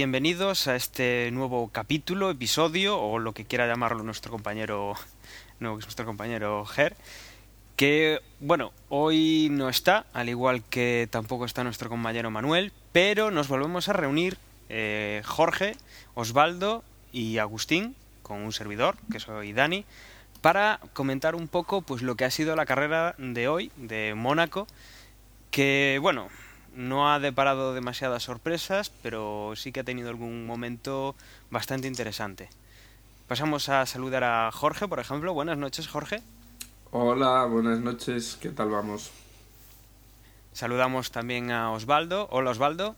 Bienvenidos 0.00 0.66
a 0.66 0.76
este 0.76 1.30
nuevo 1.30 1.68
capítulo, 1.68 2.30
episodio 2.30 2.98
o 2.98 3.18
lo 3.18 3.34
que 3.34 3.44
quiera 3.44 3.66
llamarlo 3.66 4.02
nuestro 4.02 4.32
compañero, 4.32 4.94
no, 5.60 5.72
nuestro 5.72 6.06
compañero 6.06 6.64
Ger, 6.64 6.96
que 7.76 8.22
bueno, 8.40 8.72
hoy 8.88 9.48
no 9.50 9.68
está, 9.68 10.06
al 10.14 10.30
igual 10.30 10.64
que 10.64 11.06
tampoco 11.10 11.44
está 11.44 11.64
nuestro 11.64 11.90
compañero 11.90 12.30
Manuel, 12.30 12.72
pero 12.92 13.30
nos 13.30 13.48
volvemos 13.48 13.90
a 13.90 13.92
reunir 13.92 14.38
eh, 14.70 15.20
Jorge, 15.26 15.76
Osvaldo 16.14 16.82
y 17.12 17.36
Agustín 17.36 17.94
con 18.22 18.38
un 18.40 18.52
servidor, 18.54 18.96
que 19.12 19.20
soy 19.20 19.52
Dani, 19.52 19.84
para 20.40 20.80
comentar 20.94 21.34
un 21.34 21.46
poco 21.46 21.82
pues 21.82 22.00
lo 22.00 22.14
que 22.14 22.24
ha 22.24 22.30
sido 22.30 22.56
la 22.56 22.64
carrera 22.64 23.16
de 23.18 23.48
hoy 23.48 23.70
de 23.76 24.14
Mónaco, 24.16 24.66
que 25.50 25.98
bueno, 26.00 26.30
no 26.74 27.12
ha 27.12 27.18
deparado 27.18 27.74
demasiadas 27.74 28.22
sorpresas, 28.22 28.90
pero 29.02 29.52
sí 29.56 29.72
que 29.72 29.80
ha 29.80 29.84
tenido 29.84 30.08
algún 30.08 30.46
momento 30.46 31.14
bastante 31.50 31.88
interesante. 31.88 32.48
Pasamos 33.28 33.68
a 33.68 33.86
saludar 33.86 34.24
a 34.24 34.50
Jorge, 34.52 34.88
por 34.88 34.98
ejemplo. 34.98 35.32
Buenas 35.32 35.58
noches, 35.58 35.88
Jorge. 35.88 36.22
Hola, 36.90 37.44
buenas 37.44 37.78
noches. 37.80 38.36
¿Qué 38.40 38.50
tal 38.50 38.70
vamos? 38.70 39.10
Saludamos 40.52 41.12
también 41.12 41.52
a 41.52 41.70
Osvaldo. 41.70 42.28
Hola, 42.30 42.50
Osvaldo. 42.50 42.96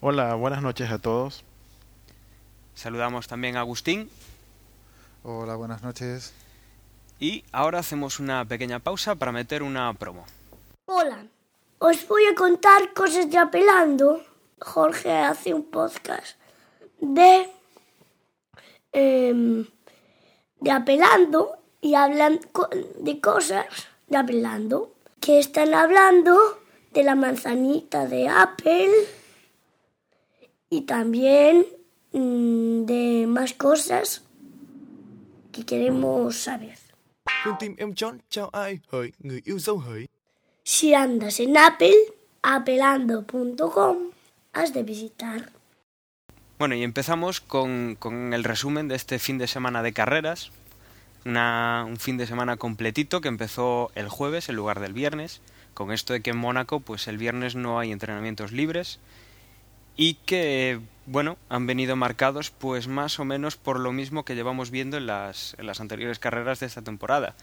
Hola, 0.00 0.34
buenas 0.34 0.62
noches 0.62 0.90
a 0.90 0.98
todos. 0.98 1.44
Saludamos 2.74 3.26
también 3.26 3.56
a 3.56 3.60
Agustín. 3.60 4.10
Hola, 5.22 5.56
buenas 5.56 5.82
noches. 5.82 6.34
Y 7.18 7.44
ahora 7.50 7.78
hacemos 7.78 8.20
una 8.20 8.44
pequeña 8.44 8.78
pausa 8.80 9.14
para 9.14 9.32
meter 9.32 9.62
una 9.62 9.92
promo. 9.94 10.26
Hola, 10.84 11.24
os 11.78 12.06
voy 12.08 12.26
a 12.26 12.34
contar 12.34 12.92
cosas 12.94 13.30
de 13.30 13.38
Apelando. 13.38 14.22
Jorge 14.58 15.12
hace 15.12 15.52
un 15.52 15.64
podcast 15.64 16.38
de, 17.00 17.48
em, 18.92 19.66
de 20.60 20.70
Apelando 20.70 21.58
y 21.80 21.94
hablan 21.94 22.40
de 23.00 23.20
cosas 23.20 23.66
de 24.06 24.16
Apelando. 24.16 24.92
Que 25.20 25.38
están 25.38 25.74
hablando 25.74 26.58
de 26.92 27.02
la 27.02 27.14
manzanita 27.14 28.06
de 28.06 28.28
Apple 28.28 28.92
y 30.70 30.82
también 30.82 31.66
mm, 32.12 32.84
de 32.84 33.26
más 33.26 33.52
cosas 33.54 34.22
que 35.52 35.66
queremos 35.66 36.36
saber. 36.36 36.78
Si 40.68 40.94
andas 40.94 41.38
en 41.38 41.56
Apple, 41.56 41.94
apelando.com, 42.42 43.98
has 44.52 44.74
de 44.74 44.82
visitar. 44.82 45.52
Bueno, 46.58 46.74
y 46.74 46.82
empezamos 46.82 47.40
con, 47.40 47.94
con, 47.94 48.34
el 48.34 48.42
resumen 48.42 48.88
de 48.88 48.96
este 48.96 49.20
fin 49.20 49.38
de 49.38 49.46
semana 49.46 49.84
de 49.84 49.92
carreras. 49.92 50.50
Una, 51.24 51.84
un 51.86 51.98
fin 51.98 52.16
de 52.16 52.26
semana 52.26 52.56
completito 52.56 53.20
que 53.20 53.28
empezó 53.28 53.92
el 53.94 54.08
jueves 54.08 54.48
en 54.48 54.56
lugar 54.56 54.80
del 54.80 54.92
viernes, 54.92 55.40
con 55.72 55.92
esto 55.92 56.14
de 56.14 56.20
que 56.20 56.30
en 56.30 56.38
Mónaco 56.38 56.80
pues 56.80 57.06
el 57.06 57.16
viernes 57.16 57.54
no 57.54 57.78
hay 57.78 57.92
entrenamientos 57.92 58.50
libres 58.50 58.98
y 59.96 60.14
que 60.14 60.80
bueno, 61.06 61.36
han 61.48 61.68
venido 61.68 61.94
marcados 61.94 62.50
pues 62.50 62.88
más 62.88 63.20
o 63.20 63.24
menos 63.24 63.56
por 63.56 63.78
lo 63.78 63.92
mismo 63.92 64.24
que 64.24 64.34
llevamos 64.34 64.72
viendo 64.72 64.96
en 64.96 65.06
las, 65.06 65.54
en 65.58 65.66
las 65.66 65.80
anteriores 65.80 66.18
carreras 66.18 66.58
de 66.58 66.66
esta 66.66 66.82
temporada 66.82 67.36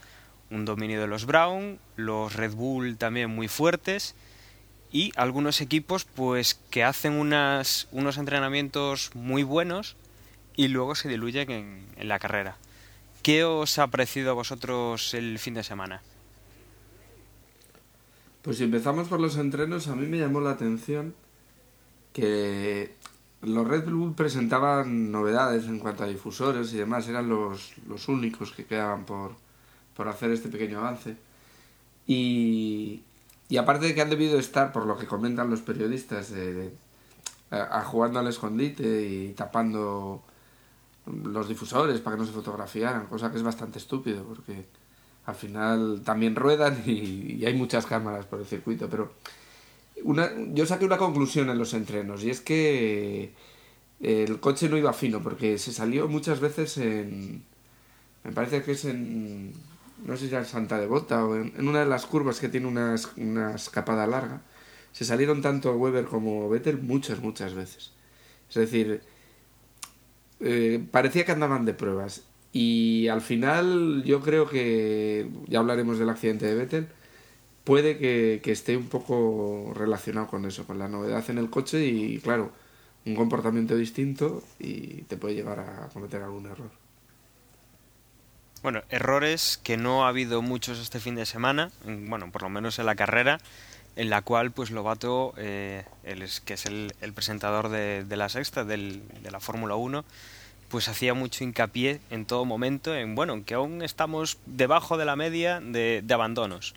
un 0.50 0.64
dominio 0.64 1.00
de 1.00 1.06
los 1.06 1.26
Brown, 1.26 1.78
los 1.96 2.34
Red 2.34 2.54
Bull 2.54 2.96
también 2.96 3.30
muy 3.30 3.48
fuertes 3.48 4.14
y 4.94 5.12
algunos 5.16 5.60
equipos 5.60 6.04
pues 6.04 6.54
que 6.70 6.84
hacen 6.84 7.14
unas, 7.14 7.88
unos 7.90 8.16
entrenamientos 8.16 9.10
muy 9.14 9.42
buenos 9.42 9.96
y 10.54 10.68
luego 10.68 10.94
se 10.94 11.08
diluyen 11.08 11.50
en, 11.50 12.08
la 12.08 12.18
carrera. 12.18 12.56
¿Qué 13.22 13.44
os 13.44 13.78
ha 13.78 13.88
parecido 13.88 14.30
a 14.30 14.34
vosotros 14.34 15.14
el 15.14 15.38
fin 15.38 15.54
de 15.54 15.64
semana? 15.64 16.02
Pues 18.42 18.58
si 18.58 18.64
empezamos 18.64 19.08
por 19.08 19.20
los 19.20 19.36
entrenos, 19.36 19.88
a 19.88 19.96
mí 19.96 20.06
me 20.06 20.18
llamó 20.18 20.40
la 20.40 20.50
atención 20.50 21.14
que 22.12 22.94
los 23.42 23.66
Red 23.66 23.90
Bull 23.90 24.14
presentaban 24.14 25.10
novedades 25.10 25.64
en 25.64 25.80
cuanto 25.80 26.04
a 26.04 26.06
difusores 26.06 26.72
y 26.72 26.76
demás, 26.76 27.08
eran 27.08 27.28
los, 27.28 27.72
los 27.88 28.08
únicos 28.08 28.52
que 28.52 28.64
quedaban 28.64 29.04
por, 29.06 29.34
por 29.96 30.08
hacer 30.08 30.30
este 30.30 30.48
pequeño 30.48 30.78
avance. 30.78 31.16
Y, 32.06 33.02
aparte 33.58 33.86
de 33.86 33.94
que 33.94 34.02
han 34.02 34.10
debido 34.10 34.38
estar, 34.38 34.72
por 34.72 34.86
lo 34.86 34.98
que 34.98 35.06
comentan 35.06 35.50
los 35.50 35.62
periodistas, 35.62 36.32
jugando 37.84 38.18
al 38.18 38.28
escondite 38.28 39.06
y 39.06 39.32
tapando 39.32 40.22
los 41.06 41.48
difusores 41.48 42.00
para 42.00 42.16
que 42.16 42.22
no 42.22 42.26
se 42.26 42.32
fotografiaran, 42.32 43.06
cosa 43.06 43.30
que 43.30 43.36
es 43.36 43.42
bastante 43.42 43.78
estúpido 43.78 44.24
porque 44.24 44.64
al 45.26 45.34
final 45.34 46.02
también 46.04 46.34
ruedan 46.34 46.82
y, 46.86 47.44
hay 47.44 47.54
muchas 47.54 47.86
cámaras 47.86 48.26
por 48.26 48.40
el 48.40 48.46
circuito, 48.46 48.88
pero 48.88 49.12
yo 50.52 50.66
saqué 50.66 50.84
una 50.84 50.98
conclusión 50.98 51.48
en 51.50 51.58
los 51.58 51.72
entrenos 51.74 52.24
y 52.24 52.30
es 52.30 52.40
que 52.40 53.32
el 54.00 54.40
coche 54.40 54.68
no 54.68 54.76
iba 54.76 54.92
fino 54.92 55.22
porque 55.22 55.58
se 55.58 55.72
salió 55.72 56.08
muchas 56.08 56.40
veces 56.40 56.76
en... 56.78 57.44
Me 58.24 58.32
parece 58.32 58.62
que 58.62 58.72
es 58.72 58.84
en 58.86 59.52
no 60.04 60.16
sé 60.16 60.26
si 60.26 60.30
era 60.30 60.40
en 60.40 60.46
Santa 60.46 60.78
Devota 60.78 61.24
o 61.24 61.36
en, 61.36 61.52
una 61.66 61.80
de 61.80 61.86
las 61.86 62.06
curvas 62.06 62.40
que 62.40 62.48
tiene 62.48 62.66
una, 62.66 62.94
una 63.16 63.54
escapada 63.54 64.06
larga, 64.06 64.42
se 64.92 65.04
salieron 65.04 65.42
tanto 65.42 65.74
Weber 65.76 66.04
como 66.04 66.48
Vettel 66.48 66.80
muchas, 66.80 67.20
muchas 67.20 67.54
veces. 67.54 67.92
Es 68.48 68.54
decir, 68.54 69.02
eh, 70.40 70.84
parecía 70.90 71.24
que 71.24 71.32
andaban 71.32 71.64
de 71.64 71.74
pruebas. 71.74 72.24
Y 72.52 73.08
al 73.08 73.20
final 73.20 74.04
yo 74.04 74.20
creo 74.20 74.48
que, 74.48 75.28
ya 75.48 75.58
hablaremos 75.58 75.98
del 75.98 76.10
accidente 76.10 76.46
de 76.46 76.54
Vettel, 76.54 76.88
puede 77.64 77.98
que, 77.98 78.40
que 78.44 78.52
esté 78.52 78.76
un 78.76 78.88
poco 78.88 79.72
relacionado 79.74 80.28
con 80.28 80.44
eso, 80.44 80.66
con 80.66 80.78
la 80.78 80.88
novedad 80.88 81.24
en 81.30 81.38
el 81.38 81.50
coche 81.50 81.84
y 81.86 82.18
claro, 82.18 82.52
un 83.06 83.14
comportamiento 83.16 83.76
distinto 83.76 84.42
y 84.58 85.02
te 85.02 85.16
puede 85.16 85.34
llevar 85.34 85.60
a 85.60 85.88
cometer 85.92 86.22
algún 86.22 86.46
error. 86.46 86.83
Bueno, 88.64 88.82
errores 88.88 89.60
que 89.62 89.76
no 89.76 90.06
ha 90.06 90.08
habido 90.08 90.40
muchos 90.40 90.78
este 90.78 90.98
fin 90.98 91.16
de 91.16 91.26
semana, 91.26 91.70
bueno, 91.84 92.30
por 92.32 92.40
lo 92.40 92.48
menos 92.48 92.78
en 92.78 92.86
la 92.86 92.94
carrera, 92.94 93.38
en 93.94 94.08
la 94.08 94.22
cual 94.22 94.52
pues 94.52 94.70
Lobato, 94.70 95.34
eh, 95.36 95.84
que 96.46 96.54
es 96.54 96.64
el, 96.64 96.94
presentador 97.14 97.68
de, 97.68 98.06
la 98.16 98.30
sexta, 98.30 98.64
de 98.64 99.02
la 99.30 99.40
Fórmula 99.40 99.74
1, 99.74 100.06
pues 100.70 100.88
hacía 100.88 101.12
mucho 101.12 101.44
hincapié 101.44 102.00
en 102.08 102.24
todo 102.24 102.46
momento 102.46 102.96
en, 102.96 103.14
bueno, 103.14 103.44
que 103.44 103.52
aún 103.52 103.82
estamos 103.82 104.38
debajo 104.46 104.96
de 104.96 105.04
la 105.04 105.14
media 105.14 105.60
de, 105.60 106.02
abandonos. 106.08 106.74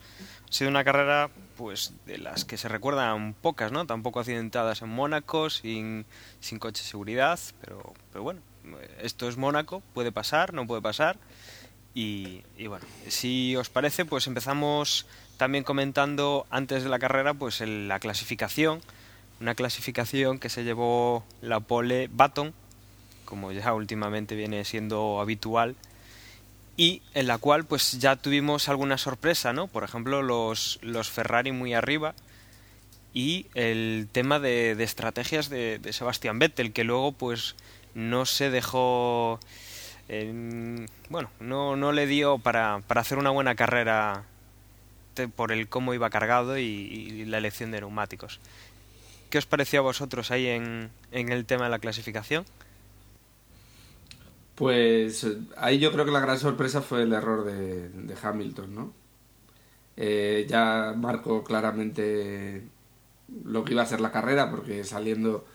Ha 0.50 0.52
sido 0.52 0.70
una 0.70 0.84
carrera 0.84 1.30
pues 1.56 1.94
de 2.06 2.18
las 2.18 2.44
que 2.44 2.58
se 2.58 2.68
recuerdan 2.68 3.34
pocas, 3.34 3.72
¿no? 3.72 3.86
Tampoco 3.88 4.20
accidentadas 4.20 4.82
en 4.82 4.90
Mónaco, 4.90 5.50
sin, 5.50 6.06
sin 6.42 6.60
coche 6.60 6.84
de 6.84 6.90
seguridad, 6.90 7.40
pero, 7.62 7.94
pero 8.12 8.24
bueno, 8.24 8.42
esto 9.02 9.30
es 9.30 9.38
Mónaco, 9.38 9.82
puede 9.94 10.12
pasar, 10.12 10.54
no 10.54 10.68
puede 10.68 10.82
pasar 10.82 11.18
y, 12.00 12.44
bueno, 12.68 12.86
si 13.08 13.56
os 13.56 13.70
parece, 13.70 14.06
pues 14.06 14.28
empezamos 14.28 15.08
también 15.38 15.64
comentando 15.64 16.46
antes 16.52 16.84
de 16.84 16.90
la 16.90 17.00
carrera 17.00 17.34
pues 17.34 17.60
la 17.62 18.00
clasificación, 18.00 18.82
una 19.42 19.56
clasificación 19.56 20.38
que 20.38 20.50
se 20.50 20.64
llevó 20.64 21.26
la 21.42 21.60
pole 21.60 22.08
Baton, 22.12 22.54
como 23.26 23.52
ya 23.52 23.74
últimamente 23.74 24.36
viene 24.36 24.64
siendo 24.64 25.20
habitual, 25.20 25.76
y 26.76 27.02
en 27.16 27.26
la 27.26 27.40
cual 27.40 27.66
pues 27.66 27.94
ya 27.94 28.16
tuvimos 28.16 28.70
alguna 28.70 29.00
sorpresa, 29.00 29.52
¿no? 29.52 29.66
Por 29.66 29.84
ejemplo, 29.84 30.22
los, 30.22 30.78
los 30.84 31.10
Ferrari 31.10 31.52
muy 31.52 31.74
arriba 31.74 32.14
y 33.12 33.48
el 33.56 34.08
tema 34.12 34.38
de, 34.40 34.76
de 34.76 34.84
estrategias 34.84 35.50
de, 35.50 35.80
de 35.80 35.94
Sebastián 35.94 36.38
Vettel, 36.38 36.74
que 36.74 36.84
luego 36.84 37.12
pues 37.14 37.56
no 37.96 38.28
se 38.28 38.52
dejó 38.52 39.40
bueno, 41.10 41.30
no, 41.40 41.76
no 41.76 41.92
le 41.92 42.08
dio 42.08 42.38
para, 42.38 42.82
para, 42.88 43.02
hacer 43.02 43.18
una 43.18 43.30
buena 43.30 43.56
carrera 43.56 44.24
por 45.36 45.52
el 45.52 45.68
cómo 45.68 45.94
iba 45.94 46.10
cargado 46.10 46.58
y, 46.58 47.26
la 47.26 47.40
elección 47.40 47.72
de 47.72 47.82
neumáticos. 47.82 48.40
¿Qué 49.30 49.38
os 49.38 49.46
pareció 49.46 49.80
a 49.80 49.84
vosotros 49.84 50.32
ahí 50.32 50.48
en, 50.48 50.90
en 51.12 51.30
el 51.32 51.46
tema 51.46 51.66
de 51.66 51.72
la 51.72 51.80
clasificación? 51.80 52.46
Pues 54.56 55.28
ahí 55.58 55.78
yo 55.78 55.92
creo 55.92 56.04
que 56.06 56.12
la 56.12 56.20
gran 56.20 56.40
sorpresa 56.40 56.82
fue 56.82 57.04
el 57.04 57.14
error 57.14 57.44
de, 57.44 58.16
Hamilton, 58.22 58.74
¿no? 58.74 58.94
Eh, 59.96 60.48
ya 60.50 60.94
marcó 60.98 61.44
claramente 61.44 62.64
lo 63.44 63.64
que 63.64 63.74
iba 63.74 63.84
a 63.84 63.86
ser 63.86 64.02
la 64.02 64.12
carrera, 64.12 64.50
porque 64.50 64.84
saliendo 64.84 65.46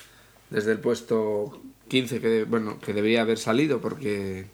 desde 0.50 0.72
el 0.72 0.78
puesto 0.78 1.60
15 1.92 2.20
que, 2.22 2.44
bueno, 2.44 2.80
que 2.80 2.94
debía 2.94 3.20
haber 3.20 3.36
salido 3.36 3.82
porque, 3.82 4.46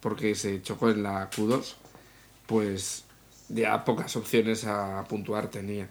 porque 0.00 0.34
se 0.34 0.60
chocó 0.60 0.90
en 0.90 1.02
la 1.02 1.30
Q2, 1.30 1.76
pues 2.46 3.04
ya 3.48 3.86
pocas 3.86 4.14
opciones 4.16 4.66
a 4.66 5.02
puntuar 5.08 5.50
tenía. 5.50 5.88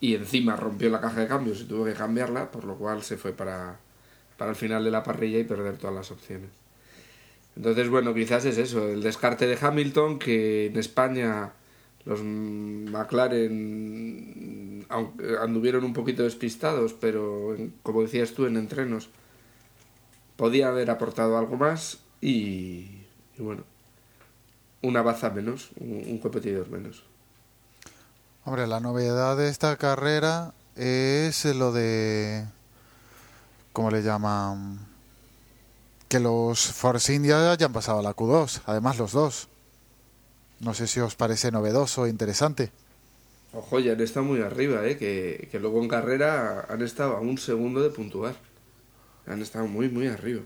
y 0.00 0.16
encima 0.16 0.56
rompió 0.56 0.90
la 0.90 1.00
caja 1.00 1.20
de 1.20 1.28
cambios 1.28 1.60
y 1.60 1.66
tuvo 1.66 1.84
que 1.84 1.94
cambiarla, 1.94 2.50
por 2.50 2.64
lo 2.64 2.74
cual 2.74 3.04
se 3.04 3.16
fue 3.16 3.32
para, 3.32 3.78
para 4.36 4.50
el 4.50 4.56
final 4.56 4.82
de 4.82 4.90
la 4.90 5.04
parrilla 5.04 5.38
y 5.38 5.44
perder 5.44 5.76
todas 5.76 5.94
las 5.94 6.10
opciones. 6.10 6.50
Entonces, 7.54 7.88
bueno, 7.88 8.12
quizás 8.12 8.44
es 8.44 8.58
eso, 8.58 8.88
el 8.88 9.02
descarte 9.02 9.46
de 9.46 9.56
Hamilton, 9.60 10.18
que 10.18 10.66
en 10.66 10.76
España 10.78 11.52
los 12.04 12.20
McLaren 12.24 13.24
anduvieron 15.40 15.84
un 15.84 15.92
poquito 15.92 16.24
despistados, 16.24 16.92
pero 16.92 17.56
como 17.84 18.02
decías 18.02 18.32
tú, 18.32 18.46
en 18.46 18.56
entrenos 18.56 19.10
podía 20.42 20.66
haber 20.66 20.90
aportado 20.90 21.38
algo 21.38 21.56
más 21.56 21.98
y, 22.20 23.04
bueno, 23.38 23.62
una 24.80 25.00
baza 25.00 25.30
menos, 25.30 25.70
un, 25.78 26.18
competidor 26.18 26.68
menos. 26.68 27.04
Hombre, 28.44 28.66
la 28.66 28.80
novedad 28.80 29.36
de 29.36 29.48
esta 29.48 29.76
carrera 29.76 30.52
es 30.74 31.44
lo 31.44 31.70
de, 31.70 32.44
¿cómo 33.72 33.92
le 33.92 34.02
llaman? 34.02 34.80
Que 36.08 36.18
los 36.18 36.58
Force 36.72 37.14
India 37.14 37.54
ya 37.54 37.66
han 37.66 37.72
pasado 37.72 38.00
a 38.00 38.02
la 38.02 38.16
Q2, 38.16 38.62
además 38.66 38.98
los 38.98 39.12
dos. 39.12 39.46
No 40.58 40.74
sé 40.74 40.88
si 40.88 40.98
os 40.98 41.14
parece 41.14 41.52
novedoso 41.52 42.02
o 42.02 42.06
interesante. 42.08 42.72
Ojo, 43.52 43.78
ya 43.78 43.92
han 43.92 44.00
estado 44.00 44.26
muy 44.26 44.40
arriba, 44.40 44.84
¿eh? 44.88 44.96
que, 44.96 45.46
que 45.52 45.60
luego 45.60 45.80
en 45.80 45.88
carrera 45.88 46.66
han 46.68 46.82
estado 46.82 47.16
a 47.16 47.20
un 47.20 47.38
segundo 47.38 47.80
de 47.80 47.90
puntuar. 47.90 48.34
Han 49.26 49.42
estado 49.42 49.66
muy, 49.66 49.88
muy 49.88 50.08
arriba. 50.08 50.42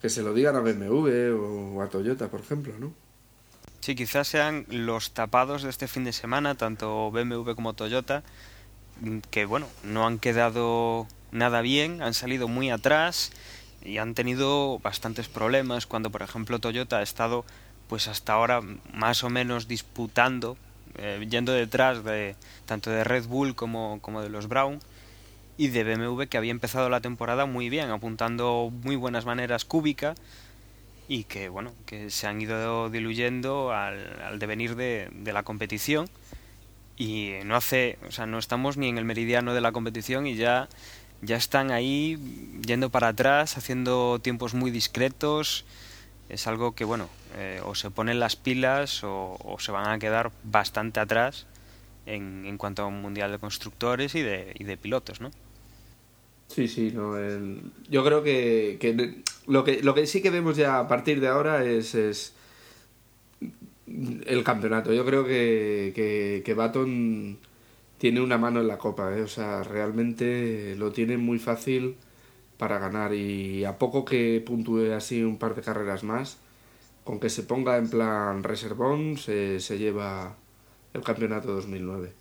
Que 0.00 0.08
se 0.08 0.22
lo 0.22 0.32
digan 0.32 0.56
a 0.56 0.60
BMW 0.60 1.34
o 1.34 1.82
a 1.82 1.88
Toyota, 1.88 2.28
por 2.28 2.40
ejemplo, 2.40 2.72
¿no? 2.78 2.92
Sí, 3.80 3.94
quizás 3.94 4.28
sean 4.28 4.66
los 4.68 5.12
tapados 5.12 5.62
de 5.62 5.70
este 5.70 5.88
fin 5.88 6.04
de 6.04 6.12
semana, 6.12 6.56
tanto 6.56 7.10
BMW 7.10 7.52
como 7.54 7.74
Toyota, 7.74 8.22
que 9.30 9.44
bueno, 9.44 9.66
no 9.84 10.06
han 10.06 10.18
quedado 10.18 11.06
nada 11.30 11.60
bien, 11.60 12.02
han 12.02 12.14
salido 12.14 12.48
muy 12.48 12.70
atrás 12.70 13.32
y 13.82 13.98
han 13.98 14.14
tenido 14.14 14.78
bastantes 14.80 15.28
problemas 15.28 15.86
cuando, 15.86 16.10
por 16.10 16.22
ejemplo, 16.22 16.58
Toyota 16.58 16.98
ha 16.98 17.02
estado 17.02 17.44
pues 17.88 18.08
hasta 18.08 18.34
ahora 18.34 18.60
más 18.92 19.24
o 19.24 19.30
menos 19.30 19.68
disputando, 19.68 20.56
eh, 20.96 21.26
yendo 21.30 21.52
detrás 21.52 22.04
de 22.04 22.36
tanto 22.66 22.90
de 22.90 23.04
Red 23.04 23.26
Bull 23.26 23.54
como, 23.54 24.00
como 24.02 24.20
de 24.20 24.28
los 24.28 24.48
Brown 24.48 24.80
y 25.58 25.68
de 25.68 25.84
BMW 25.84 26.22
que 26.22 26.38
había 26.38 26.52
empezado 26.52 26.88
la 26.88 27.02
temporada 27.02 27.44
muy 27.44 27.68
bien, 27.68 27.90
apuntando 27.90 28.72
muy 28.82 28.96
buenas 28.96 29.26
maneras 29.26 29.66
cúbica 29.66 30.14
y 31.08 31.24
que 31.24 31.50
bueno, 31.50 31.72
que 31.84 32.08
se 32.08 32.26
han 32.26 32.40
ido 32.40 32.88
diluyendo 32.88 33.72
al, 33.72 34.22
al 34.22 34.38
devenir 34.38 34.76
de, 34.76 35.08
de, 35.12 35.32
la 35.34 35.42
competición 35.42 36.08
y 36.96 37.32
no 37.44 37.56
hace, 37.56 37.98
o 38.08 38.12
sea, 38.12 38.26
no 38.26 38.38
estamos 38.38 38.76
ni 38.76 38.88
en 38.88 38.98
el 38.98 39.04
meridiano 39.04 39.52
de 39.52 39.60
la 39.60 39.72
competición 39.72 40.26
y 40.26 40.36
ya 40.36 40.68
ya 41.20 41.36
están 41.36 41.70
ahí 41.70 42.16
yendo 42.64 42.90
para 42.90 43.08
atrás, 43.08 43.56
haciendo 43.56 44.20
tiempos 44.20 44.54
muy 44.54 44.70
discretos, 44.70 45.64
es 46.28 46.46
algo 46.46 46.74
que, 46.74 46.84
bueno, 46.84 47.08
eh, 47.36 47.60
o 47.64 47.74
se 47.74 47.90
ponen 47.90 48.20
las 48.20 48.36
pilas 48.36 49.00
o, 49.02 49.56
se 49.58 49.72
van 49.72 49.88
a 49.88 49.98
quedar 49.98 50.30
bastante 50.44 51.00
atrás 51.00 51.46
en, 52.06 52.44
en 52.46 52.56
cuanto 52.58 52.82
a 52.82 52.86
un 52.86 53.00
mundial 53.02 53.32
de 53.32 53.38
constructores 53.38 54.14
y 54.14 54.22
de, 54.22 54.54
y 54.58 54.64
de 54.64 54.76
pilotos, 54.76 55.20
¿no? 55.20 55.30
Sí, 56.48 56.66
sí, 56.66 56.90
no, 56.94 57.14
yo 57.90 58.04
creo 58.04 58.22
que, 58.22 58.78
que, 58.80 59.22
lo 59.46 59.64
que 59.64 59.82
lo 59.82 59.94
que 59.94 60.06
sí 60.06 60.22
que 60.22 60.30
vemos 60.30 60.56
ya 60.56 60.78
a 60.80 60.88
partir 60.88 61.20
de 61.20 61.28
ahora 61.28 61.64
es, 61.64 61.94
es 61.94 62.34
el 64.26 64.44
campeonato. 64.44 64.92
Yo 64.92 65.04
creo 65.04 65.24
que, 65.24 65.92
que, 65.94 66.42
que 66.44 66.54
Baton 66.54 67.38
tiene 67.98 68.20
una 68.20 68.38
mano 68.38 68.60
en 68.60 68.68
la 68.68 68.78
copa, 68.78 69.16
¿eh? 69.16 69.22
o 69.22 69.28
sea, 69.28 69.62
realmente 69.64 70.74
lo 70.76 70.92
tiene 70.92 71.18
muy 71.18 71.38
fácil 71.38 71.96
para 72.58 72.78
ganar 72.78 73.14
y 73.14 73.64
a 73.64 73.78
poco 73.78 74.04
que 74.04 74.42
puntúe 74.44 74.92
así 74.92 75.22
un 75.22 75.38
par 75.38 75.54
de 75.54 75.62
carreras 75.62 76.04
más, 76.04 76.38
con 77.04 77.20
que 77.20 77.30
se 77.30 77.42
ponga 77.44 77.76
en 77.78 77.90
plan 77.90 78.42
reservón, 78.44 79.18
se, 79.18 79.60
se 79.60 79.78
lleva 79.78 80.36
el 80.94 81.02
campeonato 81.02 81.52
2009. 81.54 82.12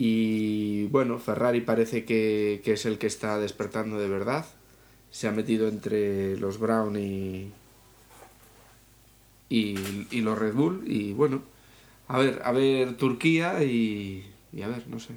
Y 0.00 0.86
bueno, 0.90 1.18
Ferrari 1.18 1.60
parece 1.60 2.04
que, 2.04 2.62
que, 2.64 2.74
es 2.74 2.86
el 2.86 2.98
que 2.98 3.08
está 3.08 3.36
despertando 3.40 3.98
de 3.98 4.08
verdad. 4.08 4.46
Se 5.10 5.26
ha 5.26 5.32
metido 5.32 5.66
entre 5.66 6.36
los 6.36 6.60
Brown 6.60 6.96
y, 6.96 7.50
y, 9.48 10.06
y 10.12 10.20
los 10.20 10.38
Red 10.38 10.54
Bull. 10.54 10.84
Y 10.86 11.14
bueno, 11.14 11.42
a 12.06 12.16
ver, 12.16 12.40
a 12.44 12.52
ver 12.52 12.96
Turquía 12.96 13.64
y, 13.64 14.32
y 14.52 14.62
a 14.62 14.68
ver, 14.68 14.86
no 14.86 15.00
sé. 15.00 15.16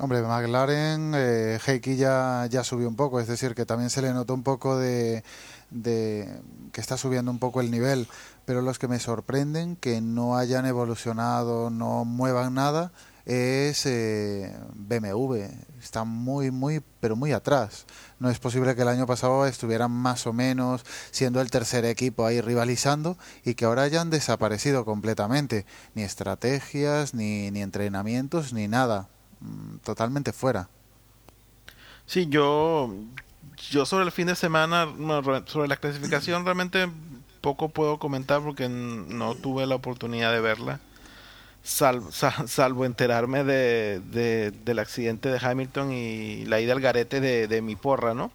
Hombre, 0.00 0.22
McLaren, 0.22 1.12
eh, 1.14 1.58
Heikki 1.66 1.96
ya, 1.96 2.48
ya 2.50 2.64
subió 2.64 2.88
un 2.88 2.96
poco, 2.96 3.20
es 3.20 3.28
decir, 3.28 3.54
que 3.54 3.66
también 3.66 3.90
se 3.90 4.00
le 4.00 4.14
notó 4.14 4.32
un 4.32 4.44
poco 4.44 4.78
de, 4.78 5.22
de 5.70 6.26
que 6.72 6.80
está 6.80 6.96
subiendo 6.96 7.30
un 7.30 7.38
poco 7.38 7.60
el 7.60 7.70
nivel, 7.70 8.08
pero 8.46 8.62
los 8.62 8.78
que 8.78 8.88
me 8.88 8.98
sorprenden 8.98 9.76
que 9.76 10.00
no 10.00 10.38
hayan 10.38 10.64
evolucionado, 10.64 11.68
no 11.68 12.06
muevan 12.06 12.54
nada, 12.54 12.92
es 13.26 13.86
eh, 13.86 14.54
BMW. 14.74 15.44
Está 15.82 16.04
muy, 16.04 16.50
muy, 16.50 16.82
pero 17.00 17.16
muy 17.16 17.32
atrás. 17.32 17.86
No 18.18 18.30
es 18.30 18.38
posible 18.38 18.74
que 18.74 18.82
el 18.82 18.88
año 18.88 19.06
pasado 19.06 19.46
estuvieran 19.46 19.90
más 19.90 20.26
o 20.26 20.32
menos 20.32 20.84
siendo 21.10 21.40
el 21.40 21.50
tercer 21.50 21.84
equipo 21.84 22.26
ahí 22.26 22.40
rivalizando 22.40 23.16
y 23.44 23.54
que 23.54 23.64
ahora 23.64 23.82
hayan 23.82 24.10
desaparecido 24.10 24.84
completamente. 24.84 25.66
Ni 25.94 26.02
estrategias, 26.02 27.14
ni, 27.14 27.50
ni 27.50 27.62
entrenamientos, 27.62 28.52
ni 28.52 28.68
nada. 28.68 29.08
Mm, 29.40 29.78
totalmente 29.78 30.32
fuera. 30.32 30.68
Sí, 32.06 32.26
yo, 32.28 32.94
yo 33.70 33.86
sobre 33.86 34.04
el 34.04 34.12
fin 34.12 34.26
de 34.26 34.36
semana, 34.36 34.86
sobre 35.46 35.68
la 35.68 35.76
clasificación 35.76 36.44
realmente 36.44 36.88
poco 37.40 37.68
puedo 37.68 37.98
comentar 37.98 38.42
porque 38.42 38.68
no 38.68 39.34
tuve 39.34 39.66
la 39.66 39.74
oportunidad 39.74 40.32
de 40.32 40.40
verla. 40.40 40.80
Salvo, 41.64 42.12
salvo 42.12 42.84
enterarme 42.84 43.42
de, 43.42 44.52
del 44.64 44.78
accidente 44.78 45.30
de 45.30 45.38
Hamilton 45.40 45.92
y 45.92 46.44
la 46.44 46.60
ida 46.60 46.74
al 46.74 46.80
garete 46.80 47.20
de, 47.20 47.48
de 47.48 47.62
mi 47.62 47.74
porra, 47.74 48.12
¿no? 48.12 48.30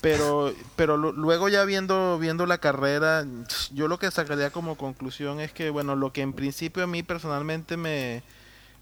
Pero, 0.00 0.54
pero 0.76 0.96
luego 0.96 1.50
ya 1.50 1.64
viendo, 1.66 2.18
viendo 2.18 2.46
la 2.46 2.56
carrera, 2.56 3.26
yo 3.74 3.86
lo 3.86 3.98
que 3.98 4.10
sacaría 4.10 4.50
como 4.50 4.76
conclusión 4.76 5.40
es 5.40 5.52
que, 5.52 5.68
bueno, 5.68 5.94
lo 5.94 6.14
que 6.14 6.22
en 6.22 6.32
principio 6.32 6.82
a 6.82 6.86
mí 6.86 7.02
personalmente 7.02 7.76
me, 7.76 8.22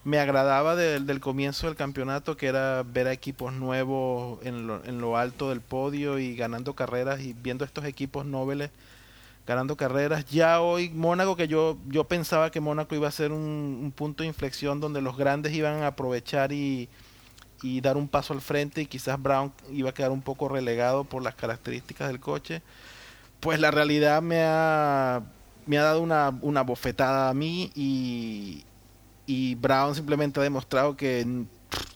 me 0.05 0.21
agradaba 0.21 0.77
del 0.77 1.19
comienzo 1.19 1.67
del 1.67 1.75
campeonato, 1.75 2.37
que 2.37 2.47
era 2.47 2.85
ver 2.85 3.09
a 3.09 3.13
equipos 3.13 3.53
nuevos 3.53 4.39
en 4.47 4.69
lo, 4.69 4.85
en 4.85 5.01
lo 5.01 5.17
alto 5.17 5.49
del 5.49 5.61
podio 5.61 6.21
y 6.21 6.37
ganando 6.37 6.75
carreras 6.75 7.21
y 7.21 7.33
viendo 7.33 7.65
estos 7.65 7.85
equipos 7.85 8.25
nobles 8.25 8.71
ganando 9.49 9.79
carreras. 9.79 10.27
Ya 10.27 10.61
hoy 10.61 10.91
Mónaco, 10.91 11.35
que 11.35 11.49
yo, 11.49 11.79
yo 11.87 12.05
pensaba 12.05 12.51
que 12.51 12.61
Mónaco 12.61 12.95
iba 12.95 13.09
a 13.09 13.11
ser 13.11 13.33
un, 13.33 13.95
punto 13.97 14.23
de 14.23 14.29
inflexión 14.29 14.79
donde 14.79 15.01
los 15.01 15.17
grandes 15.17 15.55
iban 15.55 15.83
a 15.83 15.89
aprovechar 15.89 16.53
y, 16.53 16.91
y, 17.63 17.81
dar 17.81 17.97
un 17.97 18.09
paso 18.09 18.35
al 18.35 18.43
frente 18.43 18.83
y 18.83 18.87
quizás 18.87 19.21
Brown 19.21 19.51
iba 19.73 19.89
a 19.89 19.95
quedar 19.95 20.11
un 20.11 20.21
poco 20.21 20.51
relegado 20.51 21.05
por 21.05 21.23
las 21.23 21.35
características 21.35 22.09
del 22.09 22.21
coche. 22.21 22.61
Pues 23.41 23.59
la 23.59 23.71
realidad 23.71 24.21
me 24.21 24.43
ha, 24.43 25.23
me 25.65 25.79
ha 25.79 25.83
dado 25.83 26.03
una, 26.03 26.39
una 26.43 26.61
bofetada 26.61 27.31
a 27.31 27.35
mí 27.35 27.73
y, 27.75 28.67
y 29.25 29.55
Brown 29.55 29.95
simplemente 29.95 30.41
ha 30.41 30.43
demostrado 30.43 30.95
que 30.95 31.27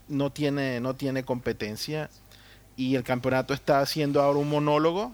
no 0.08 0.32
tiene, 0.32 0.80
no 0.80 0.94
tiene 0.94 1.22
competencia 1.22 2.08
y 2.76 2.94
el 2.94 3.02
campeonato 3.02 3.52
está 3.52 3.80
haciendo 3.80 4.22
ahora 4.22 4.38
un 4.38 4.48
monólogo 4.48 5.12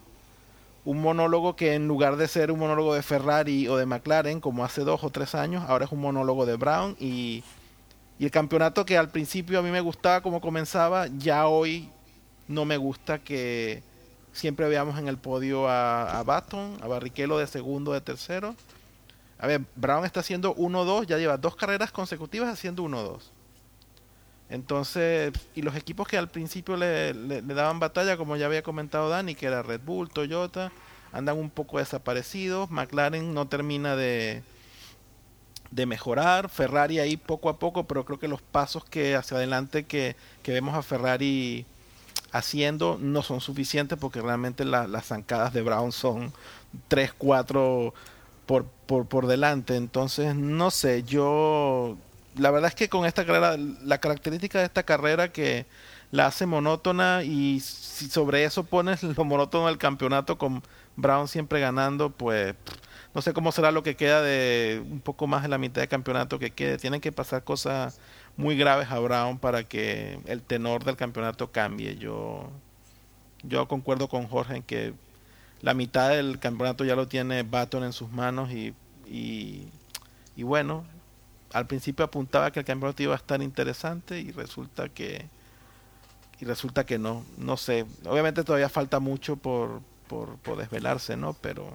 un 0.85 1.00
monólogo 1.00 1.56
que 1.56 1.75
en 1.75 1.88
lugar 1.88 2.16
de 2.16 2.28
ser 2.28 2.50
un 2.50 2.58
monólogo 2.58 2.94
de 2.94 3.02
Ferrari 3.02 3.68
o 3.68 3.76
de 3.76 3.87
McLaren, 3.87 4.40
como 4.40 4.64
hace 4.64 4.82
dos 4.82 5.04
o 5.04 5.11
tres 5.11 5.35
años, 5.35 5.64
ahora 5.68 5.85
es 5.85 5.92
un 5.92 6.00
monólogo 6.00 6.47
de 6.47 6.56
Brown 6.56 6.97
y, 6.99 7.44
el 8.18 8.32
campeonato 8.32 8.85
que 8.85 8.99
al 8.99 9.11
principio 9.11 9.61
a 9.61 9.62
mí 9.62 9.70
me 9.70 9.80
gustaba 9.80 10.23
como 10.23 10.40
comenzaba, 10.40 11.06
ya 11.18 11.47
hoy 11.47 11.88
no 12.49 12.64
me 12.64 12.76
gusta 12.76 13.20
que 13.20 13.82
siempre 14.32 14.68
veamos 14.68 14.99
en 14.99 15.06
el 15.06 15.18
podio 15.18 15.68
a, 15.68 16.18
a 16.18 16.25
Baton, 16.25 16.78
a 16.82 16.88
Barrichello 16.88 17.38
de 17.38 17.47
segundo, 17.47 17.92
de 17.92 18.00
tercero. 18.00 18.56
A 19.38 19.47
ver, 19.47 19.61
Brown 19.76 20.04
está 20.04 20.18
haciendo 20.20 20.56
1-2, 20.56 21.06
ya 21.06 21.16
lleva 21.16 21.37
dos 21.37 21.54
carreras 21.54 21.92
consecutivas 21.92 22.49
haciendo 22.49 22.82
1-2. 22.82 23.20
Entonces, 24.50 25.33
y 25.55 25.62
los 25.62 25.76
equipos 25.76 26.09
que 26.09 26.17
al 26.17 26.28
principio 26.28 26.76
le, 26.76 27.12
le, 27.12 27.43
daban 27.43 27.81
batalla, 27.81 28.17
como 28.17 28.37
ya 28.37 28.47
había 28.47 28.62
comentado 28.62 29.09
Dani, 29.09 29.35
que 29.35 29.47
era 29.47 29.62
Red 29.62 29.83
Bull, 29.85 30.09
Toyota, 30.09 30.73
andan 31.12 31.37
un 31.38 31.50
poco 31.50 31.78
desaparecidos. 31.78 32.71
McLaren 32.71 33.35
no 33.35 33.47
termina 33.47 33.95
de, 33.95 34.43
de 35.71 35.87
mejorar. 35.87 36.49
Ferrari 36.49 36.99
ahí 36.99 37.17
poco 37.17 37.50
a 37.50 37.59
poco, 37.59 37.85
pero 37.85 38.05
creo 38.05 38.19
que 38.19 38.28
los 38.28 38.40
pasos 38.40 38.85
que 38.85 39.17
hacia 39.17 39.37
adelante 39.37 39.85
que, 39.85 40.17
que 40.43 40.52
vemos 40.52 40.75
a 40.75 40.83
Ferrari 40.83 41.67
haciendo 42.33 42.99
no 43.00 43.23
son 43.23 43.40
suficientes 43.40 43.99
porque 43.99 44.21
realmente 44.21 44.64
las 44.64 45.07
zancadas 45.07 45.52
de 45.52 45.62
Brown 45.62 45.93
son 45.93 46.33
3, 46.88 47.12
4 47.17 47.95
por, 48.47 48.64
por, 48.64 49.07
por 49.07 49.26
delante. 49.26 49.76
Entonces, 49.76 50.35
no 50.35 50.71
sé, 50.71 51.02
yo 51.02 51.97
la 52.38 52.50
verdad 52.50 52.68
es 52.68 52.75
que 52.75 52.88
con 52.88 53.04
esta 53.04 53.25
carrera, 53.25 53.57
la 53.57 53.99
característica 53.99 54.59
de 54.59 54.66
esta 54.66 54.83
carrera 54.83 55.33
que 55.33 55.66
la 56.11 56.26
hace 56.26 56.47
monótona 56.47 57.23
y 57.23 57.61
si 57.61 58.09
sobre 58.09 58.45
eso 58.45 58.64
pones 58.64 59.02
lo 59.02 59.25
monótono 59.25 59.66
del 59.66 59.78
campeonato 59.78 60.38
con 60.38 60.62
Brown 60.97 61.28
siempre 61.28 61.61
ganando, 61.61 62.11
pues 62.11 62.54
no 63.14 63.23
sé 63.23 63.33
cómo 63.33 63.52
será 63.52 63.73
lo 63.73 63.83
que 63.83 63.97
queda 63.97 64.23
de 64.23 64.83
un 64.90 65.00
poco 65.00 65.26
más 65.26 65.42
de 65.42 65.49
la 65.49 65.59
mitad 65.59 65.80
de 65.80 65.88
campeonato 65.88 66.38
que 66.38 66.50
quede. 66.50 66.78
Tienen 66.78 67.00
que 67.00 67.12
pasar 67.12 67.45
cosas 67.45 68.00
muy 68.37 68.57
graves 68.57 68.90
a 68.90 68.99
Brown 68.99 69.38
para 69.38 69.64
que 69.64 70.21
el 70.26 70.42
tenor 70.42 70.85
del 70.85 70.97
campeonato 70.97 71.50
cambie. 71.50 71.97
Yo, 71.97 72.50
yo 73.42 73.68
concuerdo 73.68 74.09
con 74.09 74.28
Jorge 74.28 74.57
en 74.57 74.62
que 74.62 74.95
la 75.61 75.75
mitad 75.75 76.11
del 76.11 76.38
campeonato 76.38 76.85
ya 76.85 76.95
lo 76.95 77.09
tiene 77.09 77.42
Baton 77.42 77.85
en 77.85 77.92
sus 77.92 78.11
manos 78.11 78.50
y, 78.52 78.75
y, 79.07 79.68
y 80.37 80.42
bueno, 80.45 80.85
al 81.52 81.67
principio 81.67 82.05
apuntaba 82.05 82.50
que 82.50 82.61
el 82.61 82.67
campeonato 82.67 83.02
iba 83.02 83.14
a 83.14 83.17
estar 83.17 83.43
interesante 83.43 84.21
y 84.21 84.33
resulta 84.33 84.88
que 84.88 85.26
y 86.40 86.45
resulta 86.45 86.87
que 86.87 86.99
no, 86.99 87.25
no 87.37 87.57
sé. 87.57 87.85
Obviamente 88.05 88.45
todavía 88.45 88.69
falta 88.69 89.00
mucho 89.00 89.37
por, 89.37 89.81
por, 90.09 90.57
desvelarse, 90.57 91.17
¿no? 91.17 91.35
Pero 91.35 91.73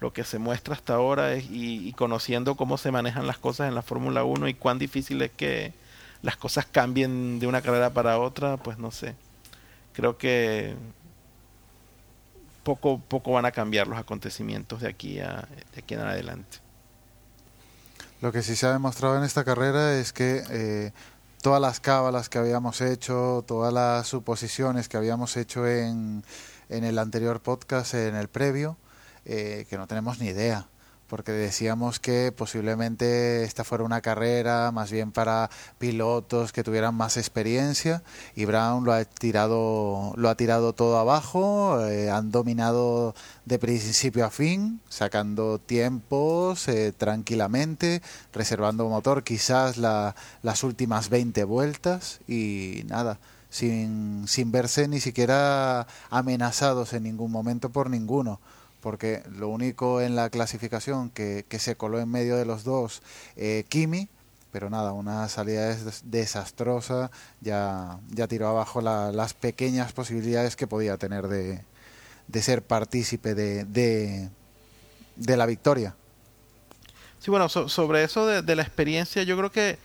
lo 0.00 0.12
que 0.12 0.24
se 0.24 0.38
muestra 0.38 0.74
hasta 0.74 0.94
ahora 0.94 1.34
es, 1.34 1.46
y, 1.48 1.92
conociendo 1.92 2.56
cómo 2.56 2.76
se 2.76 2.90
manejan 2.90 3.26
las 3.26 3.38
cosas 3.38 3.68
en 3.68 3.74
la 3.74 3.82
Fórmula 3.82 4.24
1 4.24 4.48
y 4.48 4.54
cuán 4.54 4.78
difícil 4.78 5.22
es 5.22 5.30
que 5.30 5.72
las 6.22 6.36
cosas 6.36 6.66
cambien 6.66 7.38
de 7.38 7.46
una 7.46 7.62
carrera 7.62 7.90
para 7.90 8.18
otra, 8.18 8.56
pues 8.56 8.78
no 8.78 8.90
sé. 8.90 9.14
Creo 9.92 10.18
que 10.18 10.74
poco, 12.64 13.00
poco 13.00 13.32
van 13.32 13.46
a 13.46 13.52
cambiar 13.52 13.86
los 13.86 13.98
acontecimientos 13.98 14.80
de 14.80 14.88
aquí, 14.88 15.20
a, 15.20 15.46
de 15.74 15.80
aquí 15.80 15.94
en 15.94 16.00
adelante. 16.00 16.58
Lo 18.20 18.32
que 18.32 18.42
sí 18.42 18.56
se 18.56 18.66
ha 18.66 18.72
demostrado 18.72 19.16
en 19.16 19.24
esta 19.24 19.44
carrera 19.44 19.94
es 19.94 20.12
que 20.12 20.42
eh, 20.50 20.92
todas 21.40 21.60
las 21.60 21.80
cábalas 21.80 22.28
que 22.28 22.38
habíamos 22.38 22.80
hecho, 22.80 23.44
todas 23.46 23.72
las 23.72 24.08
suposiciones 24.08 24.88
que 24.88 24.96
habíamos 24.96 25.36
hecho 25.36 25.66
en, 25.68 26.24
en 26.68 26.84
el 26.84 26.98
anterior 26.98 27.40
podcast, 27.40 27.94
en 27.94 28.16
el 28.16 28.28
previo, 28.28 28.76
eh, 29.24 29.66
que 29.70 29.76
no 29.78 29.86
tenemos 29.86 30.18
ni 30.18 30.28
idea 30.28 30.66
porque 31.08 31.32
decíamos 31.32 31.98
que 31.98 32.32
posiblemente 32.36 33.44
esta 33.44 33.64
fuera 33.64 33.84
una 33.84 34.00
carrera 34.00 34.70
más 34.72 34.92
bien 34.92 35.10
para 35.10 35.50
pilotos 35.78 36.52
que 36.52 36.62
tuvieran 36.62 36.94
más 36.94 37.16
experiencia 37.16 38.02
y 38.36 38.44
Brown 38.44 38.84
lo 38.84 38.92
ha 38.92 39.04
tirado 39.04 40.12
lo 40.16 40.28
ha 40.28 40.34
tirado 40.36 40.74
todo 40.74 40.98
abajo 40.98 41.84
eh, 41.86 42.10
han 42.10 42.30
dominado 42.30 43.14
de 43.46 43.58
principio 43.58 44.26
a 44.26 44.30
fin 44.30 44.80
sacando 44.88 45.58
tiempos 45.58 46.68
eh, 46.68 46.92
tranquilamente 46.96 48.02
reservando 48.32 48.88
motor 48.88 49.24
quizás 49.24 49.78
la, 49.78 50.14
las 50.42 50.62
últimas 50.62 51.08
20 51.08 51.44
vueltas 51.44 52.20
y 52.28 52.82
nada 52.86 53.18
sin, 53.50 54.28
sin 54.28 54.52
verse 54.52 54.88
ni 54.88 55.00
siquiera 55.00 55.86
amenazados 56.10 56.92
en 56.92 57.04
ningún 57.04 57.32
momento 57.32 57.70
por 57.70 57.88
ninguno 57.88 58.40
porque 58.80 59.22
lo 59.36 59.48
único 59.48 60.00
en 60.00 60.16
la 60.16 60.30
clasificación 60.30 61.10
que, 61.10 61.44
se 61.58 61.76
coló 61.76 61.98
en 62.00 62.10
medio 62.10 62.36
de 62.36 62.44
los 62.44 62.64
dos, 62.64 63.02
eh, 63.36 63.64
Kimi, 63.68 64.08
pero 64.52 64.70
nada, 64.70 64.92
una 64.92 65.28
salida 65.28 65.76
desastrosa, 66.04 67.10
ya, 67.40 67.98
ya 68.08 68.26
tiró 68.28 68.48
abajo 68.48 68.80
las 68.80 69.34
pequeñas 69.34 69.92
posibilidades 69.92 70.56
que 70.56 70.66
podía 70.66 70.96
tener 70.96 71.28
de, 71.28 71.62
de 72.28 72.42
ser 72.42 72.62
partícipe 72.62 73.34
de, 73.34 73.64
de, 75.16 75.36
la 75.36 75.46
victoria. 75.46 75.94
Sí, 77.18 77.30
bueno, 77.30 77.48
sobre 77.48 78.04
eso 78.04 78.26
de, 78.26 78.56
la 78.56 78.62
experiencia, 78.62 79.22
yo 79.24 79.36
creo 79.36 79.50
que 79.50 79.78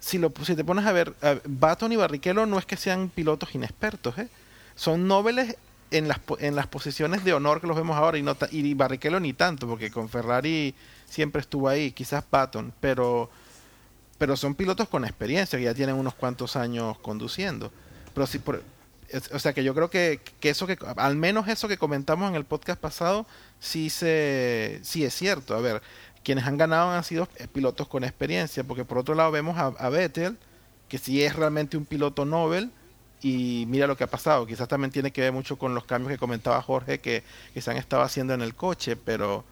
si, 0.00 0.18
lo, 0.18 0.32
si 0.44 0.54
te 0.54 0.64
pones 0.64 0.84
a 0.86 0.92
ver, 0.92 1.14
Baton 1.44 1.92
y 1.92 1.96
Barrichello 1.96 2.46
no 2.46 2.58
es 2.58 2.66
que 2.66 2.76
sean 2.76 3.08
pilotos 3.08 3.54
inexpertos, 3.54 4.18
¿eh? 4.18 4.28
son 4.74 5.06
nobles 5.06 5.56
en 5.90 6.08
las, 6.08 6.20
en 6.38 6.54
las 6.56 6.66
posiciones 6.66 7.24
de 7.24 7.32
honor 7.32 7.60
que 7.60 7.66
los 7.66 7.76
vemos 7.76 7.96
ahora 7.96 8.18
y, 8.18 8.22
no 8.22 8.36
y 8.50 8.74
Barrichello 8.74 9.20
ni 9.20 9.32
tanto, 9.32 9.66
porque 9.66 9.90
con 9.90 10.08
Ferrari 10.08 10.74
siempre 11.06 11.40
estuvo 11.40 11.68
ahí, 11.68 11.92
quizás 11.92 12.24
Patton, 12.24 12.72
pero, 12.80 13.30
pero 14.18 14.36
son 14.36 14.54
pilotos 14.54 14.88
con 14.88 15.04
experiencia, 15.04 15.58
que 15.58 15.64
ya 15.64 15.74
tienen 15.74 15.96
unos 15.96 16.14
cuantos 16.14 16.56
años 16.56 16.98
conduciendo. 16.98 17.72
Pero 18.14 18.26
si 18.26 18.40
o 19.32 19.38
sea 19.40 19.52
que 19.52 19.64
yo 19.64 19.74
creo 19.74 19.90
que, 19.90 20.20
que, 20.38 20.50
eso 20.50 20.66
que 20.68 20.78
al 20.96 21.16
menos 21.16 21.48
eso 21.48 21.66
que 21.66 21.76
comentamos 21.76 22.28
en 22.30 22.36
el 22.36 22.44
podcast 22.44 22.80
pasado 22.80 23.26
sí 23.58 23.90
se 23.90 24.78
sí 24.84 25.04
es 25.04 25.12
cierto 25.14 25.56
a 25.56 25.60
ver 25.60 25.82
quienes 26.22 26.44
han 26.44 26.56
ganado 26.56 26.90
han 26.90 27.02
sido 27.02 27.26
pilotos 27.52 27.88
con 27.88 28.04
experiencia 28.04 28.62
porque 28.62 28.84
por 28.84 28.98
otro 28.98 29.16
lado 29.16 29.32
vemos 29.32 29.58
a, 29.58 29.66
a 29.66 29.88
Vettel 29.88 30.38
que 30.88 30.98
sí 30.98 31.24
es 31.24 31.34
realmente 31.34 31.76
un 31.76 31.86
piloto 31.86 32.24
Nobel 32.24 32.70
y 33.22 33.64
mira 33.68 33.86
lo 33.86 33.96
que 33.96 34.04
ha 34.04 34.10
pasado. 34.10 34.46
Quizás 34.46 34.68
también 34.68 34.90
tiene 34.90 35.12
que 35.12 35.20
ver 35.20 35.32
mucho 35.32 35.56
con 35.56 35.74
los 35.74 35.84
cambios 35.84 36.12
que 36.12 36.18
comentaba 36.18 36.60
Jorge 36.62 37.00
que, 37.00 37.22
se 37.60 37.70
han 37.70 37.76
estado 37.76 38.02
haciendo 38.02 38.34
en 38.34 38.42
el 38.42 38.54
coche, 38.54 38.96
pero 38.96 39.44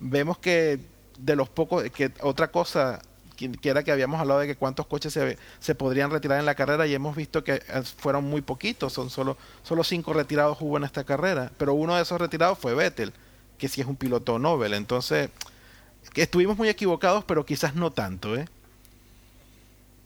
vemos 0.00 0.38
que 0.38 0.78
de 1.18 1.36
los 1.36 1.48
pocos, 1.48 1.84
que 1.90 2.12
otra 2.20 2.48
cosa 2.48 3.00
que 3.36 3.68
era 3.68 3.82
que 3.82 3.90
habíamos 3.90 4.20
hablado 4.20 4.40
de 4.40 4.46
que 4.46 4.54
cuántos 4.54 4.86
coches 4.86 5.12
se, 5.12 5.38
se 5.58 5.74
podrían 5.74 6.10
retirar 6.10 6.38
en 6.38 6.46
la 6.46 6.54
carrera 6.54 6.86
y 6.86 6.94
hemos 6.94 7.16
visto 7.16 7.42
que 7.42 7.54
eh, 7.54 7.82
fueron 7.96 8.24
muy 8.24 8.42
poquitos, 8.42 8.92
son 8.92 9.10
solo, 9.10 9.36
solo 9.64 9.82
cinco 9.82 10.12
retirados 10.12 10.58
hubo 10.60 10.76
en 10.76 10.84
esta 10.84 11.02
carrera, 11.02 11.50
pero 11.58 11.74
uno 11.74 11.96
de 11.96 12.02
esos 12.02 12.20
retirados 12.20 12.58
fue 12.58 12.74
Vettel, 12.74 13.12
que 13.58 13.68
sí 13.68 13.80
es 13.80 13.88
un 13.88 13.96
piloto 13.96 14.38
Nobel, 14.38 14.74
entonces 14.74 15.30
que 16.12 16.22
estuvimos 16.22 16.56
muy 16.56 16.68
equivocados, 16.68 17.24
pero 17.24 17.44
quizás 17.44 17.74
no 17.74 17.90
tanto, 17.90 18.36
¿eh? 18.36 18.46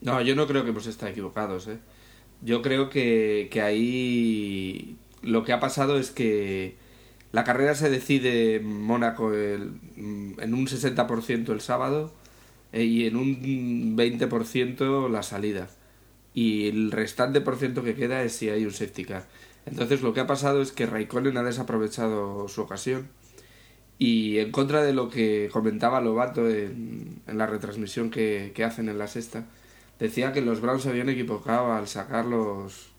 No, 0.01 0.21
yo 0.23 0.35
no 0.35 0.47
creo 0.47 0.63
que 0.63 0.71
hemos 0.71 0.87
estado 0.87 1.11
equivocados, 1.11 1.67
¿eh? 1.67 1.79
Yo 2.43 2.63
creo 2.63 2.89
que, 2.91 3.49
que 3.51 3.63
ahí 3.63 4.97
lo 5.23 5.45
que 5.45 5.53
ha 5.53 5.61
pasado 5.61 5.99
es 5.99 6.11
que 6.11 6.77
la 7.33 7.45
carrera 7.45 7.75
se 7.75 7.91
decide 7.91 8.57
en 8.57 8.83
Mónaco 8.83 9.33
el, 9.35 9.73
en 9.97 10.55
un 10.55 10.67
60% 10.67 11.51
el 11.51 11.61
sábado 11.61 12.13
eh, 12.73 12.85
y 12.85 13.07
en 13.07 13.17
un 13.17 13.97
20% 13.97 15.11
la 15.11 15.23
salida. 15.23 15.69
Y 16.35 16.69
el 16.69 16.93
restante 16.93 17.41
por 17.41 17.57
ciento 17.57 17.83
que 17.83 17.95
queda 17.95 18.23
es 18.23 18.33
si 18.33 18.49
hay 18.49 18.65
un 18.65 18.73
safety 18.73 19.05
car. 19.05 19.27
Entonces 19.67 20.03
lo 20.03 20.15
que 20.15 20.21
ha 20.21 20.27
pasado 20.27 20.63
es 20.63 20.73
que 20.73 20.87
Raikkonen 20.87 21.37
ha 21.37 21.43
desaprovechado 21.43 22.49
su 22.49 22.63
ocasión 22.63 23.09
y 23.99 24.39
en 24.39 24.53
contra 24.53 24.83
de 24.83 24.93
lo 24.93 25.11
que 25.11 25.51
comentaba 25.53 26.01
Lobato 26.01 26.49
en, 26.49 27.21
en 27.27 27.39
la 27.39 27.47
retransmisión 27.47 28.11
que, 28.11 28.53
que 28.55 28.65
hacen 28.65 28.89
en 28.89 28.99
la 28.99 29.09
sexta, 29.09 29.47
decía 29.99 30.33
que 30.33 30.41
los 30.41 30.61
Browns 30.61 30.83
se 30.83 30.91
habían 30.91 31.09
equivocado 31.09 31.73
al 31.73 31.89
sacar 31.89 32.25
los, 32.25 32.91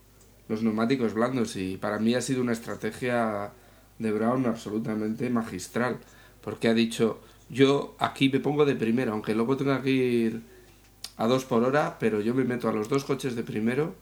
los 0.48 0.64
neumáticos 0.64 1.14
blandos 1.14 1.56
y 1.56 1.78
para 1.78 2.00
mí 2.00 2.16
ha 2.16 2.22
sido 2.22 2.42
una 2.42 2.52
estrategia 2.52 3.52
de 4.00 4.12
Brown 4.12 4.46
absolutamente 4.46 5.30
magistral 5.30 5.98
porque 6.42 6.68
ha 6.68 6.74
dicho 6.74 7.22
yo 7.50 7.96
aquí 8.00 8.30
me 8.30 8.40
pongo 8.40 8.66
de 8.66 8.76
primero 8.76 9.14
aunque 9.14 9.36
luego 9.36 9.58
tenga 9.58 9.82
que 9.82 9.92
ir 9.92 10.42
a 11.18 11.28
dos 11.28 11.46
por 11.46 11.64
hora 11.64 11.98
pero 12.00 12.22
yo 12.22 12.34
me 12.34 12.44
meto 12.44 12.70
a 12.70 12.74
los 12.74 12.90
dos 12.90 13.04
coches 13.04 13.36
de 13.36 13.44
primero 13.44 13.96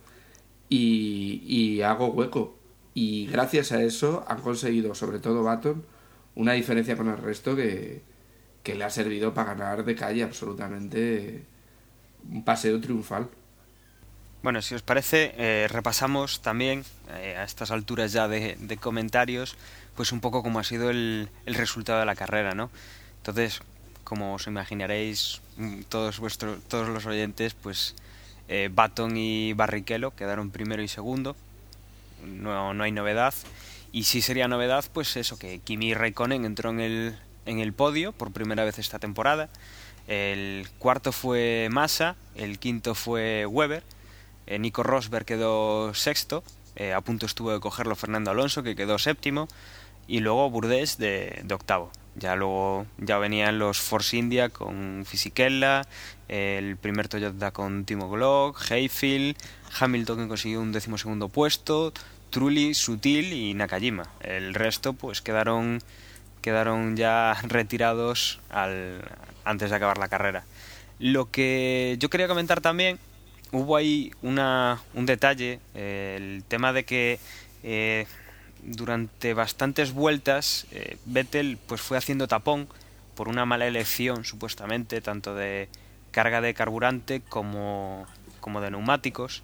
y, 0.69 1.43
y 1.45 1.81
hago 1.81 2.07
hueco 2.07 2.55
y 2.93 3.27
gracias 3.27 3.71
a 3.71 3.83
eso 3.83 4.25
han 4.27 4.41
conseguido 4.41 4.95
sobre 4.95 5.19
todo 5.19 5.43
Baton 5.43 5.83
una 6.35 6.53
diferencia 6.53 6.95
con 6.95 7.07
el 7.07 7.17
resto 7.17 7.55
que, 7.55 8.01
que 8.63 8.75
le 8.75 8.83
ha 8.83 8.89
servido 8.89 9.33
para 9.33 9.55
ganar 9.55 9.85
de 9.85 9.95
calle 9.95 10.23
absolutamente 10.23 11.45
un 12.29 12.43
paseo 12.43 12.79
triunfal. 12.79 13.29
Bueno, 14.43 14.61
si 14.61 14.75
os 14.75 14.81
parece, 14.81 15.33
eh, 15.37 15.67
repasamos 15.67 16.41
también 16.41 16.85
eh, 17.09 17.35
a 17.37 17.43
estas 17.43 17.71
alturas 17.71 18.13
ya 18.13 18.27
de, 18.27 18.77
comentarios, 18.79 19.55
pues 19.95 20.11
un 20.11 20.21
poco 20.21 20.43
cómo 20.43 20.59
ha 20.59 20.63
sido 20.63 20.89
el, 20.89 21.29
resultado 21.45 21.99
de 21.99 22.05
la 22.05 22.15
carrera, 22.15 22.53
¿no? 22.53 22.69
Entonces, 23.17 23.61
como 24.03 24.35
os 24.35 24.47
imaginaréis, 24.47 25.41
mm, 25.57 25.81
todos 25.89 26.19
vuestros, 26.19 26.63
todos 26.69 26.87
los 26.87 27.05
oyentes, 27.05 27.55
pues 27.55 27.95
eh, 28.47 28.69
Baton 28.71 29.17
y 29.17 29.53
Barrichello 29.53 30.15
quedaron 30.15 30.51
primero 30.51 30.81
y 30.81 30.87
segundo. 30.87 31.35
No, 32.25 32.73
no 32.73 32.83
hay 32.83 32.91
novedad. 32.91 33.33
Y 33.91 34.03
si 34.03 34.21
sería 34.21 34.47
novedad, 34.47 34.85
pues 34.93 35.17
eso, 35.17 35.37
que 35.39 35.59
Kimi 35.59 35.93
Raikkonen 35.93 36.45
entró 36.45 36.69
en 36.69 36.79
el, 36.79 37.17
en 37.45 37.59
el 37.59 37.73
podio 37.73 38.11
por 38.11 38.31
primera 38.31 38.63
vez 38.63 38.79
esta 38.79 38.99
temporada. 38.99 39.49
El 40.07 40.67
cuarto 40.79 41.11
fue 41.11 41.67
Massa, 41.69 42.15
el 42.35 42.59
quinto 42.59 42.95
fue 42.95 43.45
Weber, 43.45 43.83
eh, 44.47 44.57
Nico 44.57 44.81
Rosberg 44.81 45.25
quedó 45.25 45.93
sexto, 45.93 46.43
eh, 46.77 46.93
a 46.93 47.01
punto 47.01 47.25
estuvo 47.25 47.51
de 47.51 47.59
cogerlo 47.59 47.95
Fernando 47.95 48.31
Alonso, 48.31 48.63
que 48.63 48.75
quedó 48.75 48.97
séptimo, 48.97 49.49
y 50.07 50.21
luego 50.21 50.49
Burdés 50.49 50.97
de, 50.97 51.43
octavo. 51.51 51.91
Ya 52.15 52.35
luego 52.35 52.87
ya 52.97 53.17
venían 53.17 53.59
los 53.59 53.79
Force 53.79 54.15
India 54.15 54.49
con 54.49 55.03
Fisichella, 55.05 55.83
el 56.29 56.77
primer 56.77 57.09
Toyota 57.09 57.51
con 57.51 57.83
Timo 57.85 58.09
Glock, 58.09 58.59
Hayfield, 58.71 59.35
Hamilton 59.79 60.17
que 60.17 60.27
consiguió 60.29 60.61
un 60.61 60.71
décimo 60.71 60.97
segundo 60.97 61.27
puesto, 61.27 61.93
Trulli, 62.31 62.73
Sutil 62.73 63.33
y 63.33 63.53
Nakajima. 63.53 64.09
El 64.21 64.53
resto 64.53 64.93
pues 64.93 65.21
quedaron 65.21 65.79
quedaron 66.41 66.95
ya 66.95 67.35
retirados 67.43 68.39
al, 68.49 69.01
antes 69.49 69.69
de 69.69 69.75
acabar 69.75 69.97
la 69.97 70.07
carrera. 70.07 70.43
Lo 70.99 71.29
que 71.29 71.95
yo 71.99 72.09
quería 72.09 72.27
comentar 72.27 72.61
también, 72.61 72.99
hubo 73.51 73.75
ahí 73.75 74.11
una, 74.21 74.81
un 74.93 75.05
detalle, 75.05 75.59
eh, 75.75 76.15
el 76.17 76.43
tema 76.43 76.73
de 76.73 76.85
que 76.85 77.19
eh, 77.63 78.07
durante 78.63 79.33
bastantes 79.33 79.93
vueltas 79.93 80.67
eh, 80.71 80.97
Vettel 81.05 81.57
pues 81.67 81.81
fue 81.81 81.97
haciendo 81.97 82.27
tapón 82.27 82.67
por 83.15 83.29
una 83.29 83.45
mala 83.45 83.67
elección 83.67 84.25
supuestamente 84.25 85.01
tanto 85.01 85.35
de 85.35 85.69
carga 86.11 86.41
de 86.41 86.53
carburante 86.53 87.21
como, 87.21 88.05
como 88.39 88.61
de 88.61 88.71
neumáticos 88.71 89.43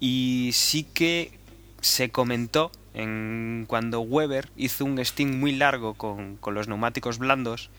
y 0.00 0.50
sí 0.52 0.84
que 0.84 1.38
se 1.80 2.10
comentó 2.10 2.72
en 2.94 3.64
cuando 3.68 4.00
Weber 4.00 4.48
hizo 4.56 4.84
un 4.84 4.98
sting 4.98 5.38
muy 5.38 5.52
largo 5.52 5.94
con, 5.94 6.36
con 6.36 6.54
los 6.54 6.68
neumáticos 6.68 7.18
blandos 7.18 7.70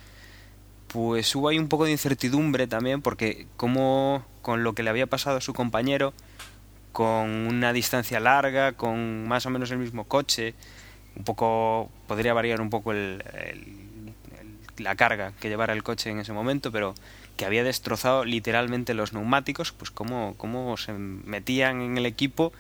pues 0.88 1.36
hubo 1.36 1.50
ahí 1.50 1.60
un 1.60 1.68
poco 1.68 1.86
de 1.86 1.92
incertidumbre 1.92 2.68
también, 2.68 3.02
porque 3.02 3.48
como 3.58 4.26
con 4.42 4.64
lo 4.64 4.74
que 4.74 4.84
le 4.84 4.90
había 4.90 5.08
pasado 5.08 5.38
a 5.38 5.42
su 5.42 5.54
compañero, 5.54 6.14
con 6.92 7.30
una 7.30 7.74
distancia 7.74 8.20
larga, 8.20 8.74
con 8.74 9.28
más 9.28 9.46
o 9.46 9.50
menos 9.50 9.72
el 9.72 9.80
mismo 9.80 10.06
coche, 10.06 10.54
un 11.16 11.24
poco 11.24 11.90
podría 12.08 12.34
variar 12.34 12.62
un 12.62 12.70
poco 12.70 12.92
el, 12.92 13.24
la 14.78 14.96
carga 14.96 15.34
que 15.40 15.50
llevara 15.50 15.74
el 15.74 15.84
coche 15.84 16.10
en 16.10 16.20
ese 16.20 16.34
momento, 16.34 16.72
pero 16.72 16.96
que 17.38 17.46
había 17.46 17.64
destrozado 17.64 18.24
literalmente 18.24 18.94
los 18.94 19.14
neumáticos, 19.14 19.72
pues 19.72 19.92
cómo, 19.92 20.36
cómo 20.38 20.78
se 20.78 20.94
metían 20.94 21.82
en 21.82 21.98
el 21.98 22.06
equipo 22.06 22.54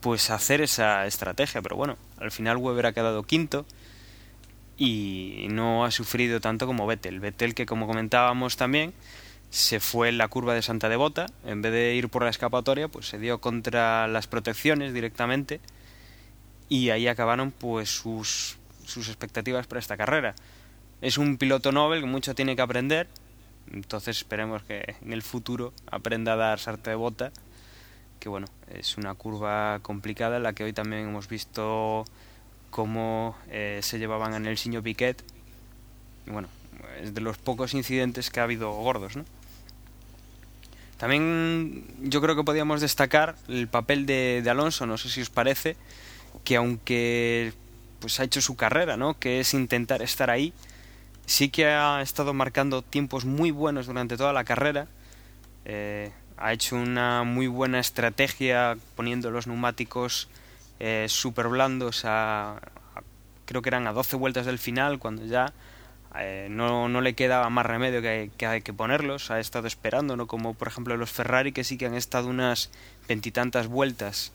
pues 0.00 0.30
hacer 0.30 0.60
esa 0.60 1.06
estrategia, 1.06 1.62
pero 1.62 1.76
bueno, 1.76 1.96
al 2.18 2.32
final 2.32 2.56
Weber 2.56 2.86
ha 2.86 2.92
quedado 2.92 3.22
quinto, 3.22 3.66
y 4.76 5.46
no 5.50 5.84
ha 5.84 5.90
sufrido 5.90 6.40
tanto 6.40 6.66
como 6.66 6.86
Vettel. 6.86 7.20
Vettel 7.20 7.54
que 7.54 7.66
como 7.66 7.86
comentábamos 7.86 8.56
también 8.56 8.92
se 9.50 9.80
fue 9.80 10.08
en 10.08 10.16
la 10.16 10.28
curva 10.28 10.54
de 10.54 10.62
Santa 10.62 10.88
Devota, 10.88 11.26
en 11.44 11.60
vez 11.60 11.72
de 11.72 11.94
ir 11.94 12.08
por 12.08 12.24
la 12.24 12.30
escapatoria, 12.30 12.88
pues 12.88 13.06
se 13.06 13.18
dio 13.18 13.38
contra 13.38 14.08
las 14.08 14.26
protecciones 14.26 14.94
directamente 14.94 15.60
y 16.70 16.88
ahí 16.88 17.06
acabaron 17.06 17.50
pues 17.50 17.90
sus, 17.90 18.56
sus 18.86 19.08
expectativas 19.08 19.66
para 19.66 19.78
esta 19.78 19.98
carrera. 19.98 20.34
Es 21.02 21.18
un 21.18 21.36
piloto 21.36 21.70
Nobel 21.70 22.00
que 22.00 22.06
mucho 22.06 22.34
tiene 22.34 22.56
que 22.56 22.62
aprender, 22.62 23.08
entonces 23.70 24.16
esperemos 24.16 24.62
que 24.62 24.96
en 25.02 25.12
el 25.12 25.20
futuro 25.20 25.74
aprenda 25.90 26.32
a 26.32 26.36
dar 26.36 26.58
Santa 26.58 26.88
de 26.88 26.96
bota, 26.96 27.30
que 28.20 28.30
bueno, 28.30 28.46
es 28.70 28.96
una 28.96 29.14
curva 29.14 29.80
complicada 29.82 30.38
la 30.38 30.54
que 30.54 30.64
hoy 30.64 30.72
también 30.72 31.08
hemos 31.08 31.28
visto 31.28 32.06
cómo 32.72 33.36
eh, 33.50 33.80
se 33.82 33.98
llevaban 33.98 34.34
en 34.34 34.46
el 34.46 34.56
Siño 34.56 34.82
Piquet. 34.82 35.22
Bueno, 36.26 36.48
es 37.00 37.14
de 37.14 37.20
los 37.20 37.36
pocos 37.36 37.74
incidentes 37.74 38.30
que 38.30 38.40
ha 38.40 38.44
habido 38.44 38.72
gordos, 38.72 39.14
¿no? 39.14 39.24
También 40.96 41.84
yo 42.00 42.22
creo 42.22 42.34
que 42.34 42.44
podíamos 42.44 42.80
destacar 42.80 43.36
el 43.46 43.68
papel 43.68 44.06
de, 44.06 44.42
Alonso, 44.48 44.86
no 44.86 44.96
sé 44.96 45.10
si 45.10 45.20
os 45.20 45.30
parece, 45.30 45.76
que 46.44 46.56
aunque 46.56 47.52
pues 48.00 48.18
ha 48.20 48.24
hecho 48.24 48.40
su 48.40 48.56
carrera, 48.56 48.96
¿no? 48.96 49.18
Que 49.18 49.40
es 49.40 49.52
intentar 49.52 50.00
estar 50.00 50.30
ahí, 50.30 50.54
sí 51.26 51.50
que 51.50 51.66
ha 51.66 52.00
estado 52.00 52.32
marcando 52.32 52.80
tiempos 52.80 53.24
muy 53.24 53.50
buenos 53.50 53.86
durante 53.86 54.16
toda 54.16 54.32
la 54.32 54.44
carrera. 54.44 54.86
Eh, 55.66 56.10
ha 56.38 56.52
hecho 56.52 56.76
una 56.76 57.22
muy 57.24 57.48
buena 57.48 57.80
estrategia 57.80 58.78
poniendo 58.96 59.30
los 59.30 59.46
neumáticos 59.46 60.28
eh, 60.80 61.06
súper 61.08 61.48
blandos 61.48 62.02
a, 62.04 62.60
creo 63.44 63.62
que 63.62 63.68
eran 63.68 63.86
a 63.86 63.92
12 63.92 64.16
vueltas 64.16 64.46
del 64.46 64.58
final 64.58 64.98
cuando 64.98 65.24
ya 65.24 65.52
eh, 66.18 66.48
no, 66.50 66.88
no, 66.88 67.00
le 67.00 67.14
quedaba 67.14 67.48
más 67.50 67.66
remedio 67.66 68.02
que, 68.02 68.30
que, 68.36 68.46
hay 68.46 68.62
que 68.62 68.72
ponerlos 68.72 69.30
ha 69.30 69.40
estado 69.40 69.66
esperando 69.66 70.16
no 70.16 70.26
como 70.26 70.54
por 70.54 70.68
ejemplo 70.68 70.96
los 70.96 71.10
Ferrari 71.10 71.52
que 71.52 71.64
sí 71.64 71.78
que 71.78 71.86
han 71.86 71.94
estado 71.94 72.28
unas 72.28 72.70
veintitantas 73.08 73.66
vueltas 73.66 74.32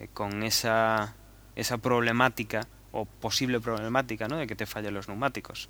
eh, 0.00 0.08
con 0.12 0.42
esa 0.42 1.14
esa 1.56 1.78
problemática 1.78 2.66
o 2.92 3.06
posible 3.06 3.60
problemática 3.60 4.28
¿no? 4.28 4.36
de 4.36 4.46
que 4.46 4.56
te 4.56 4.66
fallen 4.66 4.94
los 4.94 5.08
neumáticos 5.08 5.68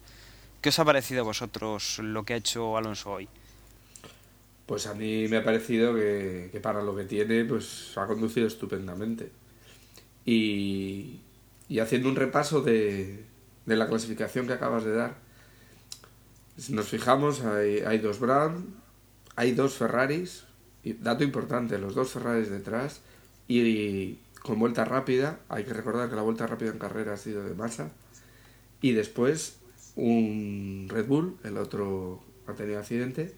¿qué 0.60 0.70
os 0.70 0.78
ha 0.78 0.84
parecido 0.84 1.22
a 1.22 1.24
vosotros 1.24 1.98
lo 1.98 2.24
que 2.24 2.34
ha 2.34 2.36
hecho 2.36 2.76
Alonso 2.76 3.12
hoy? 3.12 3.28
Pues 4.66 4.86
a 4.86 4.94
mí 4.94 5.28
me 5.28 5.36
ha 5.36 5.44
parecido 5.44 5.94
que, 5.94 6.48
que 6.50 6.60
para 6.60 6.82
lo 6.82 6.96
que 6.96 7.04
tiene 7.04 7.44
pues 7.44 7.92
ha 7.96 8.06
conducido 8.06 8.46
estupendamente 8.46 9.30
y, 10.24 11.20
haciendo 11.80 12.08
un 12.08 12.16
repaso 12.16 12.62
de, 12.62 13.24
la 13.66 13.88
clasificación 13.88 14.46
que 14.46 14.54
acabas 14.54 14.84
de 14.84 14.92
dar, 14.92 15.16
nos 16.68 16.88
fijamos, 16.88 17.42
hay, 17.42 17.98
dos 17.98 18.20
Brown, 18.20 18.74
hay 19.36 19.52
dos 19.52 19.74
Ferraris, 19.74 20.44
y 20.82 20.94
dato 20.94 21.24
importante, 21.24 21.78
los 21.78 21.94
dos 21.94 22.10
Ferraris 22.12 22.50
detrás, 22.50 23.00
y, 23.48 24.18
con 24.42 24.58
vuelta 24.58 24.84
rápida, 24.84 25.40
hay 25.48 25.64
que 25.64 25.72
recordar 25.72 26.08
que 26.08 26.16
la 26.16 26.22
vuelta 26.22 26.46
rápida 26.46 26.70
en 26.70 26.78
carrera 26.78 27.14
ha 27.14 27.16
sido 27.16 27.44
de 27.44 27.54
masa, 27.54 27.90
y 28.80 28.92
después 28.92 29.56
un 29.96 30.86
Red 30.88 31.06
Bull, 31.06 31.36
el 31.44 31.56
otro 31.56 32.22
ha 32.46 32.52
tenido 32.52 32.78
accidente, 32.78 33.32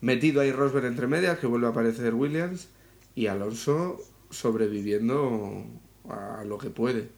metido 0.00 0.40
ahí 0.40 0.52
Rosberg 0.52 0.86
entre 0.86 1.06
medias, 1.06 1.38
que 1.38 1.46
vuelve 1.46 1.66
a 1.66 1.70
aparecer 1.70 2.14
Williams, 2.14 2.68
y 3.14 3.26
Alonso 3.26 4.00
sobreviviendo 4.30 5.66
a 6.08 6.44
lo 6.44 6.58
que 6.58 6.70
puede. 6.70 7.08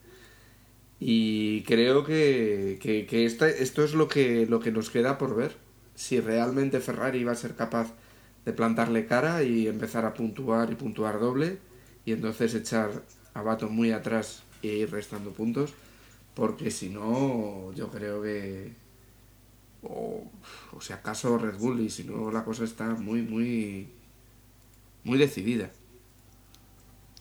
Y 1.01 1.63
creo 1.65 2.05
que, 2.05 2.79
que, 2.81 3.25
esto 3.27 3.85
es 3.85 3.95
lo 3.95 4.09
que, 4.09 4.47
lo 4.47 4.61
que 4.61 4.73
nos 4.73 4.91
queda 4.91 5.19
por 5.19 5.35
ver. 5.35 5.57
Si 5.95 6.21
realmente 6.21 6.81
Ferrari 6.81 7.25
va 7.25 7.33
a 7.33 7.37
ser 7.37 7.55
capaz 7.55 7.93
de 8.45 8.53
plantarle 8.53 9.07
cara 9.07 9.43
y 9.43 9.69
empezar 9.69 10.05
a 10.05 10.15
puntuar 10.15 10.71
y 10.73 10.77
puntuar 10.77 11.21
doble 11.21 11.59
y 12.05 12.13
entonces 12.13 12.55
echar 12.55 13.03
a 13.33 13.43
Baton 13.43 13.75
muy 13.75 13.93
atrás 13.93 14.43
e 14.63 14.69
ir 14.69 14.91
restando 14.91 15.33
puntos. 15.33 15.75
Porque 16.35 16.71
si 16.71 16.89
no, 16.89 17.73
yo 17.75 17.91
creo 17.91 18.23
que... 18.23 18.73
O, 19.83 20.25
o 20.73 20.81
si 20.81 20.95
acaso 20.95 21.37
Red 21.37 21.59
Bull 21.59 21.81
y 21.81 21.91
si 21.91 22.05
no 22.05 22.33
la 22.33 22.45
cosa 22.45 22.65
está 22.65 22.95
muy, 22.95 23.21
muy, 23.23 23.89
muy 25.05 25.19
decidida. 25.19 25.71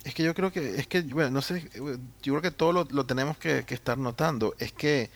Es 0.04 0.14
que 0.14 0.24
yo 0.24 0.34
creo 0.34 0.52
que, 0.52 0.76
es 0.76 0.88
que, 0.88 1.02
bueno, 1.02 1.30
no 1.30 1.42
sé, 1.42 1.70
yo 2.22 2.34
creo 2.34 2.42
que 2.42 2.52
todo 2.52 2.86
lo, 2.90 3.06
tenemos 3.06 3.38
que, 3.38 3.66
estar 3.70 3.98
notando. 3.98 4.54
Es 4.60 4.74
que, 4.74 5.10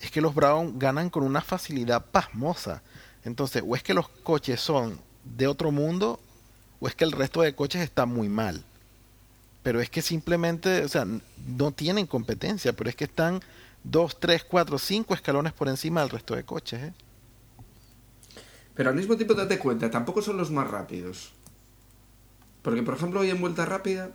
es 0.00 0.10
que 0.10 0.20
los 0.20 0.34
Brown 0.34 0.78
ganan 0.78 1.08
con 1.08 1.22
una 1.22 1.40
facilidad 1.40 2.06
pasmosa. 2.06 2.82
Entonces, 3.24 3.62
o 3.66 3.76
es 3.76 3.82
que 3.82 3.94
los 3.94 4.08
coches 4.08 4.60
son 4.60 4.98
de 5.24 5.46
otro 5.46 5.70
mundo, 5.70 6.20
o 6.80 6.88
es 6.88 6.94
que 6.94 7.04
el 7.04 7.12
resto 7.12 7.42
de 7.42 7.54
coches 7.54 7.82
está 7.82 8.06
muy 8.06 8.28
mal. 8.28 8.64
Pero 9.62 9.80
es 9.80 9.88
que 9.88 10.02
simplemente, 10.02 10.84
o 10.84 10.88
sea, 10.88 11.06
no 11.46 11.72
tienen 11.72 12.06
competencia, 12.06 12.72
pero 12.72 12.90
es 12.90 12.96
que 12.96 13.04
están 13.04 13.40
dos, 13.84 14.18
tres, 14.18 14.44
cuatro, 14.44 14.78
cinco 14.78 15.14
escalones 15.14 15.52
por 15.52 15.68
encima 15.68 16.00
del 16.00 16.10
resto 16.10 16.34
de 16.34 16.42
coches. 16.42 16.82
¿eh? 16.82 16.92
Pero 18.74 18.90
al 18.90 18.96
mismo 18.96 19.16
tiempo 19.16 19.34
date 19.34 19.58
cuenta, 19.58 19.90
tampoco 19.90 20.20
son 20.20 20.36
los 20.36 20.50
más 20.50 20.68
rápidos. 20.68 21.32
Porque, 22.62 22.82
por 22.82 22.94
ejemplo, 22.94 23.20
hoy 23.20 23.30
en 23.30 23.40
vuelta 23.40 23.64
rápida, 23.64 24.10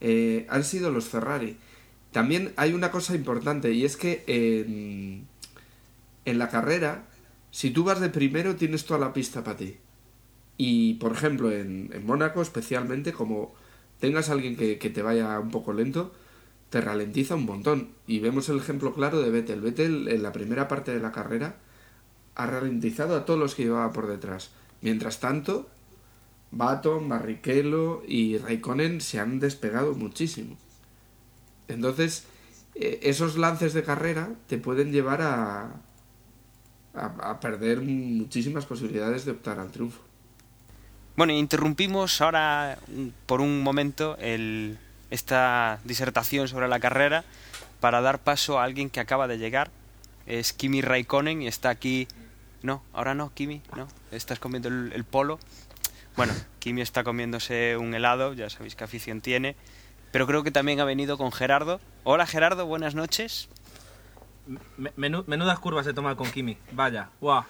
eh, 0.00 0.46
han 0.48 0.64
sido 0.64 0.90
los 0.90 1.06
Ferrari. 1.06 1.56
También 2.12 2.52
hay 2.56 2.72
una 2.72 2.90
cosa 2.90 3.14
importante 3.14 3.72
y 3.72 3.84
es 3.84 3.96
que 3.96 4.24
en, 6.24 6.38
la 6.38 6.48
carrera, 6.48 7.06
si 7.50 7.70
tú 7.70 7.84
vas 7.84 8.00
de 8.00 8.08
primero, 8.08 8.56
tienes 8.56 8.86
toda 8.86 9.00
la 9.00 9.12
pista 9.12 9.44
para 9.44 9.58
ti. 9.58 9.76
Y 10.56 10.94
por 10.94 11.12
ejemplo, 11.12 11.52
en, 11.52 11.90
Mónaco, 12.06 12.40
especialmente, 12.40 13.12
como 13.12 13.54
tengas 14.00 14.30
a 14.30 14.32
alguien 14.32 14.56
que, 14.56 14.78
que, 14.78 14.90
te 14.90 15.02
vaya 15.02 15.38
un 15.38 15.50
poco 15.50 15.72
lento, 15.72 16.14
te 16.70 16.80
ralentiza 16.80 17.34
un 17.34 17.44
montón. 17.44 17.90
Y 18.06 18.20
vemos 18.20 18.48
el 18.48 18.58
ejemplo 18.58 18.94
claro 18.94 19.20
de 19.20 19.30
Vettel. 19.30 19.60
Vettel 19.60 20.08
en 20.08 20.22
la 20.22 20.32
primera 20.32 20.68
parte 20.68 20.92
de 20.92 21.00
la 21.00 21.12
carrera 21.12 21.56
ha 22.34 22.46
ralentizado 22.46 23.16
a 23.16 23.24
todos 23.24 23.40
los 23.40 23.54
que 23.54 23.64
llevaba 23.64 23.92
por 23.92 24.06
detrás. 24.06 24.50
Mientras 24.82 25.20
tanto, 25.20 25.68
Baton, 26.56 27.08
Barrichello 27.08 28.02
y 28.06 28.38
Raikkonen 28.38 29.00
se 29.00 29.20
han 29.20 29.38
despegado 29.40 29.94
muchísimo. 29.94 30.56
Entonces, 31.68 32.26
eh, 32.74 33.00
esos 33.02 33.36
lances 33.36 33.74
de 33.74 33.82
carrera 33.82 34.30
te 34.46 34.58
pueden 34.58 34.92
llevar 34.92 35.22
a, 35.22 35.70
a, 36.94 37.40
perder 37.40 37.80
muchísimas 37.80 38.64
posibilidades 38.66 39.24
de 39.24 39.32
optar 39.32 39.58
al 39.58 39.70
triunfo. 39.70 40.00
Bueno, 41.16 41.32
interrumpimos 41.32 42.20
ahora 42.20 42.78
por 43.26 43.40
un 43.40 43.62
momento 43.62 44.16
el, 44.18 44.78
esta 45.10 45.80
disertación 45.84 46.48
sobre 46.48 46.68
la 46.68 46.80
carrera 46.80 47.24
para 47.80 48.00
dar 48.00 48.18
paso 48.18 48.58
a 48.58 48.64
alguien 48.64 48.90
que 48.90 49.00
acaba 49.00 49.26
de 49.28 49.38
llegar. 49.38 49.70
Es 50.26 50.52
Kimi 50.52 50.80
Raikkonen 50.80 51.42
y 51.42 51.48
está 51.48 51.70
aquí. 51.70 52.08
No, 52.62 52.82
ahora 52.92 53.14
no, 53.14 53.32
Kimi, 53.32 53.62
no. 53.76 53.86
Estás 54.10 54.38
comiendo 54.38 54.68
el 54.68 55.04
polo. 55.04 55.38
Bueno, 56.16 56.32
Kimi 56.60 56.80
está 56.80 57.04
comiéndose 57.04 57.76
un 57.76 57.94
helado, 57.94 58.32
ya 58.32 58.48
sabéis 58.48 58.74
qué 58.74 58.84
afición 58.84 59.20
tiene, 59.20 59.54
pero 60.12 60.26
creo 60.26 60.42
que 60.42 60.50
también 60.50 60.80
ha 60.80 60.84
venido 60.84 61.18
con 61.18 61.30
Gerardo. 61.30 61.78
Hola 62.04 62.26
Gerardo, 62.26 62.64
buenas 62.64 62.94
noches. 62.94 63.50
menudas 64.96 65.58
curvas 65.58 65.84
se 65.84 65.92
toma 65.92 66.16
con 66.16 66.30
Kimi, 66.30 66.56
vaya, 66.72 67.10
guau. 67.20 67.44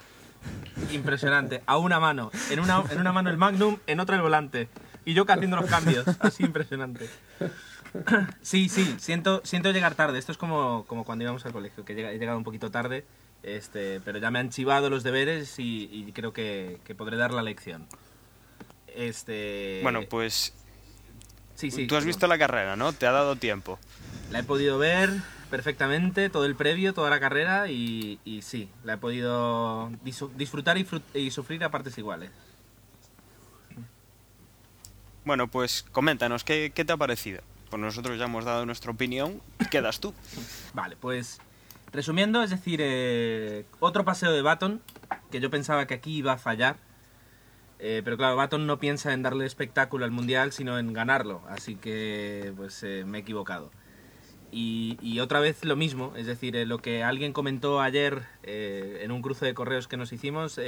Impresionante. 0.91 1.63
A 1.65 1.77
una 1.77 1.99
mano. 1.99 2.29
En 2.51 2.59
una, 2.59 2.83
en 2.91 2.99
una 2.99 3.13
mano 3.13 3.29
el 3.29 3.37
Magnum, 3.37 3.77
en 3.87 3.99
otra 4.01 4.17
el 4.17 4.21
volante. 4.21 4.67
Y 5.05 5.13
yo 5.13 5.25
haciendo 5.27 5.55
los 5.55 5.69
cambios. 5.69 6.05
Así 6.19 6.43
impresionante. 6.43 7.09
Sí, 8.41 8.67
sí, 8.67 8.95
siento, 8.99 9.41
siento 9.45 9.71
llegar 9.71 9.95
tarde. 9.95 10.19
Esto 10.19 10.33
es 10.33 10.37
como, 10.37 10.85
como 10.87 11.05
cuando 11.05 11.23
íbamos 11.23 11.45
al 11.45 11.53
colegio, 11.53 11.85
que 11.85 11.93
he 11.93 12.19
llegado 12.19 12.37
un 12.37 12.43
poquito 12.43 12.69
tarde, 12.69 13.05
este, 13.43 14.01
pero 14.01 14.19
ya 14.19 14.29
me 14.29 14.39
han 14.39 14.49
chivado 14.49 14.89
los 14.89 15.03
deberes 15.03 15.57
y, 15.57 15.89
y 15.91 16.11
creo 16.11 16.33
que, 16.33 16.79
que 16.83 16.95
podré 16.95 17.15
dar 17.15 17.33
la 17.33 17.41
lección. 17.41 17.87
Este, 18.97 19.79
Bueno, 19.83 20.01
pues 20.09 20.53
sí, 21.53 21.69
sí, 21.69 21.85
tú 21.85 21.95
has 21.95 22.03
visto 22.03 22.25
la 22.25 22.39
carrera, 22.39 22.75
¿no? 22.75 22.93
Te 22.93 23.05
ha 23.05 23.11
dado 23.11 23.35
tiempo. 23.35 23.77
La 24.31 24.39
he 24.39 24.43
podido 24.43 24.79
ver 24.79 25.11
perfectamente, 25.51 26.31
todo 26.31 26.45
el 26.45 26.55
previo, 26.55 26.95
toda 26.95 27.11
la 27.11 27.19
carrera 27.19 27.69
y, 27.69 28.19
y 28.25 28.41
sí, 28.41 28.69
la 28.83 28.93
he 28.93 28.97
podido 28.97 29.91
disfrutar 30.35 30.79
y, 31.13 31.29
sufrir 31.29 31.63
a 31.63 31.69
partes 31.69 31.95
iguales. 31.99 32.31
Bueno, 35.23 35.47
pues 35.47 35.85
coméntanos, 35.91 36.43
¿qué, 36.43 36.71
qué 36.73 36.83
te 36.83 36.93
ha 36.93 36.97
parecido? 36.97 37.41
Pues 37.69 37.79
nosotros 37.79 38.17
ya 38.17 38.25
hemos 38.25 38.45
dado 38.45 38.65
nuestra 38.65 38.91
opinión, 38.91 39.41
quedas 39.69 39.99
tú. 39.99 40.13
Vale, 40.73 40.95
pues 40.95 41.39
resumiendo, 41.91 42.41
es 42.41 42.49
decir, 42.49 42.79
eh, 42.81 43.65
otro 43.79 44.03
paseo 44.05 44.31
de 44.31 44.41
Baton, 44.41 44.81
que 45.29 45.39
yo 45.39 45.51
pensaba 45.51 45.85
que 45.85 45.93
aquí 45.93 46.17
iba 46.17 46.33
a 46.33 46.37
fallar, 46.37 46.77
eh, 47.79 48.01
pero 48.03 48.17
claro, 48.17 48.35
Baton 48.35 48.65
no 48.65 48.79
piensa 48.79 49.13
en 49.13 49.21
darle 49.21 49.45
espectáculo 49.45 50.05
al 50.05 50.11
Mundial, 50.11 50.51
sino 50.51 50.79
en 50.79 50.93
ganarlo, 50.93 51.41
así 51.47 51.75
que 51.75 52.51
pues 52.57 52.81
eh, 52.83 53.03
me 53.05 53.19
he 53.19 53.21
equivocado. 53.21 53.71
Y, 54.49 55.19
otra 55.19 55.39
vez 55.39 55.63
lo 55.65 55.75
mismo, 55.75 56.13
es 56.15 56.25
decir, 56.25 56.55
eh, 56.55 56.65
lo 56.65 56.79
que 56.79 57.03
alguien 57.03 57.33
comentó 57.33 57.81
ayer 57.81 58.23
eh, 58.43 59.01
en 59.03 59.11
un 59.11 59.21
cruce 59.21 59.45
de 59.45 59.53
correos 59.53 59.87
que 59.87 59.97
nos 59.97 60.11
hicimos, 60.13 60.59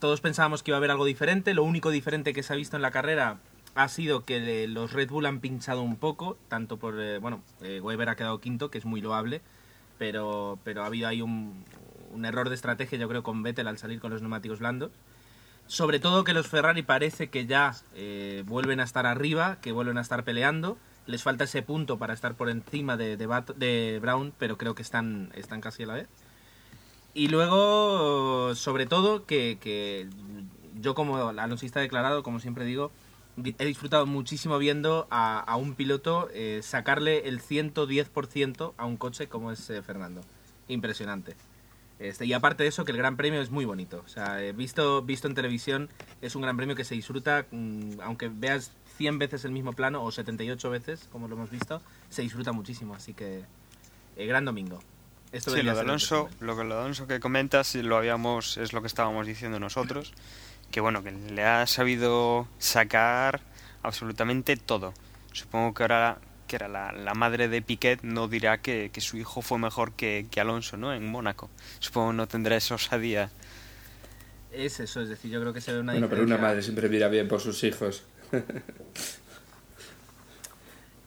todos 0.00 0.20
pensábamos 0.20 0.62
que 0.62 0.70
iba 0.70 0.76
a 0.76 0.78
haber 0.78 0.90
algo 0.90 1.04
diferente, 1.04 1.54
lo 1.54 1.62
único 1.62 1.90
diferente 1.90 2.32
que 2.32 2.42
se 2.42 2.52
ha 2.52 2.56
visto 2.56 2.76
en 2.76 2.82
la 2.82 2.90
carrera 2.90 3.38
ha 3.74 3.88
sido 3.88 4.24
que 4.24 4.66
los 4.66 4.92
Red 4.92 5.10
Bull 5.10 5.26
han 5.26 5.40
pinchado 5.40 5.82
un 5.82 5.96
poco, 5.96 6.36
tanto 6.48 6.78
por, 6.78 6.94
bueno, 7.20 7.42
Weber 7.60 8.08
ha 8.08 8.16
quedado 8.16 8.40
quinto, 8.40 8.70
que 8.70 8.78
es 8.78 8.84
muy 8.84 9.00
loable, 9.00 9.40
pero, 9.98 10.58
pero 10.64 10.82
ha 10.82 10.86
habido 10.86 11.08
ahí 11.08 11.20
un, 11.20 11.64
un 12.14 12.24
error 12.24 12.48
de 12.48 12.54
estrategia, 12.54 12.98
yo 12.98 13.08
creo, 13.08 13.22
con 13.22 13.42
Vettel 13.42 13.68
al 13.68 13.78
salir 13.78 14.00
con 14.00 14.10
los 14.10 14.22
neumáticos 14.22 14.60
blandos. 14.60 14.90
Sobre 15.66 15.98
todo 15.98 16.24
que 16.24 16.34
los 16.34 16.46
Ferrari 16.46 16.82
parece 16.82 17.28
que 17.30 17.46
ya 17.46 17.74
eh, 17.94 18.42
vuelven 18.46 18.80
a 18.80 18.84
estar 18.84 19.06
arriba, 19.06 19.58
que 19.60 19.72
vuelven 19.72 19.98
a 19.98 20.02
estar 20.02 20.22
peleando. 20.24 20.76
Les 21.06 21.22
falta 21.22 21.44
ese 21.44 21.62
punto 21.62 21.98
para 21.98 22.14
estar 22.14 22.34
por 22.34 22.48
encima 22.48 22.96
de, 22.96 23.16
de, 23.16 23.98
Brown, 24.00 24.32
pero 24.38 24.56
creo 24.56 24.74
que 24.74 24.82
están, 24.82 25.30
están 25.34 25.60
casi 25.60 25.82
a 25.82 25.86
la 25.86 25.94
vez. 25.94 26.08
Y 27.14 27.28
luego, 27.28 28.54
sobre 28.54 28.86
todo, 28.86 29.24
que, 29.24 29.58
que 29.60 30.08
yo 30.80 30.94
como 30.94 31.16
alonsista 31.28 31.80
declarado, 31.80 32.22
como 32.22 32.40
siempre 32.40 32.64
digo, 32.64 32.90
di- 33.36 33.54
he 33.58 33.64
disfrutado 33.64 34.04
muchísimo 34.06 34.58
viendo 34.58 35.06
a, 35.10 35.40
a 35.40 35.56
un 35.56 35.74
piloto 35.74 36.28
eh, 36.32 36.60
sacarle 36.62 37.28
el 37.28 37.40
110% 37.40 38.72
a 38.76 38.84
un 38.84 38.96
coche 38.96 39.28
como 39.28 39.52
es 39.52 39.70
eh, 39.70 39.82
Fernando. 39.82 40.22
Impresionante. 40.68 41.36
Este, 41.98 42.26
y 42.26 42.32
aparte 42.32 42.64
de 42.64 42.68
eso, 42.68 42.84
que 42.84 42.92
el 42.92 42.98
Gran 42.98 43.16
Premio 43.16 43.40
es 43.40 43.50
muy 43.50 43.64
bonito. 43.64 44.02
O 44.04 44.08
sea, 44.08 44.38
visto, 44.52 45.02
visto 45.02 45.28
en 45.28 45.34
televisión, 45.34 45.88
es 46.20 46.34
un 46.34 46.42
Gran 46.42 46.56
Premio 46.56 46.74
que 46.74 46.84
se 46.84 46.94
disfruta, 46.94 47.46
mm, 47.50 48.00
aunque 48.02 48.28
veas 48.28 48.72
100 48.96 49.18
veces 49.18 49.44
el 49.44 49.52
mismo 49.52 49.72
plano 49.72 50.02
o 50.02 50.10
78 50.10 50.70
veces, 50.70 51.08
como 51.10 51.28
lo 51.28 51.36
hemos 51.36 51.50
visto, 51.50 51.80
se 52.08 52.22
disfruta 52.22 52.52
muchísimo. 52.52 52.94
Así 52.94 53.14
que, 53.14 53.44
eh, 54.16 54.26
gran 54.26 54.44
domingo. 54.44 54.80
Esto 55.32 55.50
Sí, 55.50 55.62
lo 55.62 55.74
de 55.74 55.80
Alonso, 55.80 56.28
lo 56.40 56.56
que 56.56 56.62
lo 56.62 56.78
Alonso 56.78 57.08
que 57.08 57.18
comentas 57.18 57.74
lo 57.74 57.96
habíamos 57.96 58.56
es 58.56 58.72
lo 58.72 58.80
que 58.82 58.86
estábamos 58.86 59.26
diciendo 59.26 59.58
nosotros, 59.58 60.14
que 60.70 60.80
bueno, 60.80 61.02
que 61.02 61.10
le 61.10 61.42
ha 61.42 61.66
sabido 61.66 62.46
sacar 62.58 63.40
absolutamente 63.82 64.56
todo. 64.56 64.94
Supongo 65.32 65.74
que 65.74 65.82
ahora 65.82 66.18
que 66.46 66.56
era 66.56 66.68
la, 66.68 66.92
la 66.92 67.14
madre 67.14 67.48
de 67.48 67.62
Piquet 67.62 68.02
no 68.02 68.28
dirá 68.28 68.60
que, 68.60 68.90
que 68.92 69.00
su 69.00 69.16
hijo 69.16 69.42
fue 69.42 69.58
mejor 69.58 69.92
que, 69.92 70.26
que 70.30 70.40
Alonso, 70.40 70.76
¿no? 70.76 70.92
En 70.92 71.10
Mónaco. 71.10 71.50
Supongo 71.78 72.12
no 72.12 72.28
tendrá 72.28 72.56
esa 72.56 72.74
osadía. 72.74 73.30
Es 74.52 74.78
eso, 74.80 75.00
es 75.00 75.08
decir, 75.08 75.30
yo 75.30 75.40
creo 75.40 75.52
que 75.52 75.60
se 75.60 75.72
ve 75.72 75.80
una 75.80 75.92
Bueno, 75.92 76.08
pero 76.08 76.22
una 76.22 76.38
madre 76.38 76.62
siempre 76.62 76.88
mira 76.88 77.08
bien 77.08 77.26
por 77.26 77.40
sus 77.40 77.64
hijos. 77.64 78.04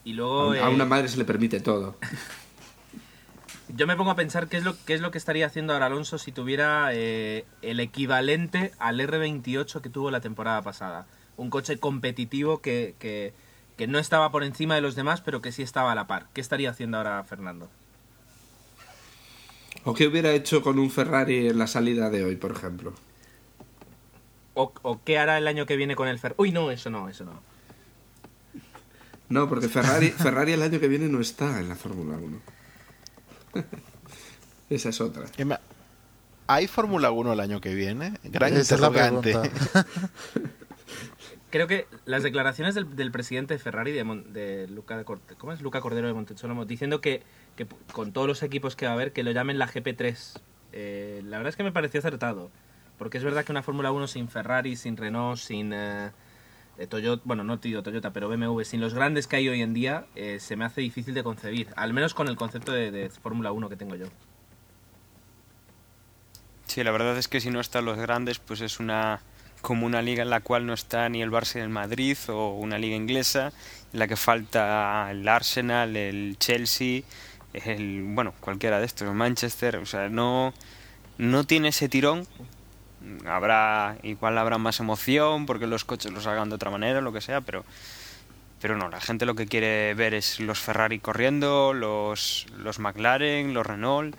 Y 0.03 0.13
luego 0.13 0.51
A 0.51 0.57
eh, 0.57 0.73
una 0.73 0.85
madre 0.85 1.09
se 1.09 1.17
le 1.17 1.25
permite 1.25 1.59
todo. 1.59 1.97
yo 3.75 3.87
me 3.87 3.97
pongo 3.97 4.11
a 4.11 4.15
pensar 4.15 4.47
qué 4.47 4.55
es 4.55 4.63
lo, 4.63 4.73
qué 4.85 4.93
es 4.93 5.01
lo 5.01 5.11
que 5.11 5.17
estaría 5.17 5.45
haciendo 5.45 5.73
ahora 5.73 5.87
Alonso 5.87 6.17
si 6.17 6.31
tuviera 6.31 6.91
eh, 6.93 7.43
el 7.61 7.81
equivalente 7.81 8.71
al 8.79 9.01
R28 9.01 9.81
que 9.81 9.89
tuvo 9.89 10.09
la 10.09 10.21
temporada 10.21 10.61
pasada. 10.61 11.07
Un 11.35 11.49
coche 11.49 11.77
competitivo 11.77 12.61
que, 12.61 12.95
que, 12.99 13.33
que 13.77 13.87
no 13.87 13.99
estaba 13.99 14.31
por 14.31 14.43
encima 14.43 14.75
de 14.75 14.81
los 14.81 14.95
demás, 14.95 15.21
pero 15.21 15.41
que 15.41 15.51
sí 15.51 15.61
estaba 15.61 15.91
a 15.91 15.95
la 15.95 16.07
par. 16.07 16.27
¿Qué 16.33 16.41
estaría 16.41 16.71
haciendo 16.71 16.97
ahora 16.97 17.23
Fernando? 17.23 17.69
¿O 19.83 19.93
qué 19.93 20.07
hubiera 20.07 20.31
hecho 20.33 20.61
con 20.61 20.79
un 20.79 20.89
Ferrari 20.91 21.47
en 21.47 21.57
la 21.59 21.67
salida 21.67 22.09
de 22.09 22.25
hoy, 22.25 22.35
por 22.35 22.51
ejemplo? 22.51 22.93
¿O, 24.55 24.73
o 24.81 25.01
qué 25.03 25.19
hará 25.19 25.37
el 25.37 25.47
año 25.47 25.65
que 25.65 25.77
viene 25.77 25.95
con 25.95 26.07
el 26.07 26.19
Fer? 26.19 26.33
Uy, 26.37 26.51
no, 26.51 26.71
eso 26.71 26.89
no, 26.89 27.07
eso 27.07 27.23
no. 27.23 27.39
No, 29.29 29.47
porque 29.47 29.67
Ferrari, 29.67 30.09
Ferrari 30.09 30.53
el 30.53 30.61
año 30.61 30.79
que 30.79 30.87
viene 30.87 31.07
no 31.07 31.19
está 31.19 31.59
en 31.59 31.69
la 31.69 31.75
Fórmula 31.75 32.17
1. 32.17 32.39
Esa 34.69 34.89
es 34.89 35.01
otra. 35.01 35.25
¿Hay 36.47 36.67
Fórmula 36.67 37.11
1 37.11 37.33
el 37.33 37.39
año 37.39 37.61
que 37.61 37.73
viene? 37.73 38.13
Gran 38.23 38.55
Esa 38.55 38.75
es 38.75 38.81
la 38.81 38.87
interrogante. 38.87 39.51
Creo 41.49 41.67
que 41.67 41.87
las 42.05 42.23
declaraciones 42.23 42.75
del, 42.75 43.11
presidente 43.11 43.53
de 43.53 43.59
Ferrari, 43.59 43.93
de, 43.93 44.03
Mon- 44.03 44.33
de 44.33 44.67
Luca, 44.67 45.03
¿cómo 45.05 45.53
es? 45.53 45.61
Luca 45.61 45.79
Cordero 45.79 46.07
de 46.07 46.13
Montezuma, 46.13 46.65
diciendo 46.65 46.99
que, 46.99 47.23
que 47.55 47.65
con 47.93 48.11
todos 48.11 48.27
los 48.27 48.43
equipos 48.43 48.75
que 48.75 48.85
va 48.85 48.91
a 48.91 48.95
haber, 48.95 49.13
que 49.13 49.23
lo 49.23 49.31
llamen 49.31 49.57
la 49.57 49.67
GP3. 49.67 50.41
Eh, 50.73 51.21
la 51.23 51.37
verdad 51.37 51.49
es 51.49 51.55
que 51.55 51.63
me 51.63 51.71
pareció 51.71 51.99
acertado. 51.99 52.51
Porque 52.97 53.17
es 53.17 53.23
verdad 53.23 53.45
que 53.45 53.51
una 53.53 53.63
Fórmula 53.63 53.91
1 53.91 54.07
sin 54.07 54.27
Ferrari, 54.27 54.75
sin 54.75 54.97
Renault, 54.97 55.39
sin 55.39 55.71
eh, 55.71 56.11
eh, 56.79 56.87
Toyota, 56.87 57.21
bueno, 57.25 57.43
no 57.45 57.57
digo 57.57 57.81
Toyota, 57.81 58.11
pero 58.11 58.27
BMW, 58.27 58.63
sin 58.63 58.81
los 58.81 58.93
grandes 58.93 59.27
que 59.27 59.37
hay 59.37 59.47
hoy 59.47 59.61
en 59.61 59.73
día, 59.73 60.05
eh, 60.15 60.39
se 60.41 60.57
me 60.57 60.65
hace 60.65 60.81
difícil 60.81 61.13
de 61.13 61.23
concebir. 61.23 61.69
Al 61.77 61.93
menos 61.93 62.13
con 62.13 62.27
el 62.27 62.35
concepto 62.35 62.73
de, 62.73 62.91
de 62.91 63.09
Fórmula 63.09 63.53
1 63.53 63.69
que 63.69 63.77
tengo 63.77 63.95
yo. 63.95 64.07
Sí, 66.65 66.83
la 66.83 66.91
verdad 66.91 67.17
es 67.17 67.27
que 67.27 67.39
si 67.39 67.49
no 67.49 67.59
están 67.61 67.85
los 67.85 67.97
grandes, 67.97 68.39
pues 68.39 68.61
es 68.61 68.79
una 68.79 69.21
como 69.61 69.85
una 69.85 70.01
liga 70.01 70.23
en 70.23 70.29
la 70.29 70.41
cual 70.41 70.65
no 70.65 70.73
está 70.73 71.07
ni 71.09 71.21
el 71.21 71.31
Barça 71.31 71.55
ni 71.55 71.61
el 71.61 71.69
Madrid 71.69 72.17
o 72.29 72.55
una 72.55 72.77
liga 72.77 72.95
inglesa 72.95 73.51
en 73.93 73.99
la 73.99 74.07
que 74.07 74.15
falta 74.15 75.07
el 75.11 75.27
Arsenal, 75.27 75.95
el 75.95 76.37
Chelsea, 76.39 77.01
el 77.53 78.03
bueno, 78.03 78.33
cualquiera 78.39 78.79
de 78.79 78.85
estos, 78.85 79.13
Manchester, 79.13 79.77
o 79.77 79.85
sea, 79.85 80.09
no 80.09 80.53
no 81.17 81.43
tiene 81.45 81.69
ese 81.69 81.89
tirón. 81.89 82.27
Habrá 83.25 83.97
igual 84.03 84.37
habrá 84.37 84.57
más 84.57 84.79
emoción 84.79 85.45
porque 85.45 85.67
los 85.67 85.85
coches 85.85 86.11
los 86.11 86.27
hagan 86.27 86.49
de 86.49 86.55
otra 86.55 86.71
manera, 86.71 87.01
lo 87.01 87.13
que 87.13 87.21
sea, 87.21 87.41
pero 87.41 87.65
pero 88.59 88.75
no, 88.75 88.89
la 88.89 88.99
gente 88.99 89.25
lo 89.25 89.35
que 89.35 89.45
quiere 89.45 89.93
ver 89.93 90.13
es 90.13 90.39
los 90.39 90.59
Ferrari 90.59 90.99
corriendo, 90.99 91.73
los 91.73 92.47
los 92.57 92.79
McLaren, 92.79 93.53
los 93.53 93.65
Renault 93.65 94.15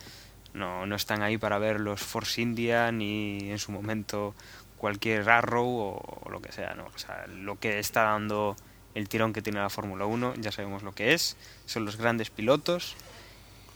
no, 0.54 0.86
no 0.86 0.96
están 0.96 1.22
ahí 1.22 1.38
para 1.38 1.58
ver 1.58 1.80
los 1.80 2.00
Force 2.00 2.40
India 2.40 2.90
ni 2.92 3.50
en 3.50 3.58
su 3.58 3.72
momento 3.72 4.34
cualquier 4.78 5.28
Arrow 5.28 5.68
o, 5.68 6.30
lo 6.30 6.40
que 6.40 6.52
sea, 6.52 6.74
¿no? 6.74 6.86
O 6.86 6.98
sea, 6.98 7.26
lo 7.26 7.58
que 7.58 7.78
está 7.78 8.04
dando 8.04 8.56
el 8.94 9.08
tirón 9.08 9.32
que 9.32 9.42
tiene 9.42 9.60
la 9.60 9.70
Fórmula 9.70 10.06
1, 10.06 10.34
ya 10.36 10.50
sabemos 10.50 10.82
lo 10.82 10.92
que 10.92 11.12
es, 11.12 11.36
son 11.66 11.84
los 11.84 11.96
grandes 11.96 12.30
pilotos 12.30 12.96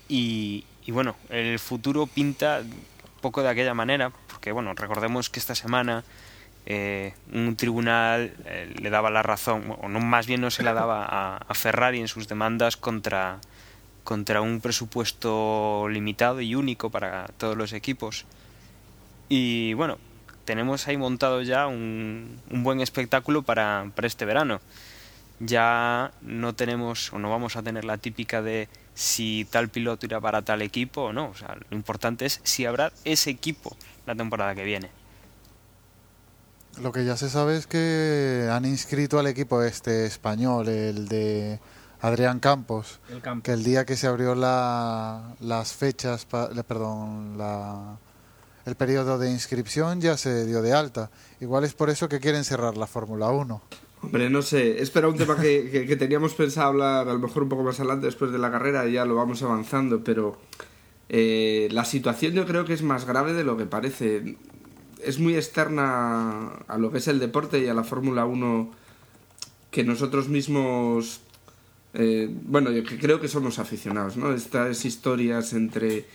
y, 0.09 0.65
y 0.85 0.93
bueno, 0.93 1.17
el 1.29 1.59
futuro 1.59 2.07
pinta 2.07 2.63
poco 3.21 3.43
de 3.43 3.49
aquella 3.49 3.75
manera, 3.75 4.11
porque 4.29 4.53
bueno, 4.53 4.75
recordemos 4.75 5.31
que 5.31 5.39
esta 5.39 5.55
semana 5.55 6.05
eh, 6.67 7.15
un 7.33 7.57
tribunal 7.57 8.35
eh, 8.45 8.75
le 8.81 8.91
daba 8.91 9.11
la 9.11 9.23
razón, 9.23 9.77
o 9.81 9.89
no, 9.89 10.01
más 10.01 10.27
bien 10.27 10.41
no 10.41 10.51
se 10.51 10.63
la 10.63 10.73
daba 10.73 11.05
a, 11.05 11.37
a 11.37 11.55
Ferrari 11.55 12.01
en 12.01 12.09
sus 12.09 12.29
demandas 12.29 12.77
contra, 12.77 13.39
contra 14.05 14.41
un 14.41 14.61
presupuesto 14.61 15.89
limitado 15.89 16.41
y 16.41 16.55
único 16.55 16.91
para 16.91 17.27
todos 17.39 17.57
los 17.57 17.73
equipos. 17.73 18.27
Y 19.29 19.75
bueno, 19.75 19.99
tenemos 20.45 20.87
ahí 20.89 20.97
montado 20.97 21.43
ya 21.43 21.67
un, 21.67 22.41
un 22.51 22.63
buen 22.65 22.81
espectáculo 22.81 23.43
para, 23.43 23.91
para 23.95 24.07
este 24.07 24.25
verano. 24.25 24.61
Ya 25.41 26.13
no 26.21 26.55
tenemos 26.55 27.13
o 27.13 27.19
no 27.19 27.29
vamos 27.31 27.57
a 27.57 27.63
tener 27.63 27.85
la 27.85 27.99
típica 27.99 28.43
de 28.43 28.69
si 28.95 29.47
tal 29.51 29.69
piloto 29.69 30.07
irá 30.07 30.21
para 30.21 30.43
tal 30.43 30.63
equipo 30.63 31.03
o 31.05 31.13
no. 31.13 31.29
O 31.31 31.35
sea, 31.35 31.57
lo 31.69 31.77
importante 31.77 32.27
es 32.27 32.41
si 32.45 32.65
habrá 32.67 32.93
ese 33.05 33.31
equipo 33.31 33.77
la 34.07 34.15
temporada 34.15 34.55
que 34.55 34.63
viene. 34.65 34.91
Lo 36.81 36.91
que 36.93 37.05
ya 37.05 37.17
se 37.17 37.29
sabe 37.29 37.57
es 37.57 37.67
que 37.67 38.49
han 38.51 38.65
inscrito 38.65 39.19
al 39.19 39.27
equipo 39.27 39.63
este 39.63 40.07
español, 40.07 40.69
el 40.69 41.07
de 41.09 41.59
Adrián 42.01 42.41
Campos, 42.41 42.99
El 43.11 43.21
campo. 43.21 43.43
que 43.45 43.53
el 43.53 43.63
día 43.63 43.85
que 43.85 43.97
se 43.97 44.07
abrió 44.07 44.35
la, 44.35 45.35
las 45.41 45.73
fechas, 45.75 46.25
pa- 46.25 46.49
perdón, 46.63 47.37
la, 47.37 47.97
el 48.67 48.75
periodo 48.75 49.19
de 49.19 49.31
inscripción 49.31 50.01
ya 50.01 50.17
se 50.17 50.47
dio 50.47 50.63
de 50.63 50.73
alta. 50.73 51.11
Igual 51.41 51.65
es 51.65 51.75
por 51.75 51.91
eso 51.91 52.09
que 52.09 52.21
quieren 52.21 52.45
cerrar 52.45 52.77
la 52.77 52.87
Fórmula 52.87 53.31
1. 53.31 53.63
Hombre, 54.03 54.31
no 54.31 54.43
sé, 54.43 54.83
es 54.83 54.95
un 54.95 55.17
tema 55.17 55.37
que, 55.37 55.87
que, 55.87 55.97
teníamos 55.97 56.35
pensado 56.35 56.69
hablar 56.69 57.09
a 57.09 57.13
lo 57.13 57.21
mejor 57.21 57.45
un 57.45 57.49
poco 57.49 57.63
más 57.63 57.79
adelante 57.79 58.07
después 58.07 58.33
de 58.33 58.39
la 58.39 58.51
carrera 58.51 58.87
ya 58.89 59.05
lo 59.05 59.15
vamos 59.15 59.43
avanzando, 59.43 60.03
pero 60.03 60.39
eh, 61.09 61.69
la 61.71 61.85
situación 61.85 62.33
yo 62.33 62.45
creo 62.45 62.65
que 62.65 62.73
es 62.73 62.83
más 62.83 63.05
grave 63.05 63.33
de 63.33 63.45
lo 63.45 63.57
que 63.57 63.65
parece. 63.65 64.37
Es 65.05 65.21
muy 65.21 65.37
externa 65.37 66.49
a 66.67 66.79
lo 66.79 66.91
que 66.91 66.99
es 66.99 67.07
el 67.07 67.21
deporte 67.21 67.61
y 67.61 67.69
a 67.69 67.75
la 67.75 67.85
Fórmula 67.85 68.25
1 68.25 68.73
que 69.71 69.85
nosotros 69.85 70.29
mismos, 70.29 71.21
eh, 71.95 72.29
bueno, 72.31 72.71
yo 72.73 72.83
creo 72.85 73.21
que 73.21 73.29
somos 73.29 73.59
aficionados, 73.59 74.17
¿no? 74.17 74.33
Estas 74.33 74.85
historias 74.85 75.53
entre 75.53 76.07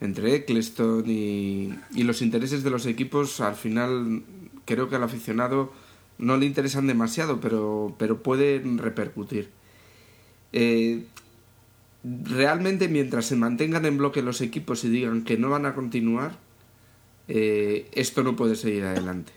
entre 0.00 0.34
Eccleston 0.34 1.04
y, 1.06 1.74
y 1.94 2.02
los 2.02 2.22
intereses 2.22 2.62
de 2.62 2.70
los 2.70 2.86
equipos, 2.86 3.40
al 3.40 3.54
final 3.54 4.22
creo 4.64 4.88
que 4.88 4.96
al 4.96 5.02
aficionado 5.02 5.72
no 6.18 6.36
le 6.36 6.46
interesan 6.46 6.86
demasiado, 6.86 7.40
pero, 7.40 7.94
pero 7.98 8.22
pueden 8.22 8.78
repercutir. 8.78 9.50
Eh, 10.52 11.04
realmente 12.04 12.88
mientras 12.88 13.26
se 13.26 13.36
mantengan 13.36 13.84
en 13.86 13.98
bloque 13.98 14.22
los 14.22 14.40
equipos 14.40 14.84
y 14.84 14.88
digan 14.88 15.24
que 15.24 15.36
no 15.36 15.50
van 15.50 15.66
a 15.66 15.74
continuar, 15.74 16.38
eh, 17.28 17.88
esto 17.92 18.22
no 18.22 18.36
puede 18.36 18.56
seguir 18.56 18.84
adelante. 18.84 19.32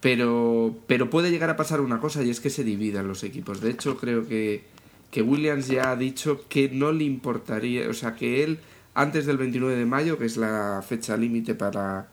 Pero, 0.00 0.76
pero 0.86 1.08
puede 1.08 1.30
llegar 1.30 1.48
a 1.48 1.56
pasar 1.56 1.80
una 1.80 1.98
cosa 1.98 2.22
y 2.22 2.30
es 2.30 2.40
que 2.40 2.50
se 2.50 2.62
dividan 2.62 3.08
los 3.08 3.24
equipos. 3.24 3.60
De 3.62 3.70
hecho, 3.70 3.96
creo 3.96 4.28
que, 4.28 4.64
que 5.10 5.22
Williams 5.22 5.66
ya 5.66 5.90
ha 5.90 5.96
dicho 5.96 6.44
que 6.48 6.68
no 6.68 6.92
le 6.92 7.04
importaría, 7.04 7.88
o 7.88 7.94
sea, 7.94 8.14
que 8.14 8.44
él 8.44 8.58
antes 8.94 9.26
del 9.26 9.36
29 9.36 9.76
de 9.76 9.86
mayo, 9.86 10.18
que 10.18 10.24
es 10.24 10.36
la 10.36 10.82
fecha 10.86 11.16
límite 11.16 11.54
para 11.54 12.08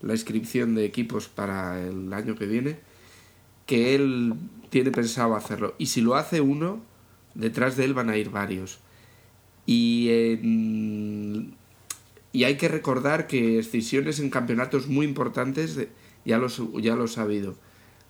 la 0.00 0.12
inscripción 0.12 0.74
de 0.74 0.84
equipos 0.84 1.28
para 1.28 1.80
el 1.80 2.12
año 2.12 2.34
que 2.34 2.46
viene, 2.46 2.78
que 3.66 3.94
él 3.94 4.34
tiene 4.68 4.90
pensado 4.90 5.36
hacerlo. 5.36 5.74
Y 5.78 5.86
si 5.86 6.00
lo 6.00 6.16
hace 6.16 6.40
uno, 6.40 6.80
detrás 7.34 7.76
de 7.76 7.84
él 7.84 7.94
van 7.94 8.10
a 8.10 8.16
ir 8.16 8.30
varios. 8.30 8.80
Y, 9.66 10.10
y 12.32 12.44
hay 12.44 12.56
que 12.56 12.68
recordar 12.68 13.26
que 13.26 13.56
decisiones 13.56 14.20
en 14.20 14.28
campeonatos 14.28 14.88
muy 14.88 15.06
importantes 15.06 15.78
ya 16.24 16.38
los, 16.38 16.60
ya 16.82 16.96
los 16.96 17.16
ha 17.16 17.22
habido. 17.22 17.54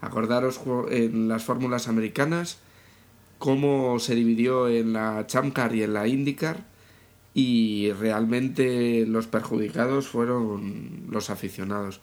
Acordaros 0.01 0.61
en 0.91 1.29
las 1.29 1.45
fórmulas 1.45 1.89
americanas 1.89 2.59
cómo 3.39 3.99
se 3.99 4.15
dividió 4.15 4.69
en 4.69 4.95
la 4.95 5.27
Champ 5.27 5.55
Car 5.55 5.75
y 5.75 5.83
en 5.83 5.93
la 5.93 6.09
IndyCar 6.09 6.65
y 7.35 7.91
realmente 7.93 9.05
los 9.07 9.27
perjudicados 9.27 10.07
fueron 10.07 11.07
los 11.11 11.31
aficionados 11.31 12.01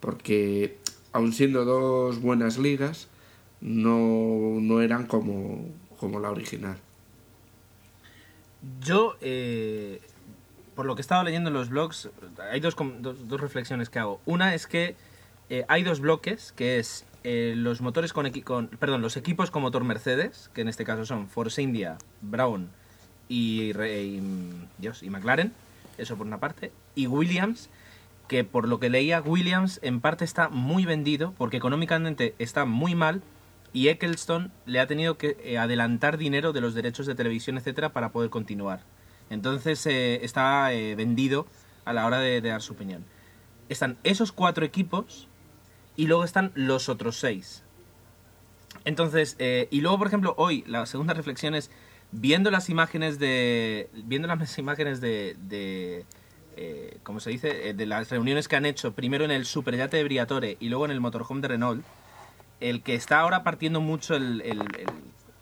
porque 0.00 0.78
aun 1.12 1.34
siendo 1.34 1.66
dos 1.66 2.20
buenas 2.20 2.58
ligas 2.58 3.08
no, 3.60 4.58
no 4.60 4.80
eran 4.80 5.06
como, 5.06 5.68
como 5.98 6.18
la 6.18 6.30
original. 6.30 6.78
Yo 8.80 9.16
eh, 9.20 10.00
por 10.74 10.86
lo 10.86 10.94
que 10.94 11.00
he 11.00 11.02
estado 11.02 11.24
leyendo 11.24 11.50
en 11.50 11.54
los 11.54 11.68
blogs 11.68 12.08
hay 12.50 12.60
dos, 12.60 12.74
dos, 13.00 13.40
reflexiones 13.40 13.90
que 13.90 13.98
hago. 13.98 14.20
Una 14.24 14.54
es 14.54 14.66
que 14.66 14.96
eh, 15.50 15.66
hay 15.68 15.82
dos 15.82 16.00
bloques 16.00 16.52
que 16.52 16.78
es 16.78 17.04
eh, 17.22 17.52
los 17.54 17.82
motores 17.82 18.14
con, 18.14 18.30
con, 18.40 18.68
perdón 18.68 19.02
los 19.02 19.18
equipos 19.18 19.50
con 19.50 19.60
motor 19.60 19.84
Mercedes 19.84 20.50
que 20.54 20.62
en 20.62 20.68
este 20.68 20.84
caso 20.84 21.04
son 21.04 21.28
Force 21.28 21.60
India 21.60 21.98
Brown 22.22 22.70
y, 23.30 23.72
Dios, 24.78 25.02
y 25.02 25.08
McLaren, 25.08 25.52
eso 25.96 26.16
por 26.16 26.26
una 26.26 26.40
parte, 26.40 26.72
y 26.96 27.06
Williams, 27.06 27.70
que 28.28 28.44
por 28.44 28.68
lo 28.68 28.80
que 28.80 28.90
leía 28.90 29.20
Williams 29.20 29.78
en 29.82 30.00
parte 30.00 30.24
está 30.24 30.48
muy 30.48 30.84
vendido 30.84 31.32
porque 31.38 31.56
económicamente 31.56 32.34
está 32.38 32.64
muy 32.64 32.94
mal 32.94 33.22
y 33.72 33.88
Eccleston 33.88 34.52
le 34.66 34.80
ha 34.80 34.86
tenido 34.86 35.16
que 35.16 35.36
eh, 35.42 35.58
adelantar 35.58 36.18
dinero 36.18 36.52
de 36.52 36.60
los 36.60 36.74
derechos 36.74 37.06
de 37.06 37.14
televisión, 37.14 37.56
etcétera, 37.56 37.92
para 37.92 38.10
poder 38.10 38.30
continuar. 38.30 38.80
Entonces 39.30 39.86
eh, 39.86 40.24
está 40.24 40.72
eh, 40.72 40.96
vendido 40.96 41.46
a 41.84 41.92
la 41.92 42.06
hora 42.06 42.18
de, 42.18 42.40
dar 42.40 42.62
su 42.62 42.72
opinión. 42.72 43.04
Están 43.68 43.96
esos 44.02 44.32
cuatro 44.32 44.64
equipos 44.64 45.28
y 45.96 46.06
luego 46.06 46.24
están 46.24 46.50
los 46.54 46.88
otros 46.88 47.16
seis. 47.16 47.62
Entonces, 48.84 49.36
y 49.38 49.80
luego, 49.80 49.98
por 49.98 50.06
ejemplo, 50.06 50.34
hoy 50.38 50.64
la 50.66 50.86
segunda 50.86 51.12
reflexión 51.12 51.54
es 51.54 51.70
viendo 52.12 52.50
las 52.50 52.68
imágenes 52.68 53.18
de 53.18 53.88
viendo 54.04 54.28
las 54.28 54.58
imágenes 54.58 55.00
de, 55.00 55.36
de 55.48 56.04
eh, 56.56 56.98
como 57.02 57.20
se 57.20 57.30
dice 57.30 57.70
eh, 57.70 57.74
de 57.74 57.86
las 57.86 58.10
reuniones 58.10 58.48
que 58.48 58.56
han 58.56 58.66
hecho 58.66 58.92
primero 58.92 59.24
en 59.24 59.30
el 59.30 59.46
Superyate 59.46 59.96
de 59.96 60.04
Briatore 60.04 60.56
y 60.60 60.68
luego 60.68 60.84
en 60.84 60.90
el 60.90 61.00
motorhome 61.00 61.40
de 61.40 61.48
Renault 61.48 61.84
el 62.60 62.82
que 62.82 62.94
está 62.94 63.20
ahora 63.20 63.42
partiendo 63.42 63.80
mucho 63.80 64.16
el, 64.16 64.42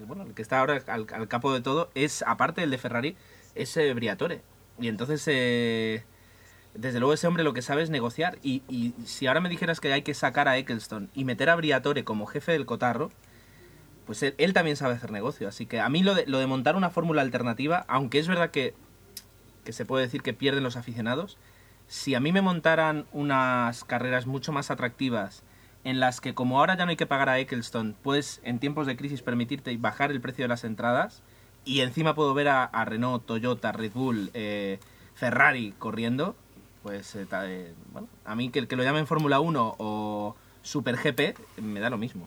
bueno 0.06 0.24
el 0.24 0.34
que 0.34 0.42
está 0.42 0.60
ahora 0.60 0.82
al, 0.86 1.06
capo 1.28 1.52
de 1.52 1.60
todo 1.60 1.90
es 1.94 2.22
aparte 2.26 2.60
del 2.60 2.70
de 2.70 2.78
Ferrari 2.78 3.16
es 3.54 3.76
eh, 3.76 3.92
Briatore. 3.94 4.42
Y 4.80 4.86
entonces 4.86 5.24
desde 5.24 7.00
luego 7.00 7.12
ese 7.12 7.26
hombre 7.26 7.42
lo 7.42 7.52
que 7.52 7.62
sabe 7.62 7.82
es 7.82 7.90
negociar 7.90 8.38
y, 8.42 8.62
y 8.68 8.94
si 9.04 9.26
ahora 9.26 9.40
me 9.40 9.48
dijeras 9.48 9.80
que 9.80 9.92
hay 9.92 10.02
que 10.02 10.14
sacar 10.14 10.46
a 10.46 10.56
Eccleston 10.56 11.10
y 11.14 11.24
meter 11.24 11.50
a 11.50 11.56
Briatore 11.56 12.04
como 12.04 12.26
jefe 12.26 12.52
del 12.52 12.66
cotarro 12.66 13.10
pues 14.08 14.22
él, 14.22 14.54
también 14.54 14.74
sabe 14.78 14.94
hacer 14.94 15.10
negocio. 15.10 15.48
Así 15.48 15.66
que 15.66 15.80
a 15.80 15.88
mí 15.90 16.02
lo 16.02 16.14
de, 16.14 16.24
lo 16.26 16.38
de 16.38 16.46
montar 16.46 16.76
una 16.76 16.88
fórmula 16.88 17.20
alternativa, 17.20 17.84
aunque 17.88 18.18
es 18.18 18.26
verdad 18.26 18.50
que, 18.50 18.72
se 19.68 19.84
puede 19.84 20.06
decir 20.06 20.22
que 20.22 20.32
pierden 20.32 20.64
los 20.64 20.78
aficionados, 20.78 21.36
si 21.88 22.14
a 22.14 22.20
mí 22.20 22.32
me 22.32 22.40
montaran 22.40 23.04
unas 23.12 23.84
carreras 23.84 24.26
mucho 24.26 24.50
más 24.50 24.70
atractivas 24.70 25.42
en 25.84 26.00
las 26.00 26.22
que 26.22 26.32
como 26.32 26.58
ahora 26.58 26.74
ya 26.74 26.86
no 26.86 26.90
hay 26.90 26.96
que 26.96 27.04
pagar 27.04 27.28
a 27.28 27.38
Eccleston, 27.38 27.96
puedes 28.02 28.40
en 28.44 28.60
tiempos 28.60 28.86
de 28.86 28.96
crisis 28.96 29.20
permitirte 29.20 29.76
bajar 29.76 30.10
el 30.10 30.22
precio 30.22 30.44
de 30.44 30.48
las 30.48 30.64
entradas 30.64 31.22
y 31.66 31.80
encima 31.80 32.14
puedo 32.14 32.32
ver 32.32 32.48
a, 32.48 32.84
Renault, 32.86 33.26
Toyota, 33.26 33.72
Red 33.72 33.92
Bull, 33.92 34.30
eh, 34.32 34.80
Ferrari 35.16 35.74
corriendo, 35.78 36.34
pues 36.82 37.14
eh, 37.14 37.26
eh, 37.30 37.74
bueno, 37.92 38.08
a 38.24 38.34
mí 38.34 38.48
que, 38.48 38.66
que 38.66 38.76
lo 38.76 38.84
llamen 38.84 39.06
Fórmula 39.06 39.38
1 39.38 39.76
o 39.78 40.34
Super 40.62 40.96
GP 40.96 41.60
me 41.60 41.80
da 41.80 41.90
lo 41.90 41.98
mismo. 41.98 42.26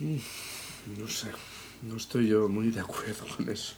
No 0.00 1.08
sé, 1.08 1.28
no 1.82 1.96
estoy 1.96 2.28
yo 2.28 2.48
muy 2.48 2.70
de 2.70 2.80
acuerdo 2.80 3.26
con 3.36 3.48
eso. 3.50 3.74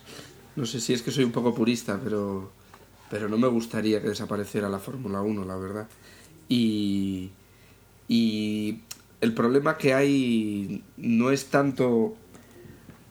No 0.54 0.66
sé 0.66 0.80
si 0.80 0.92
es 0.92 1.02
que 1.02 1.10
soy 1.10 1.24
un 1.24 1.32
poco 1.32 1.54
purista, 1.54 2.00
pero, 2.02 2.52
pero 3.10 3.28
no 3.28 3.38
me 3.38 3.48
gustaría 3.48 4.00
que 4.00 4.08
desapareciera 4.08 4.68
la 4.68 4.78
Fórmula 4.78 5.20
1, 5.20 5.44
la 5.44 5.56
verdad. 5.56 5.88
Y, 6.48 7.30
y 8.06 8.80
el 9.20 9.34
problema 9.34 9.76
que 9.78 9.94
hay 9.94 10.84
no 10.96 11.30
es 11.30 11.46
tanto... 11.46 12.16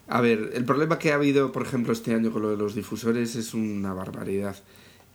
A 0.07 0.21
ver, 0.21 0.51
el 0.53 0.65
problema 0.65 0.99
que 0.99 1.11
ha 1.11 1.15
habido, 1.15 1.51
por 1.51 1.63
ejemplo, 1.63 1.93
este 1.93 2.13
año 2.13 2.31
con 2.31 2.41
lo 2.41 2.49
de 2.49 2.57
los 2.57 2.75
difusores 2.75 3.35
es 3.35 3.53
una 3.53 3.93
barbaridad. 3.93 4.57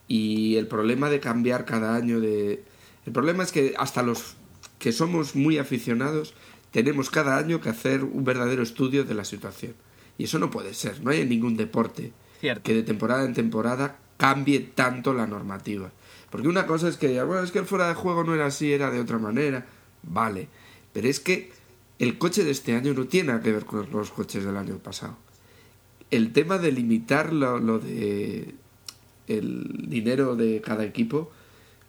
Y 0.08 0.56
el 0.56 0.66
problema 0.66 1.10
de 1.10 1.20
cambiar 1.20 1.64
cada 1.64 1.94
año 1.94 2.20
de... 2.20 2.64
El 3.06 3.12
problema 3.12 3.42
es 3.42 3.52
que 3.52 3.74
hasta 3.78 4.02
los 4.02 4.36
que 4.78 4.92
somos 4.92 5.34
muy 5.34 5.58
aficionados 5.58 6.34
tenemos 6.76 7.08
cada 7.08 7.38
año 7.38 7.62
que 7.62 7.70
hacer 7.70 8.04
un 8.04 8.22
verdadero 8.22 8.62
estudio 8.62 9.06
de 9.06 9.14
la 9.14 9.24
situación. 9.24 9.72
Y 10.18 10.24
eso 10.24 10.38
no 10.38 10.50
puede 10.50 10.74
ser. 10.74 11.02
No 11.02 11.10
hay 11.10 11.22
en 11.22 11.30
ningún 11.30 11.56
deporte 11.56 12.12
que 12.62 12.74
de 12.74 12.82
temporada 12.82 13.24
en 13.24 13.32
temporada 13.32 13.96
cambie 14.18 14.60
tanto 14.60 15.14
la 15.14 15.26
normativa. 15.26 15.90
Porque 16.28 16.48
una 16.48 16.66
cosa 16.66 16.88
es 16.88 16.98
que, 16.98 17.22
bueno, 17.22 17.42
es 17.42 17.50
que 17.50 17.60
el 17.60 17.64
fuera 17.64 17.88
de 17.88 17.94
juego 17.94 18.24
no 18.24 18.34
era 18.34 18.44
así, 18.44 18.74
era 18.74 18.90
de 18.90 19.00
otra 19.00 19.16
manera. 19.16 19.64
Vale. 20.02 20.48
Pero 20.92 21.08
es 21.08 21.18
que 21.18 21.50
el 21.98 22.18
coche 22.18 22.44
de 22.44 22.50
este 22.50 22.74
año 22.74 22.92
no 22.92 23.06
tiene 23.06 23.28
nada 23.28 23.40
que 23.40 23.52
ver 23.52 23.64
con 23.64 23.90
los 23.90 24.10
coches 24.10 24.44
del 24.44 24.58
año 24.58 24.76
pasado. 24.76 25.16
El 26.10 26.34
tema 26.34 26.58
de 26.58 26.72
limitar 26.72 27.32
lo, 27.32 27.58
lo 27.58 27.78
de 27.78 28.54
el 29.28 29.86
dinero 29.88 30.36
de 30.36 30.60
cada 30.60 30.84
equipo 30.84 31.32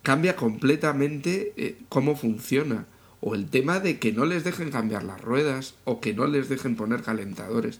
cambia 0.01 0.37
completamente 0.37 1.51
eh, 1.57 1.77
cómo 1.89 2.15
funciona 2.15 2.85
o 3.21 3.35
el 3.35 3.49
tema 3.49 3.79
de 3.79 3.99
que 3.99 4.11
no 4.11 4.25
les 4.25 4.43
dejen 4.43 4.71
cambiar 4.71 5.03
las 5.03 5.21
ruedas 5.21 5.75
o 5.85 5.99
que 5.99 6.13
no 6.13 6.27
les 6.27 6.49
dejen 6.49 6.75
poner 6.75 7.01
calentadores. 7.01 7.79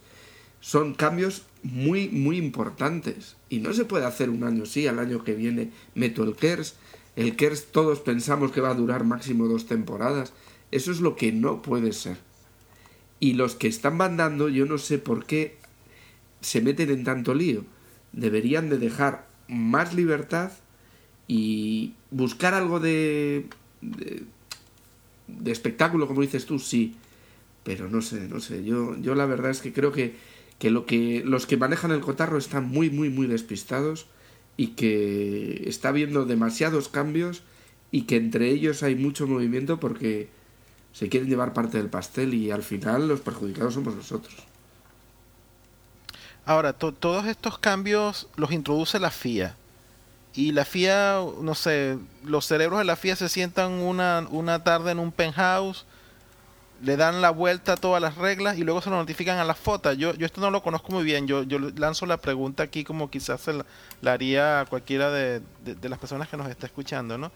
Son 0.60 0.94
cambios 0.94 1.42
muy, 1.62 2.08
muy 2.08 2.36
importantes. 2.36 3.36
Y 3.48 3.60
no 3.60 3.72
se 3.72 3.84
puede 3.84 4.06
hacer 4.06 4.30
un 4.30 4.44
año 4.44 4.66
sí, 4.66 4.86
al 4.86 4.98
año 4.98 5.22
que 5.22 5.34
viene 5.34 5.70
meto 5.94 6.24
el 6.24 6.34
KERS. 6.34 6.74
El 7.14 7.36
KERS 7.36 7.66
todos 7.70 8.00
pensamos 8.00 8.50
que 8.50 8.60
va 8.60 8.70
a 8.70 8.74
durar 8.74 9.04
máximo 9.04 9.46
dos 9.46 9.66
temporadas. 9.66 10.32
Eso 10.70 10.90
es 10.90 11.00
lo 11.00 11.16
que 11.16 11.32
no 11.32 11.62
puede 11.62 11.92
ser. 11.92 12.16
Y 13.20 13.34
los 13.34 13.54
que 13.54 13.68
están 13.68 13.96
mandando, 13.96 14.48
yo 14.48 14.66
no 14.66 14.78
sé 14.78 14.98
por 14.98 15.24
qué 15.24 15.56
se 16.40 16.60
meten 16.60 16.90
en 16.90 17.04
tanto 17.04 17.34
lío. 17.34 17.64
Deberían 18.12 18.68
de 18.70 18.78
dejar 18.78 19.26
más 19.48 19.94
libertad 19.94 20.50
y 21.26 21.94
buscar 22.10 22.54
algo 22.54 22.80
de, 22.80 23.46
de 23.80 24.24
de 25.28 25.52
espectáculo, 25.52 26.08
como 26.08 26.22
dices 26.22 26.46
tú, 26.46 26.58
sí. 26.58 26.96
Pero 27.64 27.88
no 27.88 28.02
sé, 28.02 28.28
no 28.28 28.40
sé. 28.40 28.64
Yo, 28.64 28.96
yo 28.98 29.14
la 29.14 29.26
verdad 29.26 29.50
es 29.50 29.60
que 29.60 29.72
creo 29.72 29.92
que, 29.92 30.16
que, 30.58 30.70
lo 30.70 30.86
que 30.86 31.22
los 31.24 31.46
que 31.46 31.56
manejan 31.56 31.92
el 31.92 32.00
cotarro 32.00 32.38
están 32.38 32.68
muy, 32.68 32.90
muy, 32.90 33.10
muy 33.10 33.26
despistados 33.26 34.06
y 34.56 34.68
que 34.68 35.64
está 35.66 35.90
habiendo 35.90 36.24
demasiados 36.24 36.88
cambios 36.88 37.42
y 37.90 38.02
que 38.02 38.16
entre 38.16 38.50
ellos 38.50 38.82
hay 38.82 38.94
mucho 38.94 39.26
movimiento 39.26 39.78
porque 39.78 40.28
se 40.92 41.08
quieren 41.08 41.28
llevar 41.28 41.52
parte 41.52 41.78
del 41.78 41.88
pastel 41.88 42.34
y 42.34 42.50
al 42.50 42.62
final 42.62 43.06
los 43.06 43.20
perjudicados 43.20 43.74
somos 43.74 43.94
nosotros. 43.94 44.34
Ahora, 46.44 46.72
todos 46.72 47.26
estos 47.26 47.58
cambios 47.58 48.28
los 48.36 48.52
introduce 48.52 48.98
la 48.98 49.10
FIA. 49.10 49.57
Y 50.38 50.52
la 50.52 50.64
FIA, 50.64 51.18
no 51.40 51.56
sé, 51.56 51.98
los 52.22 52.46
cerebros 52.46 52.78
de 52.78 52.84
la 52.84 52.94
FIA 52.94 53.16
se 53.16 53.28
sientan 53.28 53.72
una, 53.72 54.24
una 54.30 54.62
tarde 54.62 54.92
en 54.92 55.00
un 55.00 55.10
penthouse, 55.10 55.84
le 56.80 56.96
dan 56.96 57.20
la 57.20 57.30
vuelta 57.30 57.72
a 57.72 57.76
todas 57.76 58.00
las 58.00 58.14
reglas 58.14 58.56
y 58.56 58.62
luego 58.62 58.80
se 58.80 58.88
lo 58.88 58.94
notifican 58.94 59.38
a 59.38 59.44
la 59.44 59.54
FOTA. 59.54 59.94
Yo, 59.94 60.14
yo 60.14 60.26
esto 60.26 60.40
no 60.40 60.52
lo 60.52 60.62
conozco 60.62 60.92
muy 60.92 61.02
bien, 61.02 61.26
yo, 61.26 61.42
yo 61.42 61.58
lanzo 61.58 62.06
la 62.06 62.18
pregunta 62.18 62.62
aquí 62.62 62.84
como 62.84 63.10
quizás 63.10 63.40
se 63.40 63.52
la, 63.52 63.64
haría 64.12 64.60
a 64.60 64.66
cualquiera 64.66 65.10
de, 65.10 65.42
de, 65.64 65.88
las 65.88 65.98
personas 65.98 66.28
que 66.28 66.36
nos 66.36 66.48
está 66.48 66.66
escuchando, 66.66 67.18
¿no? 67.18 67.32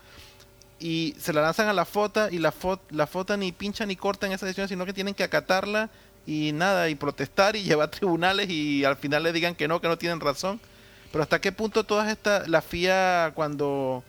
y 0.78 1.16
se 1.18 1.32
la 1.32 1.42
lanzan 1.42 1.66
a 1.66 1.72
la 1.72 1.84
FOTA 1.84 2.28
y 2.30 2.38
la, 2.38 2.52
FOTA, 2.52 2.84
la 2.90 3.08
FOTA 3.08 3.36
ni 3.36 3.50
pincha 3.50 3.84
ni 3.84 3.96
corta 3.96 4.28
en 4.28 4.32
esa 4.32 4.46
decisión, 4.46 4.68
sino 4.68 4.86
que 4.86 4.92
tienen 4.92 5.14
que 5.14 5.24
acatarla 5.24 5.90
y 6.24 6.52
nada, 6.52 6.88
y 6.88 6.94
protestar 6.94 7.56
y 7.56 7.62
llevar 7.64 7.90
tribunales 7.90 8.48
y 8.48 8.84
al 8.84 8.96
final 8.96 9.24
le 9.24 9.32
digan 9.32 9.56
que 9.56 9.66
no, 9.66 9.80
que 9.80 9.88
no 9.88 9.98
tienen 9.98 10.20
razón. 10.20 10.60
Pero 11.12 11.22
hasta 11.22 11.40
qué 11.40 11.52
punto 11.52 11.84
todas 11.84 12.08
estas, 12.10 12.48
la 12.48 12.62
FIA 12.62 13.32
cuando 13.34 14.02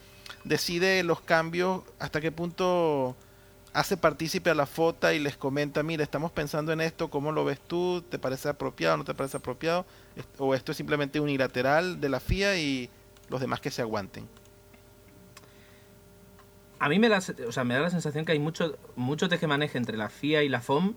decide 0.43 1.03
los 1.03 1.21
cambios, 1.21 1.83
hasta 1.99 2.21
qué 2.21 2.31
punto 2.31 3.15
hace 3.73 3.97
partícipe 3.97 4.49
a 4.49 4.55
la 4.55 4.65
FOTA 4.65 5.13
y 5.13 5.19
les 5.19 5.35
comenta, 5.35 5.83
mira, 5.83 6.03
estamos 6.03 6.31
pensando 6.31 6.71
en 6.71 6.79
esto, 6.79 7.09
¿cómo 7.09 7.31
lo 7.31 7.43
ves 7.43 7.59
tú? 7.59 8.03
¿Te 8.09 8.19
parece 8.19 8.49
apropiado? 8.49 8.97
¿No 8.97 9.03
te 9.03 9.13
parece 9.13 9.37
apropiado? 9.37 9.85
¿O 10.37 10.53
esto 10.55 10.71
es 10.71 10.77
simplemente 10.77 11.19
unilateral 11.19 11.99
de 11.99 12.09
la 12.09 12.19
FIA 12.19 12.57
y 12.57 12.89
los 13.29 13.41
demás 13.41 13.59
que 13.59 13.71
se 13.71 13.81
aguanten? 13.81 14.27
A 16.79 16.89
mí 16.89 16.99
me 16.99 17.09
da, 17.09 17.19
o 17.47 17.51
sea, 17.51 17.63
me 17.63 17.73
da 17.73 17.81
la 17.81 17.89
sensación 17.89 18.25
que 18.25 18.33
hay 18.33 18.39
mucho, 18.39 18.77
mucho 18.95 19.29
tejemaneje 19.29 19.77
entre 19.77 19.97
la 19.97 20.09
FIA 20.09 20.43
y 20.43 20.49
la 20.49 20.61
FOM 20.61 20.95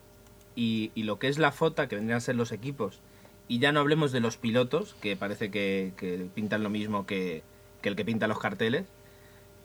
y, 0.54 0.90
lo 0.96 1.18
que 1.18 1.28
es 1.28 1.38
la 1.38 1.52
FOTA, 1.52 1.86
que 1.86 1.96
vendrían 1.96 2.18
a 2.18 2.20
ser 2.20 2.34
los 2.34 2.50
equipos. 2.50 3.00
Y 3.48 3.58
ya 3.58 3.72
no 3.72 3.80
hablemos 3.80 4.12
de 4.12 4.20
los 4.20 4.36
pilotos, 4.36 4.96
que 5.00 5.16
parece 5.16 5.50
que, 5.50 5.92
pintan 6.34 6.62
lo 6.62 6.70
mismo 6.70 7.06
que, 7.06 7.42
el 7.82 7.96
que 7.96 8.04
pinta 8.04 8.26
los 8.26 8.38
carteles. 8.38 8.84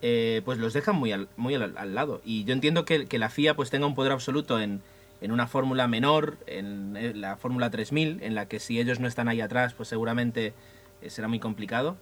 Eh, 0.03 0.41
pues 0.45 0.57
los 0.57 0.73
dejan 0.73 0.95
muy 0.95 1.11
al, 1.11 1.27
muy 1.37 1.55
al, 1.55 1.95
lado. 1.95 2.21
Y 2.23 2.43
yo 2.43 2.53
entiendo 2.53 2.85
que, 2.85 3.07
la 3.17 3.29
FIA 3.29 3.55
pues 3.55 3.69
tenga 3.69 3.87
un 3.87 3.95
poder 3.95 4.11
absoluto 4.11 4.59
en, 4.59 4.81
en 5.21 5.31
una 5.31 5.47
fórmula 5.47 5.87
menor, 5.87 6.37
en, 6.47 7.21
la 7.21 7.37
Fórmula 7.37 7.69
3000, 7.69 8.19
en 8.21 8.35
la 8.35 8.47
que 8.47 8.59
si 8.59 8.79
ellos 8.79 8.99
no 8.99 9.07
están 9.07 9.27
ahí 9.27 9.41
atrás, 9.41 9.73
pues 9.73 9.89
seguramente 9.89 10.53
eh, 11.01 11.09
será 11.09 11.27
muy 11.27 11.39
complicado. 11.39 11.97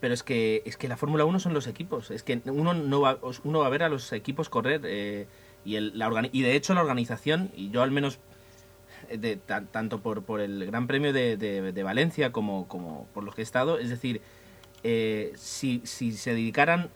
Pero 0.00 0.14
es 0.14 0.22
que, 0.22 0.62
es 0.64 0.76
que 0.76 0.86
la 0.86 0.96
Fórmula 0.96 1.24
1 1.24 1.40
son 1.40 1.54
los 1.54 1.66
equipos. 1.66 2.10
Es 2.10 2.22
que 2.22 2.40
uno 2.44 2.74
no 2.74 3.00
va, 3.00 3.18
uno 3.42 3.60
va 3.60 3.66
a 3.66 3.70
ver 3.70 3.82
a 3.82 3.88
los 3.88 4.12
equipos 4.12 4.48
correr. 4.48 4.82
Eh, 4.84 5.26
y, 5.64 5.76
el, 5.76 5.98
la 5.98 6.28
y 6.30 6.42
de 6.42 6.54
hecho 6.54 6.74
la 6.74 6.82
organización, 6.82 7.50
y 7.56 7.70
yo 7.70 7.82
al 7.82 7.90
menos 7.90 8.20
de, 9.16 9.36
tanto 9.36 10.00
por, 10.00 10.40
el 10.40 10.66
Gran 10.66 10.86
Premio 10.86 11.12
de, 11.12 11.82
Valencia 11.84 12.32
como, 12.32 12.66
por 13.12 13.24
los 13.24 13.34
que 13.34 13.42
he 13.42 13.44
estado, 13.44 13.78
es 13.78 13.90
decir, 13.90 14.20
eh, 14.84 15.32
si, 15.36 15.80
se 15.84 16.30
dedicaran 16.30 16.90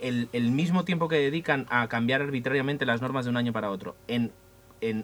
el, 0.00 0.50
mismo 0.50 0.84
tiempo 0.84 1.08
que 1.08 1.16
dedican 1.16 1.66
a 1.70 1.88
cambiar 1.88 2.22
arbitrariamente 2.22 2.84
las 2.86 3.00
normas 3.00 3.24
de 3.24 3.30
un 3.30 3.36
año 3.36 3.52
para 3.52 3.70
otro, 3.70 3.96
en, 4.08 4.32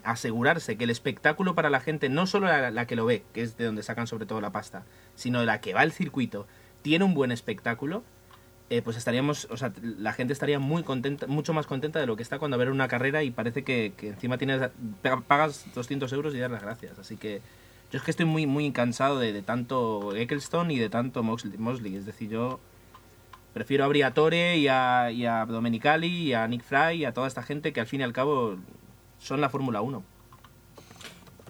asegurarse 0.02 0.76
que 0.76 0.84
el 0.84 0.90
espectáculo 0.90 1.54
para 1.54 1.70
la 1.70 1.78
gente, 1.78 2.08
no 2.08 2.26
solo 2.26 2.48
la, 2.48 2.86
que 2.86 2.96
lo 2.96 3.06
ve, 3.06 3.22
que 3.32 3.42
es 3.42 3.56
de 3.56 3.64
donde 3.64 3.84
sacan 3.84 4.08
sobre 4.08 4.26
todo 4.26 4.40
la 4.40 4.50
pasta, 4.50 4.84
sino 5.14 5.44
la 5.44 5.60
que 5.60 5.72
va 5.72 5.82
al 5.82 5.92
circuito, 5.92 6.48
tiene 6.82 7.04
un 7.04 7.14
buen 7.14 7.30
espectáculo, 7.30 8.02
eh, 8.70 8.82
pues 8.82 8.98
estaríamos, 8.98 9.46
o 9.50 9.56
sea, 9.56 9.72
la 9.82 10.12
gente 10.12 10.34
estaría 10.34 10.58
muy 10.58 10.82
contenta, 10.82 11.26
mucho 11.26 11.54
más 11.54 11.66
contenta 11.66 12.00
de 12.00 12.06
lo 12.06 12.16
que 12.16 12.22
está 12.22 12.38
cuando 12.38 12.58
ver 12.58 12.70
una 12.70 12.86
carrera 12.86 13.22
y 13.22 13.30
parece 13.30 13.64
que, 13.64 13.94
encima 14.02 14.36
tienes, 14.36 14.70
pagas 15.26 15.66
200 15.74 16.12
euros 16.12 16.34
y 16.34 16.38
das 16.38 16.50
las 16.50 16.62
gracias. 16.62 16.98
Así 16.98 17.16
que 17.16 17.40
yo 17.90 17.98
es 17.98 18.02
que 18.02 18.10
estoy 18.10 18.26
muy, 18.26 18.46
muy 18.46 18.70
cansado 18.72 19.18
de, 19.18 19.40
tanto 19.40 20.14
Ecclestone 20.14 20.74
y 20.74 20.78
de 20.78 20.90
tanto 20.90 21.22
Mosley. 21.22 21.96
Es 21.96 22.04
decir, 22.04 22.28
yo 22.28 22.60
prefiero 23.54 23.84
a 23.84 23.88
Briatore 23.88 24.58
y 24.58 24.68
a, 24.68 25.10
y 25.10 25.24
a 25.24 25.46
Domenicali 25.46 26.08
y 26.08 26.34
a 26.34 26.46
Nick 26.46 26.62
Fry 26.62 26.98
y 26.98 27.04
a 27.06 27.14
toda 27.14 27.26
esta 27.26 27.42
gente 27.42 27.72
que 27.72 27.80
al 27.80 27.86
fin 27.86 28.02
y 28.02 28.04
al 28.04 28.12
cabo 28.12 28.58
son 29.18 29.40
la 29.40 29.48
Fórmula 29.48 29.80
1. 29.80 30.04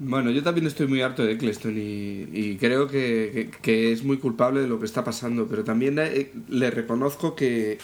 Bueno, 0.00 0.30
yo 0.30 0.44
también 0.44 0.66
estoy 0.66 0.87
muy 0.87 1.02
harto 1.02 1.24
de 1.24 1.32
Eccleston 1.32 1.74
y, 1.76 2.56
creo 2.58 2.87
que, 2.87 3.50
es 3.64 4.04
muy 4.04 4.18
culpable 4.18 4.61
de 4.61 4.68
lo 4.68 4.78
que 4.78 4.87
está 4.87 5.02
pasando, 5.02 5.48
pero 5.48 5.64
también 5.64 5.96
le, 5.96 6.70
reconozco 6.70 7.34
que, 7.34 7.78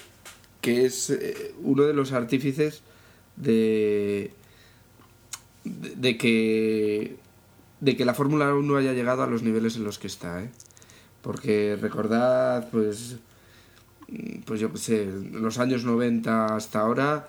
es 0.62 1.10
eh, 1.10 1.54
uno 1.62 1.82
de 1.82 1.92
los 1.92 2.12
artífices 2.12 2.82
de, 3.36 4.32
de, 5.64 6.16
que 6.16 7.16
de 7.80 7.96
que 7.96 8.04
la 8.04 8.14
Fórmula 8.14 8.54
1 8.54 8.76
haya 8.76 8.92
llegado 8.92 9.22
a 9.24 9.26
los 9.26 9.42
niveles 9.42 9.76
en 9.76 9.84
los 9.84 9.98
que 9.98 10.06
está, 10.06 10.42
¿eh? 10.42 10.50
Porque 11.20 11.76
recordad, 11.80 12.68
pues, 12.70 13.16
pues 14.44 14.60
yo 14.60 14.72
qué 14.72 14.78
sé, 14.78 15.06
los 15.32 15.58
años 15.58 15.84
90 15.84 16.54
hasta 16.54 16.80
ahora, 16.80 17.28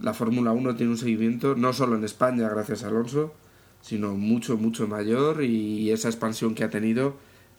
la 0.00 0.12
Fórmula 0.14 0.52
1 0.52 0.76
tiene 0.76 0.92
un 0.92 0.98
seguimiento, 0.98 1.54
no 1.56 1.72
solo 1.72 1.96
en 1.96 2.04
España, 2.04 2.48
gracias 2.48 2.84
a 2.84 2.88
Alonso, 2.88 3.34
sino 3.82 4.14
mucho, 4.14 4.56
mucho 4.56 4.88
mayor 4.88 5.42
y 5.44 5.90
esa 5.90 6.08
expansión 6.08 6.54
que 6.54 6.64
ha 6.64 6.70
tenido 6.70 7.16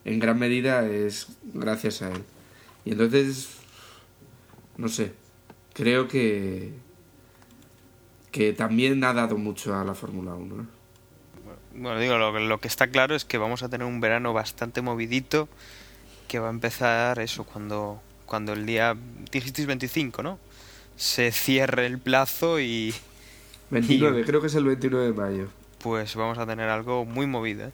en 0.08 0.20
gran 0.20 0.40
medida 0.40 0.88
es 0.88 1.28
gracias 1.54 2.02
a 2.02 2.12
él. 2.12 2.24
Y 2.86 2.92
entonces, 2.92 3.50
no 4.78 4.88
sé, 4.88 5.12
creo 5.74 6.08
que, 6.08 6.72
que 8.32 8.54
también 8.54 9.04
ha 9.04 9.14
dado 9.14 9.38
mucho 9.38 9.76
a 9.76 9.84
la 9.84 9.94
Fórmula 9.94 10.34
1. 10.34 10.66
Bueno, 11.76 12.00
digo, 12.00 12.18
lo, 12.18 12.40
lo, 12.40 12.60
que 12.60 12.70
está 12.70 12.88
claro 12.88 13.16
es 13.16 13.26
que 13.26 13.38
vamos 13.38 13.64
a 13.64 13.70
tener 13.70 13.86
un 13.86 14.00
verano 14.00 14.32
bastante 14.34 14.82
movidito 14.82 15.50
que 16.30 16.40
va 16.40 16.48
a 16.48 16.52
empezar 16.52 17.20
eso 17.20 17.44
cuando, 17.44 18.02
cuando 18.26 18.54
el 18.54 18.66
día, 18.66 18.96
dijisteis 19.32 19.68
25, 19.68 20.24
¿no? 20.24 20.40
Se 20.96 21.32
cierre 21.34 21.86
el 21.86 22.00
plazo 22.00 22.62
y... 22.62 22.94
29, 23.72 24.24
creo 24.24 24.40
que 24.40 24.48
es 24.48 24.56
el 24.56 24.64
29 24.64 25.08
de 25.08 25.14
mayo 25.14 25.50
pues 25.80 26.16
vamos 26.16 26.38
a 26.38 26.46
tener 26.46 26.70
algo 26.70 27.06
muy 27.06 27.28
movido. 27.28 27.68
¿eh? 27.68 27.72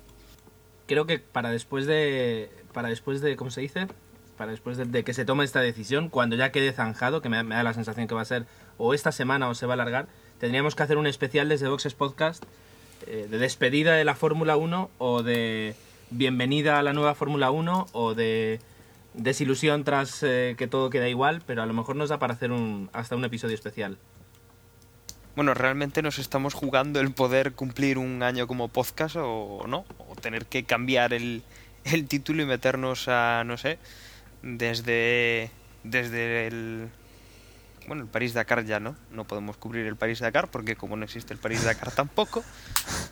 Creo 0.88 1.06
que 1.06 1.20
para 1.20 1.51
después 1.51 1.86
de, 1.86 2.49
para 2.74 2.89
después 2.89 3.22
de, 3.22 3.36
¿cómo 3.36 3.51
se 3.51 3.62
dice? 3.62 3.88
Para 4.38 4.51
después 4.51 4.78
de, 4.78 5.04
que 5.04 5.14
se 5.14 5.26
tome 5.26 5.43
esta 5.43 5.62
decisión, 5.62 6.10
cuando 6.10 6.36
ya 6.36 6.51
quede 6.51 6.74
zanjado, 6.74 7.22
que 7.22 7.30
me, 7.30 7.43
da 7.43 7.64
la 7.64 7.74
sensación 7.74 8.08
que 8.08 8.16
va 8.16 8.22
a 8.22 8.26
ser 8.26 8.45
o 8.78 8.93
esta 8.93 9.12
semana 9.12 9.49
o 9.49 9.56
se 9.56 9.66
va 9.66 9.74
a 9.74 9.76
alargar, 9.76 10.08
tendríamos 10.39 10.76
que 10.76 10.84
hacer 10.84 10.97
un 10.97 11.08
especial 11.08 11.47
desde 11.49 11.68
Boxes 11.68 11.93
Podcast 11.93 12.43
eh, 13.08 13.28
de 13.30 13.38
despedida 13.38 13.93
de 13.93 14.04
la 14.04 14.16
Fórmula 14.16 14.58
1 14.58 14.89
o 14.97 15.24
de 15.24 15.76
bienvenida 16.10 16.80
a 16.80 16.84
la 16.84 16.93
nueva 16.93 17.16
Fórmula 17.16 17.51
1 17.51 17.88
o 17.91 18.14
de 18.14 18.60
desilusión 19.14 19.84
tras 19.84 20.24
eh, 20.24 20.56
que 20.58 20.68
todo 20.68 20.89
queda 20.89 21.08
igual, 21.08 21.41
pero 21.45 21.62
a 21.62 21.66
lo 21.66 21.74
mejor 21.74 21.95
nos 21.95 22.10
da 22.10 22.20
para 22.20 22.34
hacer 22.34 22.51
hasta 22.93 23.16
un 23.16 23.26
episodio 23.26 23.56
especial 23.56 23.97
bueno, 25.36 25.53
realmente 25.53 26.01
nos 26.01 26.19
estamos 26.19 26.53
jugando 26.53 26.99
el 26.99 27.11
poder 27.11 27.53
cumplir 27.53 27.97
un 27.97 28.21
año 28.23 28.47
como 28.47 28.67
podcast 28.67 29.15
o 29.17 29.65
no, 29.67 29.86
o 29.97 30.15
tener 30.15 30.45
que 30.45 30.63
cambiar 30.63 31.13
el, 31.13 31.43
el 31.86 32.07
título 32.07 32.43
y 32.43 32.45
meternos 32.45 33.07
a, 33.07 33.43
no 33.43 33.57
sé, 33.57 33.79
desde, 34.41 35.49
desde 35.84 36.47
el... 36.47 36.89
Bueno, 37.88 38.03
el 38.03 38.07
París-Dakar 38.07 38.63
ya 38.63 38.79
no, 38.79 38.95
no 39.11 39.25
podemos 39.25 39.57
cubrir 39.57 39.86
el 39.86 39.97
París-Dakar 39.97 40.49
porque 40.49 40.77
como 40.77 40.95
no 40.95 41.03
existe 41.03 41.34
el 41.34 41.39
París-Dakar 41.39 41.91
tampoco, 41.95 42.43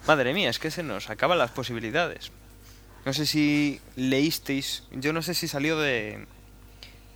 madre 0.07 0.33
mía, 0.33 0.49
es 0.49 0.59
que 0.59 0.71
se 0.71 0.83
nos 0.83 1.09
acaban 1.09 1.37
las 1.37 1.51
posibilidades. 1.51 2.31
No 3.05 3.13
sé 3.13 3.25
si 3.25 3.81
leísteis, 3.95 4.83
yo 4.91 5.11
no 5.11 5.21
sé 5.21 5.33
si 5.33 5.47
salió 5.47 5.77
de 5.79 6.27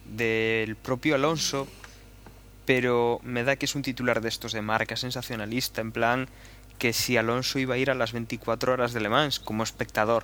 del 0.05 0.75
propio 0.75 1.15
Alonso 1.15 1.67
pero 2.65 3.19
me 3.23 3.43
da 3.43 3.55
que 3.55 3.65
es 3.65 3.75
un 3.75 3.81
titular 3.81 4.21
de 4.21 4.29
estos 4.29 4.51
de 4.51 4.61
marca 4.61 4.95
sensacionalista, 4.95 5.81
en 5.81 5.91
plan 5.91 6.27
que 6.77 6.93
si 6.93 7.17
Alonso 7.17 7.59
iba 7.59 7.75
a 7.75 7.77
ir 7.77 7.89
a 7.89 7.95
las 7.95 8.11
24 8.11 8.73
horas 8.73 8.93
de 8.93 8.99
Le 8.99 9.09
Mans 9.09 9.39
como 9.39 9.63
espectador. 9.63 10.23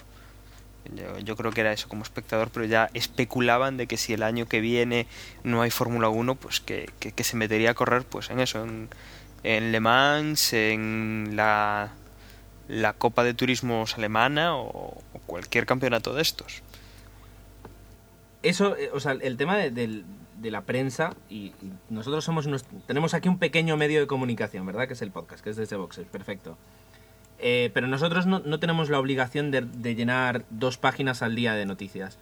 Yo, 1.23 1.35
creo 1.37 1.51
que 1.51 1.61
era 1.61 1.71
eso 1.71 1.87
como 1.87 2.01
espectador, 2.01 2.49
pero 2.51 2.65
ya 2.65 2.89
especulaban 2.95 3.77
de 3.77 3.85
que 3.85 3.97
si 3.97 4.13
el 4.13 4.23
año 4.23 4.47
que 4.47 4.61
viene 4.61 5.05
no 5.43 5.61
hay 5.61 5.69
Fórmula 5.69 6.09
1, 6.09 6.35
pues 6.35 6.59
que, 6.59 6.89
se 6.99 7.37
metería 7.37 7.71
a 7.71 7.73
correr 7.75 8.03
pues 8.03 8.31
en 8.31 8.39
eso, 8.39 8.65
en, 9.43 9.71
Le 9.71 9.79
Mans, 9.79 10.53
en 10.53 11.33
la, 11.35 11.93
la 12.67 12.93
Copa 12.93 13.23
de 13.23 13.35
Turismos 13.35 13.95
alemana 13.95 14.57
o, 14.57 15.01
cualquier 15.27 15.67
campeonato 15.67 16.15
de 16.15 16.23
estos. 16.23 16.63
Eso, 18.41 18.75
eh, 18.75 18.89
o 18.91 18.99
sea, 18.99 19.11
el 19.11 19.37
tema 19.37 19.57
del, 19.57 19.75
de 19.75 20.03
la 20.49 20.61
prensa 20.61 21.15
y, 21.29 21.53
nosotros 21.89 22.23
somos 22.23 22.47
tenemos 22.87 23.13
aquí 23.13 23.29
un 23.29 23.37
pequeño 23.37 23.77
medio 23.77 23.99
de 23.99 24.07
comunicación, 24.07 24.65
¿verdad? 24.65 24.87
Que 24.87 24.93
es 24.93 25.01
el 25.01 25.11
podcast, 25.11 25.43
que 25.43 25.51
es 25.51 25.55
desde 25.55 25.75
Boxer, 25.75 26.05
perfecto. 26.05 26.57
Eh, 27.37 27.71
pero 27.73 27.87
nosotros 27.87 28.25
no, 28.25 28.59
tenemos 28.59 28.89
la 28.89 28.99
obligación 28.99 29.51
de, 29.51 29.95
llenar 29.95 30.45
dos 30.49 30.77
páginas 30.77 31.21
al 31.21 31.35
día 31.35 31.53
de 31.53 31.65
noticias. 31.65 32.17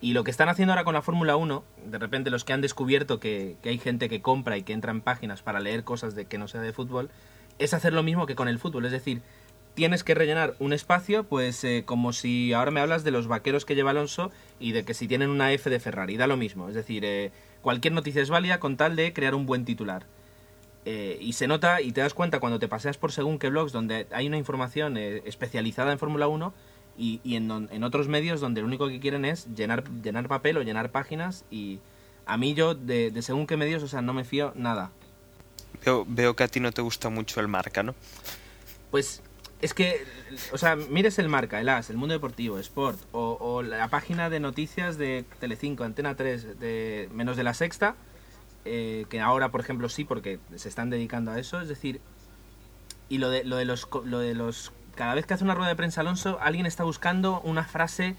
Y 0.00 0.14
lo 0.14 0.24
que 0.24 0.30
están 0.30 0.48
haciendo 0.48 0.72
ahora 0.72 0.84
con 0.84 0.94
la 0.94 1.02
Fórmula 1.02 1.36
1, 1.36 1.62
de 1.86 1.98
repente 1.98 2.30
los 2.30 2.44
que 2.44 2.54
han 2.54 2.62
descubierto 2.62 3.20
que, 3.20 3.56
que 3.62 3.68
hay 3.68 3.78
gente 3.78 4.08
que 4.08 4.22
compra 4.22 4.56
y 4.56 4.62
que 4.62 4.72
entra 4.72 4.92
en 4.92 5.02
páginas 5.02 5.42
para 5.42 5.60
leer 5.60 5.84
cosas 5.84 6.14
de 6.14 6.24
que 6.24 6.38
no 6.38 6.48
sea 6.48 6.62
de 6.62 6.72
fútbol, 6.72 7.10
es 7.58 7.74
hacer 7.74 7.92
lo 7.92 8.02
mismo 8.02 8.26
que 8.26 8.34
con 8.34 8.48
el 8.48 8.58
fútbol. 8.58 8.86
Es 8.86 8.92
decir, 8.92 9.20
tienes 9.74 10.04
que 10.04 10.14
rellenar 10.14 10.54
un 10.58 10.72
espacio, 10.72 11.24
pues 11.24 11.62
eh, 11.64 11.84
como 11.84 12.12
si 12.12 12.52
ahora 12.52 12.70
me 12.70 12.80
hablas 12.80 13.04
de 13.04 13.10
los 13.10 13.26
vaqueros 13.26 13.64
que 13.64 13.74
lleva 13.74 13.90
Alonso 13.90 14.30
y 14.58 14.72
de 14.72 14.84
que 14.84 14.94
si 14.94 15.08
tienen 15.08 15.30
una 15.30 15.52
F 15.52 15.70
de 15.70 15.80
Ferrari, 15.80 16.16
da 16.16 16.26
lo 16.26 16.36
mismo. 16.36 16.68
Es 16.68 16.74
decir, 16.74 17.04
eh, 17.04 17.30
cualquier 17.62 17.92
noticia 17.94 18.22
es 18.22 18.30
válida 18.30 18.60
con 18.60 18.76
tal 18.76 18.96
de 18.96 19.12
crear 19.12 19.34
un 19.34 19.46
buen 19.46 19.64
titular. 19.64 20.06
Eh, 20.86 21.18
y 21.20 21.34
se 21.34 21.46
nota 21.46 21.82
y 21.82 21.92
te 21.92 22.00
das 22.00 22.14
cuenta 22.14 22.40
cuando 22.40 22.58
te 22.58 22.66
paseas 22.66 22.96
por 22.96 23.12
según 23.12 23.38
qué 23.38 23.50
blogs 23.50 23.70
donde 23.72 24.06
hay 24.12 24.26
una 24.26 24.38
información 24.38 24.96
eh, 24.96 25.22
especializada 25.26 25.92
en 25.92 25.98
Fórmula 25.98 26.26
1 26.26 26.54
y, 26.96 27.20
y 27.22 27.36
en, 27.36 27.48
don- 27.48 27.68
en 27.70 27.84
otros 27.84 28.08
medios 28.08 28.40
donde 28.40 28.62
lo 28.62 28.66
único 28.66 28.88
que 28.88 28.98
quieren 28.98 29.26
es 29.26 29.46
llenar, 29.54 29.84
llenar 30.02 30.26
papel 30.26 30.56
o 30.56 30.62
llenar 30.62 30.90
páginas 30.90 31.44
y 31.50 31.80
a 32.24 32.38
mí 32.38 32.54
yo 32.54 32.74
de, 32.74 33.10
de 33.10 33.20
según 33.22 33.46
qué 33.46 33.58
medios, 33.58 33.82
o 33.82 33.88
sea, 33.88 34.00
no 34.00 34.14
me 34.14 34.24
fío 34.24 34.52
nada. 34.54 34.90
Veo, 35.84 36.04
veo 36.08 36.34
que 36.34 36.44
a 36.44 36.48
ti 36.48 36.60
no 36.60 36.72
te 36.72 36.80
gusta 36.80 37.10
mucho 37.10 37.40
el 37.40 37.48
marca, 37.48 37.82
¿no? 37.82 37.94
Pues 38.90 39.22
es 39.60 39.74
que, 39.74 40.04
o 40.52 40.58
sea, 40.58 40.76
mires 40.76 41.18
el 41.18 41.28
marca, 41.28 41.60
el 41.60 41.68
AS, 41.68 41.90
el 41.90 41.96
Mundo 41.96 42.14
Deportivo, 42.14 42.58
Sport, 42.58 42.98
o, 43.12 43.36
o 43.40 43.62
la 43.62 43.88
página 43.88 44.30
de 44.30 44.40
noticias 44.40 44.96
de 44.96 45.24
Telecinco, 45.38 45.84
Antena 45.84 46.14
3, 46.14 46.58
de, 46.58 47.08
menos 47.12 47.36
de 47.36 47.44
la 47.44 47.54
sexta, 47.54 47.94
eh, 48.64 49.06
que 49.08 49.20
ahora, 49.20 49.50
por 49.50 49.60
ejemplo, 49.60 49.88
sí, 49.88 50.04
porque 50.04 50.38
se 50.54 50.68
están 50.68 50.90
dedicando 50.90 51.30
a 51.30 51.38
eso, 51.38 51.60
es 51.60 51.68
decir, 51.68 52.00
y 53.08 53.18
lo 53.18 53.30
de, 53.30 53.44
lo 53.44 53.56
de 53.56 53.64
los, 53.64 53.88
lo 54.04 54.18
de 54.18 54.34
los, 54.34 54.72
cada 54.94 55.14
vez 55.14 55.26
que 55.26 55.34
hace 55.34 55.44
una 55.44 55.54
rueda 55.54 55.70
de 55.70 55.76
prensa 55.76 56.02
Alonso, 56.02 56.38
alguien 56.40 56.66
está 56.66 56.84
buscando 56.84 57.40
una 57.42 57.64
frase 57.64 58.16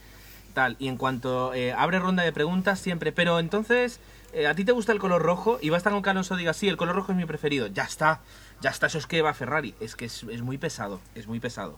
tal, 0.53 0.75
y 0.79 0.87
en 0.87 0.97
cuanto 0.97 1.53
eh, 1.53 1.73
abre 1.73 1.99
ronda 1.99 2.23
de 2.23 2.31
preguntas, 2.33 2.79
siempre, 2.79 3.11
pero 3.11 3.39
entonces, 3.39 3.99
eh, 4.33 4.47
¿a 4.47 4.55
ti 4.55 4.65
te 4.65 4.71
gusta 4.71 4.91
el 4.91 4.99
color 4.99 5.21
rojo? 5.21 5.59
Y 5.61 5.69
basta 5.69 5.89
con 5.91 6.01
que 6.01 6.09
Alonso 6.09 6.35
diga, 6.35 6.53
sí, 6.53 6.67
el 6.67 6.77
color 6.77 6.95
rojo 6.95 7.11
es 7.11 7.17
mi 7.17 7.25
preferido, 7.25 7.67
ya 7.67 7.83
está, 7.83 8.19
ya 8.61 8.69
está, 8.69 8.87
eso 8.87 8.97
es 8.97 9.07
que 9.07 9.21
va 9.21 9.33
Ferrari, 9.33 9.73
es 9.79 9.95
que 9.95 10.05
es, 10.05 10.23
es 10.23 10.41
muy 10.41 10.57
pesado, 10.57 10.99
es 11.15 11.27
muy 11.27 11.39
pesado. 11.39 11.77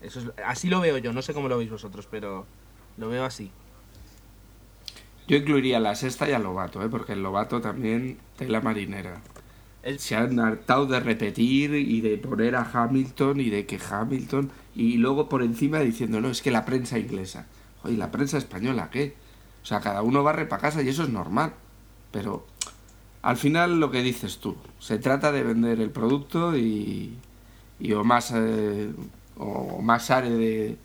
Eso 0.00 0.20
es, 0.20 0.26
así 0.44 0.68
lo 0.68 0.80
veo 0.80 0.98
yo, 0.98 1.12
no 1.12 1.22
sé 1.22 1.34
cómo 1.34 1.48
lo 1.48 1.58
veis 1.58 1.70
vosotros, 1.70 2.06
pero 2.10 2.46
lo 2.98 3.08
veo 3.08 3.24
así. 3.24 3.50
Yo 5.28 5.36
incluiría 5.36 5.80
la 5.80 5.94
sexta 5.94 6.28
y 6.28 6.32
a 6.32 6.38
Lobato, 6.38 6.82
¿eh? 6.84 6.88
porque 6.88 7.14
el 7.14 7.22
Lobato 7.22 7.60
también 7.60 8.18
tela 8.36 8.60
marinera. 8.60 9.20
El- 9.82 9.98
Se 9.98 10.14
han 10.16 10.38
hartado 10.38 10.86
de 10.86 11.00
repetir 11.00 11.74
y 11.74 12.00
de 12.00 12.16
poner 12.18 12.54
a 12.56 12.68
Hamilton 12.72 13.40
y 13.40 13.50
de 13.50 13.66
que 13.66 13.80
Hamilton 13.90 14.50
y 14.74 14.98
luego 14.98 15.28
por 15.28 15.42
encima 15.42 15.80
diciendo, 15.80 16.20
no, 16.20 16.28
es 16.28 16.42
que 16.42 16.50
la 16.50 16.64
prensa 16.64 16.98
inglesa. 16.98 17.46
Oye, 17.82 17.96
¿la 17.96 18.10
prensa 18.12 18.38
española 18.38 18.90
qué? 18.90 19.14
O 19.62 19.66
sea, 19.66 19.80
cada 19.80 20.02
uno 20.02 20.22
barre 20.22 20.46
para 20.46 20.62
casa 20.62 20.82
y 20.82 20.88
eso 20.88 21.02
es 21.02 21.08
normal. 21.08 21.54
Pero 22.12 22.46
al 23.26 23.36
final 23.36 23.80
lo 23.80 23.90
que 23.90 24.02
dices 24.02 24.38
tú, 24.38 24.56
se 24.78 24.98
trata 24.98 25.32
de 25.32 25.42
vender 25.42 25.80
el 25.80 25.90
producto 25.90 26.56
y, 26.56 27.14
y 27.80 27.92
o 27.92 28.04
más 28.04 28.32
eh, 28.34 28.90
o 29.38 29.80
más 29.82 30.10
área 30.10 30.30
de, 30.30 30.76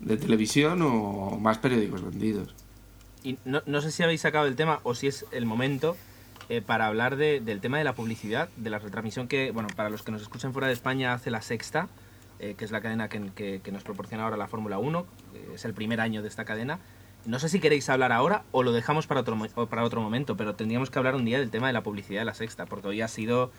televisión 0.00 0.82
o 0.82 1.38
más 1.40 1.58
periódicos 1.58 2.02
vendidos. 2.04 2.54
Y 3.22 3.38
no, 3.44 3.62
no 3.66 3.80
sé 3.80 3.90
si 3.90 4.02
habéis 4.02 4.20
sacado 4.20 4.46
el 4.46 4.54
tema 4.56 4.80
o 4.82 4.94
si 4.94 5.06
es 5.06 5.24
el 5.32 5.46
momento 5.46 5.96
eh, 6.50 6.60
para 6.60 6.86
hablar 6.86 7.16
de- 7.16 7.40
del 7.40 7.60
tema 7.60 7.78
de 7.78 7.84
la 7.84 7.94
publicidad, 7.94 8.48
de 8.56 8.68
la 8.70 8.78
retransmisión 8.78 9.28
que, 9.28 9.50
bueno, 9.50 9.68
para 9.74 9.88
los 9.90 10.02
que 10.02 10.12
nos 10.12 10.20
escuchan 10.22 10.52
fuera 10.52 10.66
de 10.68 10.74
España 10.74 11.14
hace 11.14 11.30
la 11.30 11.40
sexta, 11.40 11.88
eh, 12.38 12.54
que 12.58 12.64
es 12.66 12.70
la 12.70 12.80
cadena 12.82 13.08
que, 13.08 13.60
que- 13.62 13.72
nos 13.72 13.82
proporciona 13.82 14.24
ahora 14.24 14.36
la 14.36 14.46
Fórmula 14.46 14.78
1, 14.78 15.06
eh, 15.34 15.52
es 15.54 15.64
el 15.64 15.72
primer 15.72 16.00
año 16.00 16.20
de 16.22 16.28
esta 16.28 16.44
cadena. 16.44 16.78
No 17.26 17.38
sé 17.38 17.48
si 17.48 17.58
queréis 17.60 17.88
hablar 17.88 18.12
ahora 18.12 18.42
o 18.52 18.62
lo 18.62 18.72
dejamos 18.72 19.06
para 19.06 19.20
otro, 19.20 19.34
mo- 19.36 19.46
o 19.54 19.66
para 19.66 19.82
otro 19.84 20.00
momento, 20.00 20.36
pero 20.36 20.54
tendríamos 20.54 20.90
que 20.90 20.98
hablar 20.98 21.14
un 21.14 21.24
día 21.24 21.38
del 21.38 21.50
tema 21.50 21.66
de 21.68 21.72
la 21.72 21.82
publicidad 21.82 22.20
de 22.20 22.26
la 22.26 22.34
sexta, 22.34 22.66
porque 22.66 22.88
hoy 22.88 23.00
ha 23.00 23.08
sido, 23.08 23.50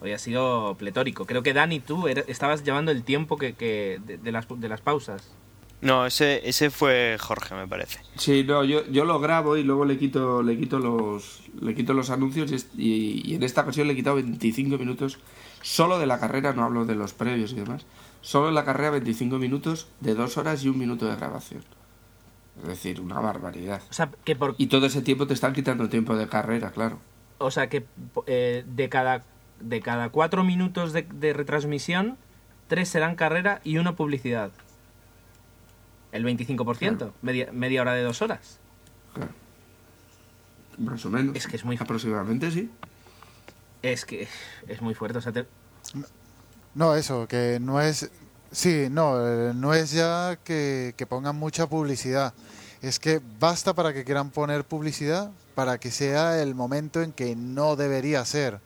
hoy 0.00 0.12
ha 0.12 0.18
sido 0.18 0.74
pletórico. 0.78 1.24
Creo 1.24 1.42
que 1.42 1.54
Dani, 1.54 1.80
tú 1.80 2.08
estabas 2.08 2.62
llevando 2.64 2.90
el 2.92 3.02
tiempo 3.04 3.38
que, 3.38 3.54
que 3.54 3.98
de, 4.04 4.18
de 4.18 4.32
las, 4.32 4.46
de 4.50 4.68
las 4.68 4.80
pausas. 4.82 5.30
No, 5.82 6.06
ese, 6.06 6.46
ese 6.48 6.70
fue 6.70 7.16
Jorge, 7.20 7.54
me 7.54 7.66
parece. 7.68 8.00
Sí, 8.16 8.44
no, 8.44 8.64
yo, 8.64 8.86
yo 8.90 9.04
lo 9.04 9.20
grabo 9.20 9.56
y 9.58 9.62
luego 9.62 9.84
le 9.84 9.98
quito, 9.98 10.42
le 10.42 10.56
quito 10.58 10.78
los, 10.78 11.42
le 11.60 11.74
quito 11.74 11.92
los 11.92 12.08
anuncios 12.10 12.50
y, 12.50 12.82
y- 12.82 13.22
y 13.24 13.34
en 13.34 13.42
esta 13.42 13.60
ocasión 13.62 13.86
le 13.86 13.92
he 13.92 13.96
quitado 13.96 14.16
25 14.16 14.78
minutos 14.78 15.18
solo 15.62 15.98
de 15.98 16.06
la 16.06 16.18
carrera, 16.18 16.54
no 16.54 16.64
hablo 16.64 16.86
de 16.86 16.94
los 16.94 17.12
previos 17.12 17.52
y 17.52 17.56
demás, 17.56 17.84
solo 18.22 18.48
en 18.48 18.54
la 18.54 18.64
carrera 18.64 18.90
25 18.90 19.38
minutos 19.38 19.88
de 20.00 20.14
dos 20.14 20.38
horas 20.38 20.64
y 20.64 20.68
un 20.70 20.78
minuto 20.78 21.06
de 21.06 21.16
grabación. 21.16 21.62
Es 22.62 22.68
decir, 22.68 23.00
una 23.00 23.20
barbaridad. 23.20 23.82
O 23.90 23.92
sea, 23.92 24.10
que 24.24 24.34
por, 24.36 24.54
Y 24.58 24.66
todo 24.68 24.86
ese 24.86 25.02
tiempo 25.02 25.26
te 25.26 25.34
están 25.34 25.52
quitando 25.52 25.88
tiempo 25.88 26.16
de 26.16 26.26
carrera, 26.28 26.70
claro. 26.70 26.98
O 27.38 27.50
sea 27.50 27.68
que 27.68 27.84
eh, 28.26 28.64
de 28.66 28.88
cada 28.88 29.24
de 29.60 29.80
cada 29.80 30.10
cuatro 30.10 30.42
minutos 30.44 30.92
de, 30.92 31.02
de 31.02 31.32
retransmisión, 31.32 32.16
tres 32.68 32.88
serán 32.88 33.14
carrera 33.14 33.60
y 33.64 33.78
uno 33.78 33.94
publicidad. 33.96 34.50
El 36.12 36.24
25%, 36.24 36.78
Claro. 36.78 37.12
media, 37.22 37.50
media 37.52 37.82
hora 37.82 37.92
de 37.94 38.02
dos 38.02 38.22
horas. 38.22 38.58
claro. 39.14 39.30
Más 40.78 41.04
o 41.06 41.10
menos. 41.10 41.36
Es 41.36 41.46
que 41.46 41.56
es 41.56 41.64
muy- 41.64 41.76
Aproximadamente, 41.80 42.50
sí. 42.50 42.70
Es 43.82 44.04
que 44.04 44.28
es 44.68 44.82
muy 44.82 44.94
fuerte. 44.94 45.18
O 45.18 45.20
sea, 45.22 45.32
te- 45.32 45.46
No, 46.74 46.94
eso, 46.94 47.26
que 47.28 47.58
no 47.60 47.80
es... 47.80 48.10
Sí, 48.52 48.88
no, 48.90 49.26
eh, 49.26 49.52
no 49.54 49.74
es 49.74 49.90
ya 49.90 50.38
que, 50.42 50.94
pongan 51.08 51.36
mucha 51.36 51.66
publicidad. 51.66 52.32
Es 52.82 52.98
que 52.98 53.20
basta 53.40 53.74
para 53.74 53.92
que 53.92 54.04
quieran 54.04 54.30
poner 54.30 54.64
publicidad 54.64 55.30
para 55.54 55.78
que 55.78 55.90
sea 55.90 56.40
el 56.42 56.54
momento 56.54 57.02
en 57.02 57.12
que 57.12 57.34
no 57.34 57.76
debería 57.76 58.24
ser. 58.24 58.60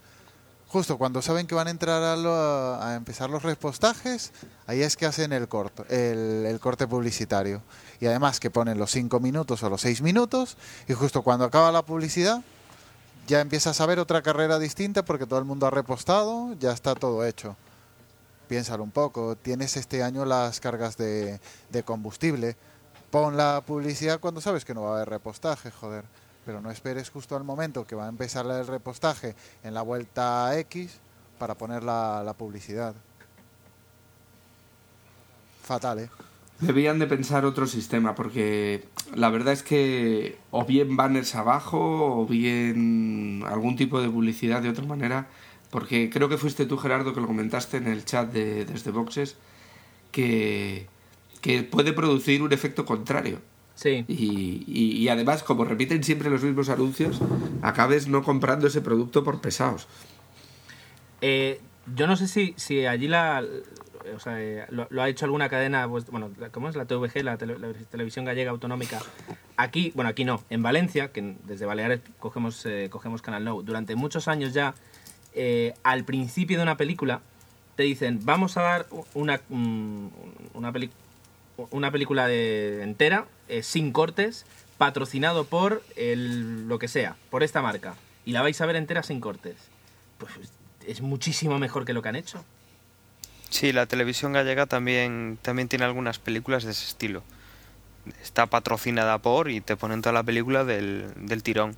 Justo 0.68 0.98
cuando 0.98 1.22
saben 1.22 1.46
que 1.46 1.54
van 1.54 1.66
a 1.66 1.70
entrar 1.70 2.02
a, 2.02 2.16
lo- 2.16 2.74
a 2.80 2.94
empezar 2.94 3.30
los 3.30 3.42
repostajes, 3.42 4.32
ahí 4.66 4.82
es 4.82 4.96
que 4.96 5.06
hacen 5.06 5.32
el 5.32 5.48
corto, 5.48 5.84
el, 5.88 6.44
el 6.46 6.60
corte 6.60 6.86
publicitario. 6.86 7.62
Y 8.00 8.06
además 8.06 8.38
que 8.38 8.50
ponen 8.50 8.78
los 8.78 8.90
5 8.90 9.18
minutos 9.20 9.62
o 9.62 9.70
los 9.70 9.80
6 9.80 10.02
minutos, 10.02 10.56
y 10.88 10.92
justo 10.94 11.22
cuando 11.22 11.44
acaba 11.44 11.72
la 11.72 11.82
publicidad, 11.82 12.42
ya 13.26 13.40
empiezas 13.40 13.80
a 13.80 13.86
ver 13.86 13.98
otra 13.98 14.22
carrera 14.22 14.58
distinta 14.58 15.04
porque 15.04 15.26
todo 15.26 15.38
el 15.38 15.44
mundo 15.44 15.66
ha 15.66 15.70
repostado, 15.70 16.54
ya 16.60 16.72
está 16.72 16.94
todo 16.94 17.24
hecho. 17.24 17.56
Piénsalo 18.50 18.82
un 18.82 18.90
poco, 18.90 19.36
tienes 19.36 19.76
este 19.76 20.02
año 20.02 20.24
las 20.24 20.58
cargas 20.58 20.96
de, 20.96 21.38
combustible, 21.84 22.56
pon 23.12 23.36
la 23.36 23.62
publicidad 23.64 24.18
cuando 24.18 24.40
sabes 24.40 24.64
que 24.64 24.74
no 24.74 24.82
va 24.82 24.90
a 24.90 24.94
haber 24.96 25.08
repostaje, 25.08 25.70
joder. 25.70 26.04
Pero 26.44 26.60
no 26.60 26.68
esperes 26.72 27.10
justo 27.10 27.36
al 27.36 27.44
momento 27.44 27.86
que 27.86 27.94
va 27.94 28.06
a 28.06 28.08
empezar 28.08 28.44
el 28.46 28.66
repostaje 28.66 29.36
en 29.62 29.72
la 29.72 29.82
vuelta 29.82 30.58
X 30.58 30.98
para 31.38 31.54
poner 31.54 31.84
la, 31.84 32.24
la 32.24 32.32
publicidad. 32.32 32.92
Fatal, 35.62 36.00
¿eh? 36.00 36.10
Debían 36.58 36.98
de 36.98 37.06
pensar 37.06 37.44
otro 37.44 37.68
sistema, 37.68 38.16
porque 38.16 38.84
la 39.14 39.30
verdad 39.30 39.52
es 39.52 39.62
que 39.62 40.38
o 40.50 40.64
bien 40.64 40.96
banners 40.96 41.36
abajo 41.36 42.20
o 42.20 42.26
bien 42.26 43.44
algún 43.46 43.76
tipo 43.76 44.00
de 44.00 44.10
publicidad 44.10 44.60
de 44.60 44.70
otra 44.70 44.84
manera, 44.86 45.28
porque 45.70 46.10
creo 46.10 46.28
que 46.28 46.36
fuiste 46.36 46.66
tú, 46.66 46.76
Gerardo, 46.76 47.14
que 47.14 47.20
lo 47.20 47.26
comentaste 47.26 47.76
en 47.78 47.86
el 47.86 48.04
chat 48.04 48.32
de, 48.32 48.64
desde 48.64 48.90
Boxes, 48.90 49.36
que, 50.12 50.86
que 51.40 51.62
puede 51.62 51.92
producir 51.92 52.42
un 52.42 52.52
efecto 52.52 52.84
contrario. 52.84 53.38
sí. 53.74 54.04
Y, 54.08 54.64
y, 54.66 54.96
y 54.98 55.08
además, 55.08 55.42
como 55.42 55.64
repiten 55.64 56.02
siempre 56.04 56.28
los 56.30 56.42
mismos 56.42 56.68
anuncios, 56.68 57.20
acabes 57.62 58.08
no 58.08 58.22
comprando 58.22 58.66
ese 58.66 58.80
producto 58.80 59.22
por 59.24 59.40
pesados. 59.40 59.86
Eh, 61.20 61.60
yo 61.96 62.06
no 62.06 62.16
sé 62.16 62.28
si, 62.28 62.54
si 62.56 62.86
allí 62.86 63.08
la, 63.08 63.44
o 64.14 64.18
sea, 64.20 64.40
eh, 64.42 64.64
lo, 64.70 64.86
lo 64.90 65.02
ha 65.02 65.08
hecho 65.08 65.24
alguna 65.24 65.48
cadena, 65.48 65.88
pues, 65.88 66.06
bueno, 66.06 66.30
¿cómo 66.52 66.68
es? 66.68 66.76
La 66.76 66.84
TVG, 66.86 67.22
la, 67.22 67.36
tele- 67.38 67.58
la 67.58 67.72
televisión 67.90 68.24
gallega 68.24 68.50
autonómica. 68.50 69.00
Aquí, 69.56 69.92
bueno, 69.94 70.08
aquí 70.08 70.24
no, 70.24 70.42
en 70.50 70.62
Valencia, 70.62 71.12
que 71.12 71.36
desde 71.44 71.66
Baleares 71.66 72.00
cogemos, 72.18 72.64
eh, 72.66 72.88
cogemos 72.90 73.20
Canal 73.22 73.44
Nou, 73.44 73.62
durante 73.62 73.94
muchos 73.96 74.28
años 74.28 74.54
ya, 74.54 74.74
eh, 75.34 75.74
al 75.82 76.04
principio 76.04 76.56
de 76.56 76.62
una 76.62 76.76
película, 76.76 77.20
te 77.76 77.82
dicen, 77.84 78.20
vamos 78.24 78.56
a 78.56 78.62
dar 78.62 78.86
una, 79.14 79.40
una, 79.48 80.72
una 81.70 81.90
película 81.90 82.26
de- 82.26 82.82
entera, 82.82 83.26
eh, 83.48 83.62
sin 83.62 83.92
cortes, 83.92 84.44
patrocinado 84.78 85.44
por 85.44 85.82
el, 85.96 86.68
lo 86.68 86.78
que 86.78 86.88
sea, 86.88 87.16
por 87.30 87.42
esta 87.42 87.62
marca. 87.62 87.94
Y 88.24 88.32
la 88.32 88.42
vais 88.42 88.60
a 88.60 88.66
ver 88.66 88.76
entera 88.76 89.02
sin 89.02 89.20
cortes. 89.20 89.56
Pues 90.18 90.32
es 90.86 91.00
muchísimo 91.00 91.58
mejor 91.58 91.84
que 91.84 91.92
lo 91.92 92.02
que 92.02 92.08
han 92.08 92.16
hecho. 92.16 92.44
Sí, 93.48 93.72
la 93.72 93.86
televisión 93.86 94.32
gallega 94.32 94.66
también, 94.66 95.38
también 95.42 95.68
tiene 95.68 95.84
algunas 95.84 96.18
películas 96.18 96.64
de 96.64 96.70
ese 96.70 96.84
estilo. 96.86 97.22
Está 98.22 98.46
patrocinada 98.46 99.18
por 99.18 99.50
y 99.50 99.60
te 99.60 99.76
ponen 99.76 100.02
toda 100.02 100.12
la 100.12 100.22
película 100.22 100.64
del, 100.64 101.12
del 101.16 101.42
tirón. 101.42 101.76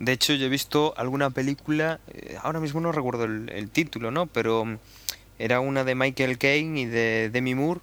De 0.00 0.12
hecho, 0.12 0.32
yo 0.34 0.46
he 0.46 0.48
visto 0.48 0.94
alguna 0.96 1.30
película, 1.30 2.00
eh, 2.12 2.36
ahora 2.42 2.58
mismo 2.58 2.80
no 2.80 2.90
recuerdo 2.90 3.24
el, 3.24 3.48
el 3.50 3.70
título, 3.70 4.10
¿no? 4.10 4.26
Pero 4.26 4.64
mm, 4.64 4.78
era 5.38 5.60
una 5.60 5.84
de 5.84 5.94
Michael 5.94 6.38
Caine 6.38 6.80
y 6.80 6.84
de 6.86 7.30
Demi 7.30 7.54
Moore, 7.54 7.80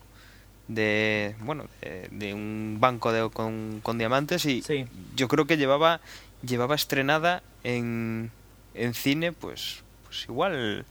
de 0.67 1.35
bueno 1.39 1.65
de, 1.81 2.09
de 2.11 2.33
un 2.33 2.77
banco 2.79 3.13
de, 3.13 3.29
con, 3.29 3.79
con 3.81 3.97
diamantes 3.97 4.45
y 4.45 4.61
Sí. 4.63 4.85
yo 5.15 5.29
creo 5.29 5.47
que 5.47 5.55
llevaba 5.55 6.01
llevaba 6.45 6.75
estrenada 6.75 7.41
en, 7.63 8.31
en 8.73 8.93
cine 8.93 9.31
pues 9.31 9.83
pues 10.05 10.25
igual 10.25 10.83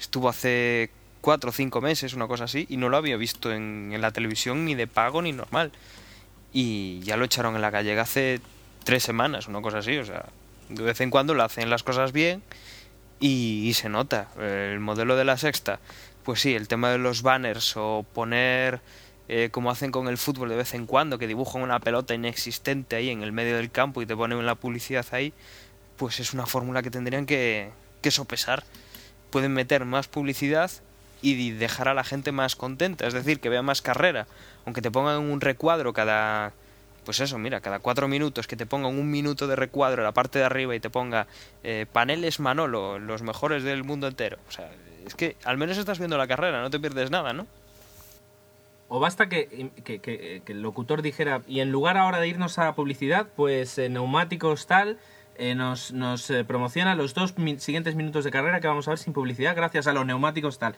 estuvo 0.00 0.28
hace 0.28 0.90
cuatro 1.20 1.50
o 1.50 1.52
cinco 1.52 1.80
meses 1.80 2.12
una 2.14 2.26
cosa 2.26 2.44
así 2.44 2.66
y 2.68 2.76
no 2.76 2.88
lo 2.88 2.96
había 2.96 3.16
visto 3.16 3.52
en, 3.52 3.90
en 3.92 4.00
la 4.00 4.10
televisión 4.10 4.64
ni 4.64 4.74
de 4.74 4.88
pago 4.88 5.22
ni 5.22 5.30
normal 5.30 5.70
y 6.52 6.98
ya 7.04 7.16
lo 7.16 7.24
echaron 7.24 7.54
en 7.54 7.60
la 7.62 7.70
gallega 7.70 8.02
hace 8.02 8.40
tres 8.82 9.04
semanas 9.04 9.46
una 9.46 9.62
cosa 9.62 9.78
así 9.78 9.96
o 9.96 10.04
sea 10.04 10.26
de 10.70 10.82
vez 10.82 11.00
en 11.00 11.10
cuando 11.10 11.34
lo 11.34 11.42
hacen 11.42 11.68
las 11.70 11.82
cosas 11.82 12.12
bien 12.12 12.42
y, 13.18 13.72
se 13.74 13.88
nota 13.88 14.28
el 14.38 14.80
modelo 14.80 15.16
de 15.16 15.24
la 15.24 15.36
sexta 15.36 15.78
pues 16.24 16.40
sí 16.40 16.54
el 16.54 16.68
tema 16.68 16.90
de 16.90 16.98
los 16.98 17.22
banners 17.22 17.76
o 17.76 18.04
poner 18.14 18.80
eh, 19.32 19.48
como 19.52 19.70
hacen 19.70 19.92
con 19.92 20.08
el 20.08 20.18
fútbol 20.18 20.48
de 20.48 20.56
vez 20.56 20.74
en 20.74 20.86
cuando, 20.86 21.16
que 21.16 21.28
dibujan 21.28 21.62
una 21.62 21.78
pelota 21.78 22.14
inexistente 22.14 22.96
ahí 22.96 23.10
en 23.10 23.22
el 23.22 23.30
medio 23.30 23.56
del 23.56 23.70
campo 23.70 24.02
y 24.02 24.06
te 24.06 24.16
ponen 24.16 24.44
la 24.44 24.56
publicidad 24.56 25.06
ahí, 25.12 25.32
pues 25.96 26.18
es 26.18 26.34
una 26.34 26.46
fórmula 26.46 26.82
que 26.82 26.90
tendrían 26.90 27.26
que, 27.26 27.70
que 28.02 28.10
sopesar. 28.10 28.64
Pueden 29.30 29.52
meter 29.52 29.84
más 29.84 30.08
publicidad 30.08 30.72
y 31.22 31.52
dejar 31.52 31.86
a 31.86 31.94
la 31.94 32.02
gente 32.02 32.32
más 32.32 32.56
contenta, 32.56 33.06
es 33.06 33.14
decir, 33.14 33.38
que 33.38 33.48
vea 33.48 33.62
más 33.62 33.82
carrera, 33.82 34.26
aunque 34.66 34.82
te 34.82 34.90
pongan 34.90 35.20
un 35.20 35.40
recuadro 35.40 35.92
cada, 35.92 36.52
pues 37.04 37.20
eso, 37.20 37.38
mira, 37.38 37.60
cada 37.60 37.78
cuatro 37.78 38.08
minutos, 38.08 38.46
que 38.46 38.56
te 38.56 38.66
pongan 38.66 38.98
un 38.98 39.10
minuto 39.10 39.46
de 39.46 39.56
recuadro 39.56 40.02
en 40.02 40.04
la 40.04 40.12
parte 40.12 40.38
de 40.38 40.44
arriba 40.44 40.74
y 40.74 40.80
te 40.80 40.90
ponga 40.90 41.26
eh, 41.62 41.86
paneles 41.92 42.40
Manolo, 42.40 42.98
los 42.98 43.22
mejores 43.22 43.62
del 43.62 43.84
mundo 43.84 44.06
entero. 44.06 44.38
O 44.48 44.52
sea, 44.52 44.70
es 45.06 45.14
que 45.14 45.36
al 45.44 45.56
menos 45.56 45.78
estás 45.78 45.98
viendo 45.98 46.16
la 46.18 46.26
carrera, 46.26 46.60
no 46.60 46.70
te 46.70 46.78
pierdes 46.80 47.10
nada, 47.10 47.32
¿no? 47.32 47.46
O 48.88 48.98
basta 48.98 49.28
que, 49.28 49.70
que 49.84 50.42
el 50.46 50.62
locutor 50.62 51.00
dijera, 51.00 51.42
y 51.46 51.60
en 51.60 51.70
lugar 51.70 51.96
ahora 51.96 52.18
de 52.18 52.26
irnos 52.26 52.58
a 52.58 52.74
publicidad, 52.74 53.28
pues 53.36 53.78
eh, 53.78 53.88
neumáticos 53.88 54.66
tal, 54.66 54.98
eh, 55.36 55.54
nos, 55.54 55.92
eh, 56.30 56.44
promociona 56.44 56.94
los 56.96 57.14
dos 57.14 57.34
siguientes 57.58 57.94
minutos 57.94 58.24
de 58.24 58.30
carrera 58.30 58.60
que 58.60 58.66
vamos 58.66 58.88
a 58.88 58.90
ver 58.90 58.98
sin 58.98 59.12
publicidad 59.12 59.54
gracias 59.56 59.86
a 59.86 59.92
los 59.92 60.04
neumáticos 60.04 60.58
tal. 60.58 60.74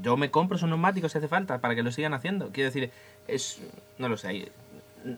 Yo 0.00 0.16
me 0.16 0.30
compro 0.30 0.56
esos 0.56 0.68
neumáticos 0.68 1.12
si 1.12 1.18
hace 1.18 1.26
falta 1.28 1.58
para 1.58 1.74
que 1.74 1.82
lo 1.82 1.90
sigan 1.90 2.14
haciendo. 2.14 2.50
Quiero 2.52 2.68
decir, 2.70 2.90
es... 3.28 3.60
no 3.98 4.08
lo 4.08 4.16
sé. 4.16 4.28
hay- 4.28 4.52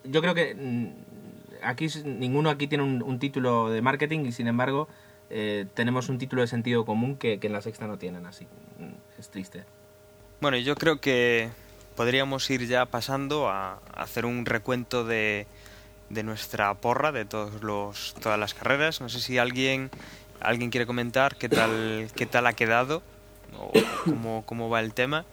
Yo 0.05 0.21
creo 0.21 0.35
que 0.35 0.55
mm, 0.55 0.89
aquí 1.63 1.89
ninguno 2.05 2.51
aquí 2.51 2.67
tiene 2.67 2.85
un, 2.85 3.19
título 3.19 3.71
de 3.71 3.83
marketing 3.83 4.27
y 4.27 4.33
sin 4.33 4.47
embargo 4.47 4.89
eh, 5.31 5.67
tenemos 5.75 6.09
un 6.09 6.19
título 6.19 6.43
de 6.43 6.49
sentido 6.49 6.85
común 6.85 7.17
que, 7.17 7.39
que 7.39 7.47
en 7.47 7.53
la 7.53 7.63
sexta 7.63 7.87
no 7.87 7.99
tienen, 7.99 8.27
así. 8.27 8.47
mm, 8.79 9.19
Es 9.19 9.31
triste. 9.31 9.65
Bueno, 10.41 10.57
yo 10.59 10.77
creo 10.77 11.01
que 11.01 11.49
podríamos 11.97 12.49
ir 12.51 12.67
ya 12.67 12.87
pasando 12.87 13.49
a 13.49 13.81
hacer 13.95 14.25
un 14.25 14.47
recuento 14.47 15.05
de, 15.05 15.47
de 16.11 16.23
nuestra 16.23 16.73
porra 16.75 17.13
de 17.13 17.25
todos 17.25 17.63
los, 17.63 18.15
todas 18.21 18.39
las 18.39 18.55
carreras. 18.55 19.01
No 19.01 19.09
sé 19.09 19.21
si 19.21 19.39
alguien 19.39 19.91
alguien 20.41 20.71
quiere 20.71 20.87
comentar 20.87 21.35
qué 21.37 21.49
tal 21.49 22.09
qué 22.15 22.25
tal 22.27 22.47
ha 22.47 22.53
quedado 22.53 23.03
o 23.59 23.73
cómo, 24.05 24.45
cómo 24.47 24.71
va 24.71 24.81
el 24.81 24.95
tema. 24.95 25.25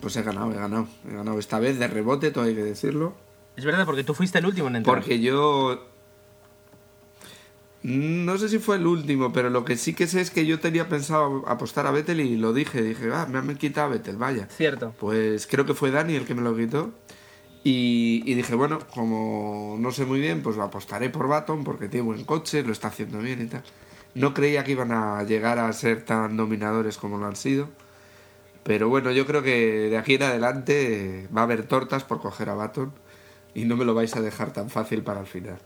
Pues 0.00 0.16
he 0.16 0.22
ganado, 0.22 0.52
he 0.52 0.56
ganado. 0.56 0.86
He 1.08 1.14
ganado 1.14 1.38
esta 1.38 1.58
vez 1.58 1.78
de 1.78 1.88
rebote, 1.88 2.30
todo 2.30 2.44
hay 2.44 2.54
que 2.54 2.62
decirlo. 2.62 3.14
Es 3.56 3.64
verdad, 3.64 3.84
porque 3.84 4.04
tú 4.04 4.14
fuiste 4.14 4.38
el 4.38 4.46
último 4.46 4.68
en 4.68 4.76
entrar. 4.76 4.96
Porque 4.96 5.20
yo. 5.20 5.88
No 7.82 8.38
sé 8.38 8.48
si 8.48 8.60
fue 8.60 8.76
el 8.76 8.86
último, 8.86 9.32
pero 9.32 9.50
lo 9.50 9.64
que 9.64 9.76
sí 9.76 9.92
que 9.92 10.06
sé 10.06 10.20
es 10.20 10.30
que 10.30 10.46
yo 10.46 10.60
tenía 10.60 10.88
pensado 10.88 11.42
apostar 11.48 11.86
a 11.88 11.90
Vettel 11.90 12.20
y 12.20 12.36
lo 12.36 12.52
dije. 12.52 12.80
Dije, 12.80 13.10
ah, 13.12 13.26
me 13.28 13.38
han 13.38 13.56
quitado 13.56 13.88
a 13.88 13.90
Vettel, 13.90 14.16
vaya. 14.16 14.46
Cierto. 14.46 14.94
Pues 15.00 15.48
creo 15.48 15.66
que 15.66 15.74
fue 15.74 15.90
Dani 15.90 16.14
el 16.14 16.24
que 16.24 16.34
me 16.34 16.42
lo 16.42 16.56
quitó. 16.56 16.92
Y, 17.64 18.22
y 18.24 18.34
dije, 18.34 18.54
bueno, 18.54 18.78
como 18.94 19.76
no 19.78 19.90
sé 19.90 20.04
muy 20.04 20.20
bien, 20.20 20.42
pues 20.42 20.56
lo 20.56 20.62
apostaré 20.62 21.10
por 21.10 21.28
Baton 21.28 21.64
porque 21.64 21.88
tiene 21.88 22.06
buen 22.06 22.24
coche, 22.24 22.62
lo 22.62 22.72
está 22.72 22.88
haciendo 22.88 23.18
bien 23.18 23.42
y 23.42 23.46
tal. 23.46 23.64
No 24.14 24.34
creía 24.34 24.62
que 24.62 24.72
iban 24.72 24.92
a 24.92 25.22
llegar 25.24 25.58
a 25.58 25.72
ser 25.72 26.04
tan 26.04 26.36
dominadores 26.36 26.96
como 26.98 27.18
lo 27.18 27.26
han 27.26 27.36
sido. 27.36 27.68
Pero 28.64 28.88
bueno, 28.88 29.10
yo 29.10 29.26
creo 29.26 29.42
que 29.42 29.90
de 29.90 29.98
aquí 29.98 30.14
en 30.14 30.22
adelante 30.22 31.28
va 31.36 31.40
a 31.40 31.44
haber 31.44 31.66
tortas 31.66 32.04
por 32.04 32.20
coger 32.20 32.48
a 32.48 32.54
Baton 32.54 32.92
y 33.54 33.64
no 33.64 33.76
me 33.76 33.84
lo 33.84 33.94
vais 33.94 34.14
a 34.16 34.20
dejar 34.20 34.52
tan 34.52 34.70
fácil 34.70 35.02
para 35.02 35.20
el 35.20 35.26
final. 35.26 35.58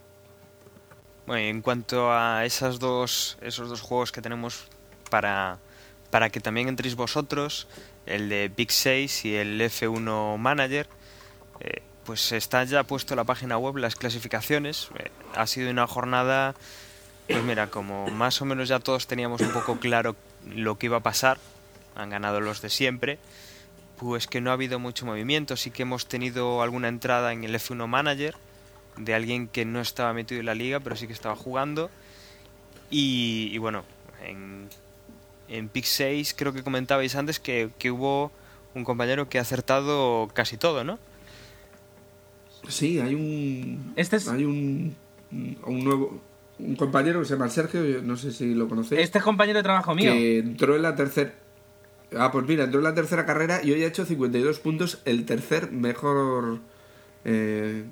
Bueno, 1.27 1.43
y 1.43 1.49
en 1.49 1.61
cuanto 1.61 2.13
a 2.13 2.45
esas 2.45 2.79
dos, 2.79 3.37
esos 3.41 3.69
dos 3.69 3.81
juegos 3.81 4.13
que 4.13 4.23
tenemos 4.23 4.69
para, 5.11 5.59
para 6.11 6.31
que 6.31 6.41
también 6.41 6.69
entréis 6.69 6.95
vosotros, 6.95 7.69
el 8.07 8.29
de 8.29 8.51
Big 8.57 8.71
6 8.71 9.25
y 9.25 9.35
el 9.35 9.61
F1 9.61 10.39
Manager, 10.39 10.89
eh, 11.61 11.83
pues 12.05 12.31
está 12.33 12.63
ya 12.65 12.85
puesto 12.85 13.15
en 13.15 13.17
la 13.17 13.25
página 13.25 13.59
web 13.59 13.77
las 13.77 13.97
clasificaciones. 13.97 14.89
Eh, 14.99 15.11
ha 15.35 15.47
sido 15.47 15.71
una 15.71 15.87
jornada, 15.87 16.55
pues 17.27 17.43
mira, 17.43 17.67
como 17.69 18.09
más 18.09 18.41
o 18.41 18.45
menos 18.45 18.69
ya 18.69 18.79
todos 18.79 19.07
teníamos 19.09 19.41
un 19.41 19.51
poco 19.51 19.79
claro 19.81 20.15
lo 20.49 20.79
que 20.79 20.87
iba 20.87 20.99
a 20.99 21.03
pasar, 21.03 21.39
han 21.97 22.11
ganado 22.11 22.41
los 22.41 22.61
de 22.63 22.69
siempre, 22.71 23.19
pues 23.99 24.27
que 24.27 24.41
no 24.41 24.51
ha 24.51 24.53
habido 24.55 24.79
mucho 24.79 25.07
movimiento. 25.07 25.57
Sí 25.57 25.71
que 25.71 25.83
hemos 25.83 26.07
tenido 26.07 26.63
alguna 26.63 26.89
entrada 26.89 27.33
en 27.33 27.45
el 27.45 27.55
F1 27.55 27.87
Manager 27.87 28.35
de 28.97 29.15
alguien 29.15 29.49
que 29.49 29.65
no 29.65 29.81
estaba 29.81 30.13
metido 30.13 30.41
en 30.41 30.47
la 30.47 30.55
liga, 30.55 30.81
pero 30.81 30.97
sí 30.97 31.07
que 31.07 31.13
estaba 31.13 31.37
jugando. 31.37 31.91
Y, 32.91 33.49
y 33.53 33.59
bueno, 33.59 33.85
en, 34.25 34.69
en 35.49 35.69
Pick 35.69 35.85
6 35.85 36.35
creo 36.37 36.53
que 36.53 36.63
comentabais 36.63 37.15
antes 37.17 37.41
que, 37.41 37.71
que 37.79 37.91
hubo 37.91 38.31
un 38.75 38.85
compañero 38.85 39.29
que 39.29 39.39
ha 39.39 39.43
acertado 39.43 40.29
casi 40.35 40.57
todo, 40.57 40.85
¿no? 40.85 40.99
Sí, 42.69 42.99
hay 43.01 43.15
un. 43.15 43.93
Este 43.97 44.17
es- 44.17 44.29
Hay 44.29 44.45
un. 44.45 44.97
Un 45.31 45.85
nuevo. 45.85 46.21
Un 46.59 46.75
compañero 46.75 47.21
que 47.21 47.27
se 47.27 47.35
llama 47.35 47.51
Sergio, 47.51 47.83
no 48.03 48.17
sé 48.17 48.33
si 48.33 48.55
lo 48.55 48.69
conocéis. 48.69 49.03
Este 49.03 49.19
es 49.19 49.25
compañero 49.25 49.59
de 49.59 49.63
trabajo 49.63 49.95
mío. 49.95 50.13
que 50.13 50.39
entró 50.39 50.75
en 50.75 50.83
la 50.83 50.97
tercera. 50.97 51.35
Ah, 52.15 52.31
pues 52.31 52.47
mira, 52.47 52.65
entró 52.65 52.81
en 52.81 52.85
la 52.85 52.95
tercera 52.95 53.27
carrera 53.27 53.61
y 53.65 53.73
hoy 53.73 53.83
ha 53.83 53.89
hecho 53.89 54.05
52 54.05 54.61
puntos, 54.61 55.01
el 55.05 55.25
tercer 55.25 55.73
mejor. 55.73 56.61
eh, 57.25 57.85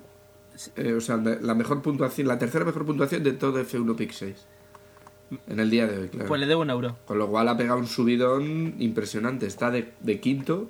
eh, 0.77 0.93
o 0.93 1.01
sea, 1.01 1.17
la 1.17 1.53
mejor 1.53 1.81
puntuación, 1.81 2.27
la 2.27 2.39
tercera 2.39 2.63
mejor 2.63 2.85
puntuación 2.85 3.23
de 3.23 3.33
todo 3.33 3.59
F1 3.61 3.95
Pick 3.95 4.11
6. 4.11 4.47
En 5.47 5.59
el 5.59 5.69
día 5.69 5.87
de 5.87 5.97
hoy, 5.97 6.07
claro. 6.07 6.27
Pues 6.29 6.39
le 6.39 6.47
debo 6.47 6.61
un 6.61 6.69
euro. 6.69 6.95
Con 7.05 7.17
lo 7.17 7.27
cual 7.27 7.49
ha 7.49 7.57
pegado 7.57 7.79
un 7.79 7.87
subidón 7.87 8.75
impresionante. 8.79 9.47
Está 9.47 9.69
de, 9.71 9.91
de 9.99 10.19
quinto 10.21 10.69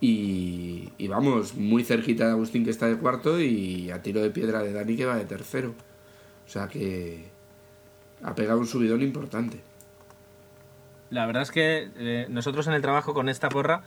y, 0.00 0.90
y 0.98 1.08
vamos, 1.08 1.54
muy 1.54 1.82
cerquita 1.84 2.26
de 2.26 2.32
Agustín 2.32 2.64
que 2.64 2.70
está 2.70 2.88
de 2.88 2.96
cuarto 2.96 3.40
y 3.40 3.90
a 3.90 4.02
tiro 4.02 4.20
de 4.20 4.30
piedra 4.30 4.62
de 4.62 4.72
Dani 4.72 4.96
que 4.96 5.06
va 5.06 5.16
de 5.16 5.24
tercero. 5.24 5.72
O 6.46 6.50
sea 6.50 6.68
que 6.68 7.24
ha 8.22 8.34
pegado 8.34 8.58
un 8.58 8.66
subidón 8.66 9.00
importante. 9.02 9.60
La 11.10 11.26
verdad 11.26 11.42
es 11.42 11.50
que 11.50 11.90
eh, 11.96 12.26
nosotros 12.28 12.66
en 12.66 12.74
el 12.74 12.82
trabajo 12.82 13.14
con 13.14 13.28
esta 13.28 13.48
porra 13.48 13.82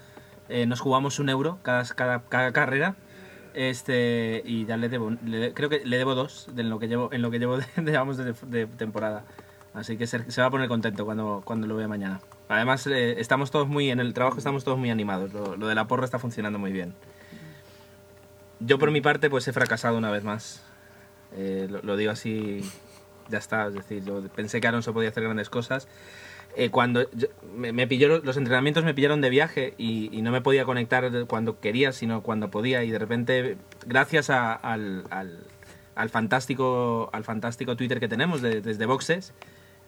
eh, 0.49 0.65
nos 0.65 0.79
jugamos 0.79 1.19
un 1.19 1.29
euro 1.29 1.59
cada, 1.61 1.83
cada, 1.85 2.51
carrera. 2.51 2.95
Este, 3.53 4.43
y 4.45 4.65
ya 4.65 4.77
le 4.77 4.87
debo, 4.87 5.11
creo 5.55 5.67
que 5.69 5.83
le 5.83 5.97
debo 5.97 6.13
dos 6.13 6.47
de 6.53 6.63
lo 6.63 6.77
que 6.77 6.87
llevo, 6.87 7.11
en 7.11 7.23
lo 7.23 7.31
que 7.31 7.39
llevo 7.39 7.57
de, 7.75 8.35
de, 8.47 8.67
temporada. 8.67 9.25
Así 9.73 9.97
que 9.97 10.07
se, 10.07 10.19
va 10.41 10.47
a 10.47 10.49
poner 10.49 10.67
contento 10.67 11.05
cuando, 11.05 11.41
cuando 11.43 11.67
lo 11.67 11.75
vea 11.75 11.87
mañana. 11.87 12.21
Además, 12.49 12.85
eh, 12.87 13.19
estamos 13.19 13.51
todos 13.51 13.67
muy, 13.67 13.89
en 13.89 13.99
el 13.99 14.13
trabajo 14.13 14.37
estamos 14.37 14.63
todos 14.63 14.77
muy 14.77 14.89
animados. 14.89 15.33
Lo, 15.33 15.67
de 15.67 15.75
la 15.75 15.87
porra 15.87 16.05
está 16.05 16.19
funcionando 16.19 16.59
muy 16.59 16.71
bien. 16.71 16.93
Yo 18.59 18.79
por 18.79 18.91
mi 18.91 19.01
parte 19.01 19.29
pues 19.29 19.47
he 19.47 19.53
fracasado 19.53 19.97
una 19.97 20.11
vez 20.11 20.23
más. 20.23 20.63
Lo, 21.83 21.97
digo 21.97 22.11
así, 22.11 22.61
ya 23.29 23.37
está. 23.37 23.67
Es 23.67 23.73
decir, 23.73 24.03
pensé 24.35 24.61
que 24.61 24.67
Alonso 24.67 24.93
podía 24.93 25.09
hacer 25.09 25.23
grandes 25.23 25.49
cosas. 25.49 25.87
Eh, 26.59 26.71
cuando 26.71 27.07
yo- 27.11 27.27
me, 27.55 27.85
pilló, 27.85 28.17
los 28.23 28.35
entrenamientos 28.35 28.83
me 28.83 28.95
pillaron 28.95 29.21
de 29.21 29.29
viaje 29.29 29.75
y, 29.77 30.09
no 30.23 30.31
me 30.31 30.41
podía 30.41 30.65
conectar 30.65 31.07
cuando 31.27 31.59
quería, 31.59 31.91
sino 31.91 32.23
cuando 32.23 32.49
podía. 32.49 32.83
Y 32.83 32.89
de 32.89 32.97
repente, 32.97 33.57
gracias 33.85 34.31
al, 34.31 35.05
al, 35.11 35.43
al 35.93 36.09
fantástico, 36.09 37.11
al 37.13 37.23
fantástico 37.23 37.75
Twitter 37.77 37.99
que 37.99 38.07
tenemos 38.07 38.41
de- 38.41 38.61
desde 38.61 38.87
Boxes, 38.87 39.33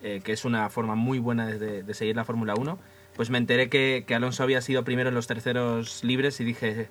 eh, 0.03 0.21
que 0.23 0.31
es 0.31 0.45
una 0.45 0.69
forma 0.69 0.93
muy 0.93 1.17
buena 1.17 1.47
de, 1.47 1.81
de 1.81 1.93
seguir 1.95 2.15
la 2.15 2.23
Fórmula 2.23 2.53
1, 2.55 2.77
pues 3.15 3.31
me 3.31 3.39
enteré 3.39 3.67
que, 3.67 4.03
que 4.05 4.13
Alonso 4.13 4.43
había 4.43 4.61
sido 4.61 4.83
primero 4.83 5.09
en 5.09 5.15
los 5.15 5.25
terceros 5.25 6.03
libres 6.03 6.39
y 6.39 6.43
dije, 6.43 6.89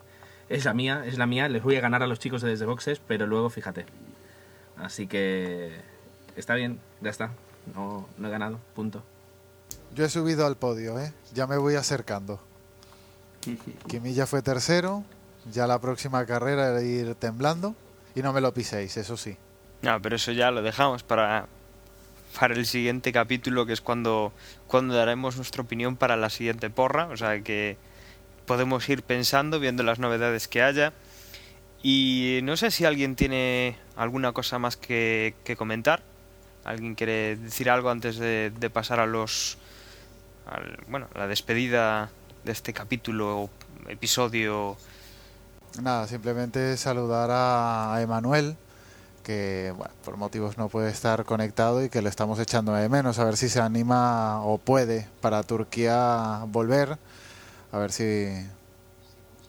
es 0.48 0.64
la 0.64 0.74
mía, 0.74 1.04
es 1.06 1.18
la 1.18 1.26
mía, 1.26 1.48
les 1.48 1.62
voy 1.62 1.76
a 1.76 1.80
ganar 1.80 2.02
a 2.02 2.08
los 2.08 2.18
chicos 2.18 2.42
de 2.42 2.50
desde 2.50 2.66
Boxes, 2.66 3.00
pero 3.06 3.28
luego 3.28 3.48
fíjate. 3.48 3.86
Así 4.76 5.06
que 5.06 5.70
está 6.34 6.56
bien, 6.56 6.80
ya 7.00 7.10
está. 7.10 7.30
No, 7.76 8.08
no 8.18 8.26
he 8.26 8.30
ganado, 8.32 8.58
punto. 8.74 9.04
Yo 9.94 10.04
he 10.04 10.08
subido 10.08 10.46
al 10.46 10.56
podio, 10.56 10.98
¿eh? 10.98 11.12
Ya 11.34 11.46
me 11.46 11.56
voy 11.56 11.74
acercando. 11.74 12.40
Kimi 13.88 14.14
ya 14.14 14.26
fue 14.26 14.42
tercero, 14.42 15.04
ya 15.50 15.66
la 15.66 15.80
próxima 15.80 16.24
carrera 16.26 16.68
era 16.68 16.82
ir 16.82 17.14
temblando 17.14 17.74
y 18.14 18.22
no 18.22 18.32
me 18.32 18.40
lo 18.40 18.52
piséis, 18.52 18.96
eso 18.96 19.16
sí. 19.16 19.36
No, 19.82 20.00
pero 20.02 20.16
eso 20.16 20.32
ya 20.32 20.50
lo 20.50 20.62
dejamos 20.62 21.02
para, 21.02 21.46
para 22.38 22.54
el 22.54 22.66
siguiente 22.66 23.12
capítulo, 23.12 23.64
que 23.64 23.72
es 23.72 23.80
cuando, 23.80 24.32
cuando 24.66 24.94
daremos 24.94 25.36
nuestra 25.36 25.62
opinión 25.62 25.96
para 25.96 26.16
la 26.16 26.30
siguiente 26.30 26.68
porra. 26.68 27.06
O 27.06 27.16
sea 27.16 27.40
que, 27.42 27.76
podemos 28.48 28.88
ir 28.88 29.04
pensando, 29.04 29.60
viendo 29.60 29.84
las 29.84 30.00
novedades 30.00 30.48
que 30.48 30.62
haya. 30.62 30.92
Y 31.80 32.40
no 32.42 32.56
sé 32.56 32.72
si 32.72 32.84
alguien 32.84 33.14
tiene 33.14 33.76
alguna 33.94 34.32
cosa 34.32 34.58
más 34.58 34.76
que, 34.76 35.36
que 35.44 35.54
comentar. 35.54 36.02
¿Alguien 36.64 36.96
quiere 36.96 37.36
decir 37.36 37.70
algo 37.70 37.90
antes 37.90 38.16
de, 38.16 38.50
de 38.58 38.70
pasar 38.70 38.98
a 38.98 39.06
los... 39.06 39.58
al- 40.48 40.78
bueno, 40.88 41.08
la 41.14 41.26
despedida 41.26 42.10
de 42.44 42.52
este 42.52 42.72
capítulo, 42.72 43.50
episodio 43.88 44.76
Nada, 45.82 46.08
simplemente 46.08 46.76
saludar 46.76 47.28
a, 47.30 48.00
Emanuel, 48.02 48.56
que 49.22 49.72
bueno, 49.76 49.92
por 50.04 50.16
motivos 50.16 50.58
no 50.58 50.68
puede 50.68 50.90
estar 50.90 51.24
conectado 51.24 51.84
y 51.84 51.88
que 51.88 52.02
le 52.02 52.08
estamos 52.08 52.38
echando 52.40 52.72
de 52.72 52.88
menos, 52.88 53.18
a 53.18 53.24
ver 53.24 53.36
si 53.36 53.48
se 53.48 53.60
anima 53.60 54.42
o 54.42 54.58
puede 54.58 55.06
para 55.20 55.42
Turquía 55.44 56.40
volver, 56.48 56.98
a 57.70 57.78
ver 57.78 57.92
si, 57.92 58.28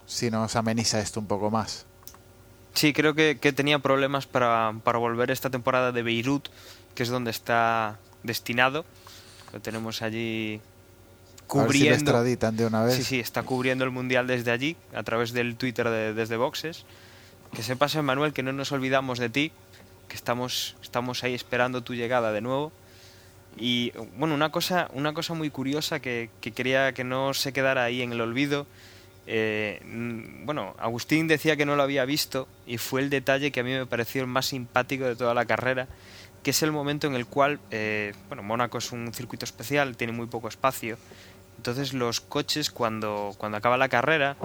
si 0.05 0.29
nos 0.29 0.55
ameniza 0.55 0.99
esto 0.99 1.19
un 1.19 1.25
poco 1.25 1.49
más. 1.49 1.85
Sí, 2.75 2.93
creo 2.93 3.15
que, 3.15 3.39
que 3.41 3.53
tenía 3.53 3.79
problemas 3.79 4.27
para, 4.27 4.73
para 4.83 4.99
volver 4.99 5.31
esta 5.31 5.49
temporada 5.49 5.91
de 5.91 6.03
Beirut, 6.03 6.49
que 6.93 7.03
es 7.03 7.09
donde 7.09 7.31
está 7.31 7.97
destinado. 8.23 8.85
Lo 9.51 9.61
tenemos 9.61 10.01
allí 10.03 10.61
A 11.53 11.65
ver 11.65 11.73
si 11.73 11.85
le 11.85 11.95
cubriendo. 11.95 12.11
extraditan 12.11 12.55
de 12.57 12.65
una 12.65 12.83
vez. 12.83 12.95
Sí, 12.95 13.03
sí, 13.03 13.19
está 13.19 13.43
cubriendo 13.43 13.83
el 13.83 13.91
mundial 13.91 14.27
desde 14.27 14.51
allí, 14.51 14.75
a 14.93 15.03
través 15.03 15.33
del 15.33 15.55
Twitter 15.55 15.89
de 15.89 16.13
desde 16.13 16.37
Boxes. 16.37 16.85
Que 17.53 17.63
sepas, 17.63 17.95
Manuel, 18.03 18.33
que 18.33 18.43
no 18.43 18.53
nos 18.53 18.71
olvidamos 18.71 19.17
de 19.19 19.29
ti, 19.29 19.51
que 20.07 20.15
estamos, 20.15 20.75
estamos 20.81 21.23
ahí 21.23 21.33
esperando 21.33 21.81
tu 21.81 21.93
llegada 21.95 22.31
de 22.31 22.41
nuevo. 22.41 22.71
Y 23.57 23.91
bueno, 24.17 24.35
una 24.35 24.51
cosa, 24.51 24.89
una 24.93 25.13
cosa 25.13 25.33
muy 25.33 25.49
curiosa 25.49 25.99
que, 25.99 26.29
que 26.41 26.51
quería 26.51 26.93
que 26.93 27.03
no 27.03 27.33
se 27.33 27.51
quedara 27.51 27.83
ahí 27.83 28.01
en 28.03 28.11
el 28.13 28.21
olvido. 28.21 28.67
eh, 29.25 29.81
bueno, 30.45 30.75
Agustín 30.79 31.27
decía 31.27 31.55
que 31.55 31.65
no 31.65 31.75
lo 31.75 31.83
había 31.83 32.05
visto 32.05 32.47
y 32.65 32.77
fue 32.77 33.01
el 33.01 33.09
detalle 33.09 33.51
que 33.51 33.59
a 33.59 33.63
mí 33.63 33.71
me 33.71 33.85
pareció 33.85 34.21
el 34.21 34.27
más 34.27 34.47
simpático 34.47 35.05
de 35.05 35.15
toda 35.15 35.33
la 35.33 35.45
carrera, 35.45 35.87
que 36.41 36.51
es 36.51 36.63
el 36.63 36.71
momento 36.71 37.05
en 37.07 37.15
el 37.15 37.25
cual, 37.25 37.59
eh, 37.69 38.13
bueno, 38.27 38.43
Mónaco 38.43 38.77
es 38.77 38.91
un 38.91 39.13
circuito 39.13 39.45
especial, 39.45 39.97
tiene 39.97 40.13
muy 40.13 40.27
poco 40.27 40.47
espacio, 40.47 40.97
entonces 41.59 41.93
los 41.93 42.21
coches 42.21 42.71
cuando, 42.71 43.35
cuando 43.37 43.57
acaba 43.57 43.75
la 43.75 43.89
carrera, 43.89 44.37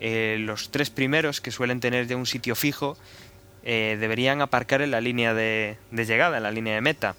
eh, 0.00 0.36
los 0.38 0.68
tres 0.70 0.90
primeros 0.90 1.40
que 1.40 1.50
suelen 1.50 1.80
tener 1.80 2.06
ya 2.06 2.14
un 2.14 2.26
sitio 2.26 2.54
fijo, 2.54 2.98
eh, 3.62 3.96
deberían 3.98 4.42
aparcar 4.42 4.82
en 4.82 4.90
la 4.90 5.00
línea 5.00 5.32
de, 5.32 5.78
de 5.90 6.04
llegada, 6.04 6.36
en 6.36 6.42
la 6.42 6.50
línea 6.50 6.74
de 6.74 6.82
meta, 6.82 7.16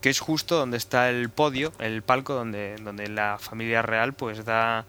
que 0.00 0.10
es 0.10 0.18
justo 0.18 0.56
donde 0.56 0.78
está 0.78 1.10
el 1.10 1.30
podio, 1.30 1.72
el 1.78 2.02
palco 2.02 2.34
donde, 2.34 2.74
donde 2.82 3.06
la 3.06 3.38
familia 3.38 3.82
real 3.82 4.14
pues 4.14 4.44
da, 4.44 4.84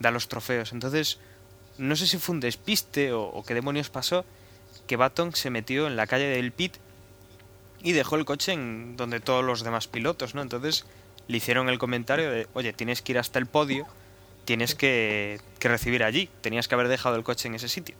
da 0.00 0.10
los 0.10 0.26
trofeos. 0.26 0.72
Entonces, 0.72 1.20
no 1.78 1.94
sé 1.94 2.08
si 2.08 2.18
fue 2.18 2.34
un 2.34 2.40
despiste 2.40 3.12
o, 3.12 3.44
qué 3.46 3.54
demonios 3.54 3.90
pasó, 3.90 4.24
que 4.88 4.96
Baton 4.96 5.36
se 5.36 5.50
metió 5.50 5.86
en 5.86 5.94
la 5.94 6.08
calle 6.08 6.26
del 6.26 6.50
pit 6.50 6.78
y 7.80 7.92
dejó 7.92 8.16
el 8.16 8.24
coche 8.24 8.54
en 8.54 8.96
donde 8.96 9.20
todos 9.20 9.44
los 9.44 9.62
demás 9.62 9.86
pilotos, 9.86 10.34
¿no? 10.34 10.42
Entonces 10.42 10.84
le 11.28 11.36
hicieron 11.36 11.68
el 11.68 11.78
comentario 11.78 12.30
de, 12.30 12.46
oye, 12.54 12.72
tienes 12.72 13.02
que 13.02 13.12
ir 13.12 13.18
hasta 13.18 13.38
el 13.38 13.46
podio, 13.46 13.86
tienes 14.44 14.74
que, 14.74 15.40
que 15.58 15.68
recibir 15.68 16.04
allí, 16.04 16.28
tenías 16.40 16.68
que 16.68 16.74
haber 16.74 16.88
dejado 16.88 17.16
el 17.16 17.24
coche 17.24 17.48
en 17.48 17.54
ese 17.54 17.68
sitio. 17.68 17.96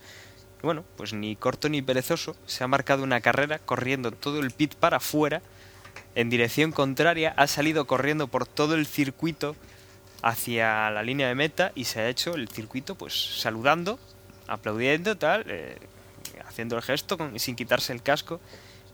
Y 0.63 0.67
bueno, 0.67 0.85
pues 0.97 1.13
ni 1.13 1.37
corto 1.37 1.69
ni 1.69 1.83
perezoso, 1.83 2.37
se 2.47 2.65
ha 2.65 2.69
marcado 2.69 3.03
una 3.03 3.21
carrera 3.21 3.59
corriendo 3.59 4.11
todo 4.13 4.41
el 4.41 4.51
pit 4.53 4.75
para 4.75 4.99
afuera, 4.99 5.43
en 6.15 6.31
dirección 6.31 6.73
contraria, 6.73 7.35
ha 7.37 7.47
salido 7.47 7.87
corriendo 7.87 8.29
por 8.29 8.47
todo 8.47 8.75
el 8.75 8.87
circuito 8.87 9.55
hacia 10.23 10.91
la 10.91 11.03
línea 11.03 11.29
de 11.29 11.35
meta 11.35 11.73
y 11.75 11.85
se 11.85 12.01
ha 12.01 12.09
hecho 12.09 12.35
el 12.35 12.49
circuito 12.49 12.95
pues 12.95 13.41
saludando, 13.41 13.99
aplaudiendo, 14.47 15.17
tal, 15.17 15.45
eh, 15.49 15.77
haciendo 16.49 16.77
el 16.77 16.83
gesto 16.83 17.19
con- 17.19 17.39
sin 17.39 17.55
quitarse 17.55 17.93
el 17.93 18.03
casco. 18.03 18.41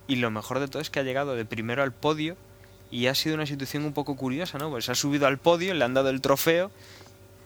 Y 0.09 0.17
lo 0.17 0.31
mejor 0.33 0.59
de 0.59 0.67
todo 0.67 0.83
es 0.83 0.91
que 0.91 0.99
ha 0.99 1.05
llegado 1.05 1.37
de 1.37 1.45
primero 1.45 1.83
al 1.83 1.93
podio 1.93 2.37
y 2.93 3.09
ha 3.09 3.15
sido 3.17 3.35
una 3.35 3.47
situación 3.47 3.85
un 3.85 3.93
poco 3.93 4.17
curiosa, 4.17 4.59
¿no? 4.59 4.71
Pues 4.71 4.89
ha 4.89 4.95
subido 4.95 5.27
al 5.27 5.39
podio, 5.39 5.75
le 5.75 5.85
han 5.85 5.95
dado 5.95 6.11
el 6.11 6.21
trofeo 6.21 6.71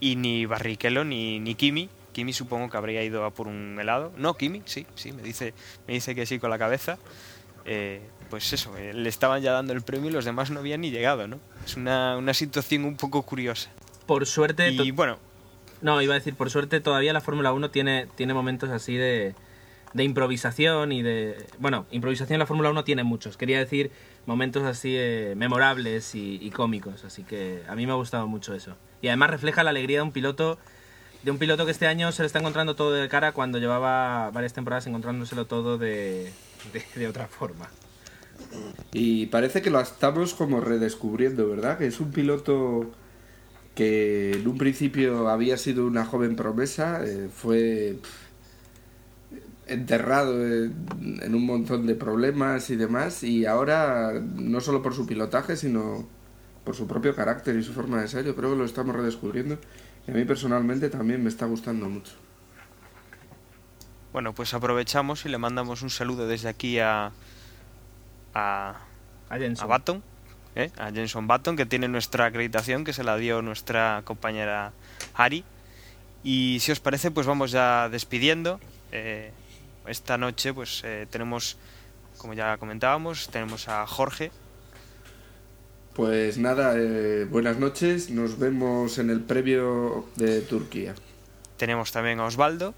y 0.01 0.17
ni 0.17 0.45
Barrichello 0.45 1.05
ni, 1.05 1.41
ni 1.41 1.55
Kimi, 1.55 1.89
Kimi 2.17 2.33
supongo 2.33 2.71
que 2.71 2.77
habría 2.79 3.05
ido 3.05 3.27
a 3.27 3.31
por 3.31 3.47
un 3.47 3.79
helado. 3.79 4.11
No, 4.17 4.39
Kimi, 4.39 4.63
sí, 4.65 4.87
sí, 4.95 5.13
me 5.13 5.23
dice, 5.23 5.53
me 5.87 5.93
dice 5.93 6.15
que 6.15 6.25
sí 6.25 6.39
con 6.39 6.49
la 6.49 6.59
cabeza. 6.59 6.97
Eh, 7.67 8.01
pues 8.31 8.51
eso, 8.55 8.75
eh, 8.79 8.95
le 8.95 9.09
estaban 9.09 9.43
ya 9.43 9.53
dando 9.53 9.75
el 9.75 9.83
premio 9.83 10.09
y 10.09 10.13
los 10.15 10.25
demás 10.25 10.51
no 10.51 10.61
habían 10.61 10.81
ni 10.81 10.91
llegado, 10.91 11.29
¿no? 11.29 11.39
Es 11.67 11.77
una, 11.77 12.17
una 12.17 12.33
situación 12.33 12.85
un 12.85 12.97
poco 12.97 13.21
curiosa. 13.23 13.71
Por 14.07 14.25
suerte, 14.25 14.71
Y 14.71 14.93
bueno, 14.93 15.19
no, 15.83 16.01
iba 16.01 16.15
a 16.15 16.19
decir, 16.19 16.35
por 16.35 16.49
suerte 16.49 16.81
todavía 16.81 17.13
la 17.13 17.21
Fórmula 17.21 17.53
1 17.53 17.71
tiene, 17.71 18.09
tiene 18.15 18.33
momentos 18.33 18.71
así 18.71 18.97
de, 18.97 19.35
de 19.93 20.05
improvisación 20.05 20.93
y 20.93 21.03
de... 21.03 21.37
Bueno, 21.59 21.85
improvisación 21.91 22.39
la 22.39 22.47
Fórmula 22.47 22.71
1 22.71 22.83
tiene 22.85 23.05
muchos. 23.05 23.37
Quería 23.37 23.59
decir 23.59 23.91
momentos 24.27 24.65
así 24.65 24.95
eh, 24.97 25.35
memorables 25.37 26.15
y, 26.15 26.51
cómicos. 26.51 27.05
Así 27.05 27.23
que 27.23 27.63
a 27.69 27.75
mí 27.75 27.87
me 27.87 27.93
ha 27.93 27.97
gustado 27.97 28.27
mucho 28.27 28.55
eso. 28.55 28.77
Y 29.01 29.09
además 29.09 29.31
refleja 29.31 29.63
la 29.63 29.71
alegría 29.71 29.99
de 29.99 30.03
un 30.03 30.13
piloto 30.13 30.59
de 31.23 31.33
un 31.33 31.39
piloto 31.39 31.65
que 31.65 31.73
este 31.73 31.89
año 31.89 32.13
se 32.13 32.23
le 32.23 32.27
está 32.27 32.39
encontrando 32.39 32.77
todo 32.77 32.93
de 32.93 33.09
cara 33.09 33.33
cuando 33.33 33.59
llevaba 33.59 34.31
varias 34.31 34.53
temporadas 34.53 34.87
encontrándoselo 34.87 35.47
todo 35.47 35.77
de, 35.77 36.31
otra 37.09 37.27
forma. 37.27 37.69
Y 38.93 39.27
parece 39.27 39.61
que 39.61 39.71
lo 39.71 39.81
estamos 39.81 40.35
como 40.35 40.61
redescubriendo, 40.61 41.49
¿verdad? 41.49 41.79
Que 41.79 41.87
es 41.87 41.99
un 41.99 42.13
piloto 42.13 42.93
que 43.75 44.33
en 44.35 44.47
un 44.47 44.57
principio 44.57 45.29
había 45.29 45.57
sido 45.57 45.87
una 45.87 46.05
joven 46.05 46.37
promesa, 46.37 47.05
eh, 47.05 47.29
fue 47.35 47.99
enterrado 49.67 50.47
en, 50.47 50.75
en 51.23 51.35
un 51.35 51.45
montón 51.45 51.87
de 51.87 51.95
problemas 51.95 52.71
y 52.71 52.77
demás, 52.77 53.23
y 53.23 53.47
ahora 53.47 54.13
no 54.21 54.61
solo 54.61 54.83
por 54.83 54.95
su 54.95 55.07
pilotaje, 55.07 55.57
sino 55.57 56.09
por 56.65 56.75
su 56.75 56.87
propio 56.87 57.15
carácter 57.15 57.57
y 57.57 57.63
su 57.63 57.73
forma 57.73 58.01
de 58.01 58.09
ser, 58.09 58.25
yo 58.25 58.35
creo 58.35 58.51
que 58.51 58.57
lo 58.57 58.65
estamos 58.65 58.95
redescubriendo. 58.95 59.59
Y 60.07 60.11
a 60.11 60.15
mí 60.15 60.25
personalmente 60.25 60.89
también 60.89 61.23
me 61.23 61.29
está 61.29 61.47
gustando 61.47 61.89
mucho. 61.89 62.13
bueno, 64.13 64.33
pues 64.35 64.55
aprovechamos 64.55 65.27
y 65.27 65.29
le 65.29 65.39
mandamos 65.39 65.83
un 65.83 65.91
saludo 65.91 66.27
desde 66.27 66.49
aquí 66.49 66.79
a, 66.79 67.13
a, 68.35 68.77
A 69.29 69.39
Jenson. 69.39 69.65
a 69.65 69.67
Baton, 69.67 70.03
¿eh? 70.55 70.71
a 70.79 70.91
Jenson 70.91 71.27
Baton, 71.27 71.57
que 71.57 71.67
tiene 71.67 71.87
nuestra 71.89 72.27
acreditación, 72.27 72.85
que 72.85 72.93
se 72.93 73.05
la 73.05 73.17
dio 73.17 73.43
nuestra 73.43 74.03
compañera 74.05 74.73
Ari. 75.15 75.45
Y 76.25 76.59
si 76.61 76.73
os 76.73 76.81
parece, 76.81 77.11
pues 77.11 77.27
vamos 77.27 77.51
ya 77.51 77.89
despidiendo. 77.91 78.59
Eh, 78.91 79.33
esta 79.89 80.17
noche, 80.19 80.53
pues 80.55 80.83
eh, 80.85 81.07
tenemos, 81.11 81.57
como 82.19 82.35
ya 82.35 82.57
comentábamos, 82.59 83.29
tenemos 83.29 83.69
a 83.69 83.87
Jorge. 83.87 84.31
Pues 85.95 86.37
nada, 86.39 86.75
eh, 86.77 87.27
buenas 87.31 87.59
noches, 87.59 88.11
nos 88.11 88.39
vemos 88.39 88.99
en 88.99 89.11
el 89.11 89.21
previo 89.21 90.07
de 90.17 90.43
Turquía. 90.43 90.95
Tenemos 91.57 91.91
también 91.93 92.21
a 92.21 92.25
Osvaldo. 92.27 92.75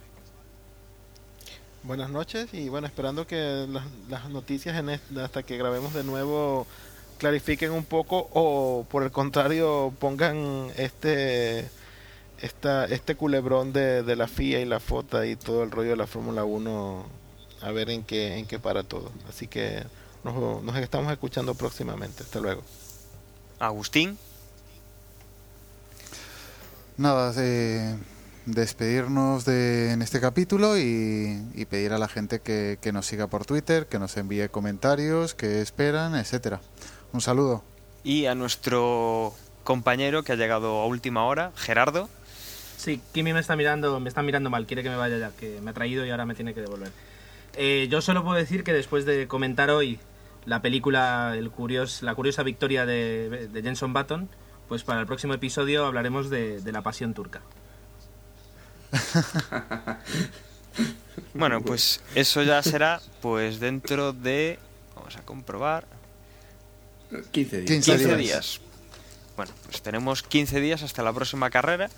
Buenas 1.82 2.10
noches 2.10 2.52
y 2.52 2.68
bueno, 2.68 2.86
esperando 2.86 3.26
que 3.26 3.66
las, 3.68 3.84
las 4.08 4.28
noticias 4.28 4.76
en 4.76 4.90
est- 4.90 5.16
hasta 5.16 5.42
que 5.42 5.56
grabemos 5.56 5.94
de 5.94 6.04
nuevo 6.04 6.66
clarifiquen 7.18 7.72
un 7.72 7.84
poco 7.84 8.28
o 8.32 8.86
por 8.88 9.02
el 9.02 9.10
contrario 9.10 9.92
pongan 9.98 10.68
este 10.76 11.68
esta, 12.40 12.84
este 12.86 13.14
culebrón 13.14 13.72
de, 13.72 14.02
de 14.02 14.16
la 14.16 14.28
FIA 14.28 14.60
y 14.60 14.64
la 14.64 14.80
FOTA 14.80 15.26
y 15.26 15.36
todo 15.36 15.62
el 15.62 15.70
rollo 15.70 15.90
de 15.90 15.96
la 15.96 16.06
Fórmula 16.06 16.44
1 16.44 17.06
a 17.62 17.70
ver 17.72 17.90
en 17.90 18.04
qué, 18.04 18.36
en 18.38 18.46
qué 18.46 18.58
para 18.58 18.82
todo. 18.82 19.10
Así 19.28 19.46
que 19.46 19.82
nos, 20.24 20.62
nos 20.62 20.76
estamos 20.76 21.12
escuchando 21.12 21.54
próximamente. 21.54 22.22
Hasta 22.22 22.40
luego. 22.40 22.62
Agustín. 23.58 24.18
Nada, 26.96 27.32
eh, 27.38 27.96
despedirnos 28.46 29.44
de, 29.44 29.92
en 29.92 30.02
este 30.02 30.20
capítulo 30.20 30.76
y, 30.78 31.44
y 31.54 31.64
pedir 31.66 31.92
a 31.92 31.98
la 31.98 32.08
gente 32.08 32.40
que, 32.40 32.78
que 32.80 32.92
nos 32.92 33.06
siga 33.06 33.28
por 33.28 33.44
Twitter, 33.44 33.86
que 33.86 33.98
nos 33.98 34.16
envíe 34.16 34.48
comentarios, 34.48 35.34
que 35.34 35.60
esperan, 35.60 36.16
etcétera. 36.16 36.60
Un 37.12 37.20
saludo. 37.20 37.62
Y 38.02 38.26
a 38.26 38.34
nuestro 38.34 39.34
compañero 39.64 40.22
que 40.22 40.32
ha 40.32 40.36
llegado 40.36 40.80
a 40.80 40.86
última 40.86 41.24
hora, 41.24 41.52
Gerardo. 41.54 42.08
Sí, 42.78 43.00
Kimi 43.12 43.32
me 43.32 43.40
está 43.40 43.56
mirando, 43.56 44.00
me 44.00 44.08
está 44.08 44.22
mirando 44.22 44.48
mal, 44.50 44.64
quiere 44.64 44.82
que 44.82 44.88
me 44.88 44.96
vaya 44.96 45.18
ya, 45.18 45.30
que 45.32 45.60
me 45.60 45.72
ha 45.72 45.74
traído 45.74 46.06
y 46.06 46.10
ahora 46.10 46.24
me 46.24 46.34
tiene 46.34 46.54
que 46.54 46.60
devolver. 46.60 46.90
Eh, 47.56 47.88
yo 47.90 48.00
solo 48.00 48.22
puedo 48.22 48.36
decir 48.36 48.64
que 48.64 48.72
después 48.72 49.04
de 49.04 49.26
comentar 49.26 49.68
hoy 49.70 49.98
la 50.46 50.62
película, 50.62 51.34
el 51.36 51.50
curios, 51.50 52.02
la 52.02 52.14
curiosa 52.14 52.42
victoria 52.44 52.86
de, 52.86 53.48
de 53.48 53.62
Jenson 53.62 53.92
Button, 53.92 54.28
pues 54.68 54.84
para 54.84 55.00
el 55.00 55.06
próximo 55.06 55.34
episodio 55.34 55.84
hablaremos 55.84 56.30
de, 56.30 56.60
de 56.60 56.72
la 56.72 56.82
pasión 56.82 57.12
turca. 57.14 57.42
Bueno, 61.34 61.60
pues 61.60 62.00
eso 62.14 62.42
ya 62.42 62.62
será 62.62 63.00
pues 63.20 63.60
dentro 63.60 64.12
de... 64.12 64.58
Vamos 64.94 65.16
a 65.16 65.22
comprobar. 65.22 65.86
15 67.32 67.56
días. 67.58 67.70
15 67.70 67.92
15 67.92 68.06
días. 68.06 68.18
días. 68.18 68.60
Bueno, 69.36 69.52
pues 69.64 69.82
tenemos 69.82 70.22
15 70.22 70.60
días 70.60 70.82
hasta 70.82 71.02
la 71.02 71.12
próxima 71.12 71.50
carrera, 71.50 71.90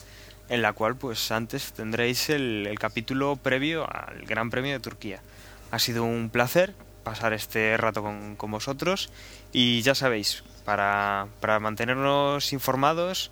en 0.51 0.63
la 0.63 0.73
cual 0.73 0.97
pues 0.97 1.31
antes 1.31 1.73
tendréis 1.73 2.29
el, 2.29 2.77
capítulo 2.79 3.37
previo 3.37 3.89
al 3.91 4.27
Gran 4.27 4.51
Premio 4.51 4.73
de 4.73 4.81
Turquía. 4.81 5.23
Ha 5.71 5.79
sido 5.79 6.05
un 6.05 6.29
placer 6.29 6.75
pasar 7.05 7.33
este 7.33 7.77
rato 7.77 8.03
con, 8.03 8.51
vosotros 8.51 9.11
y 9.53 9.81
ya 9.83 9.95
sabéis, 9.95 10.43
para, 10.65 11.29
mantenernos 11.61 12.53
informados 12.53 13.31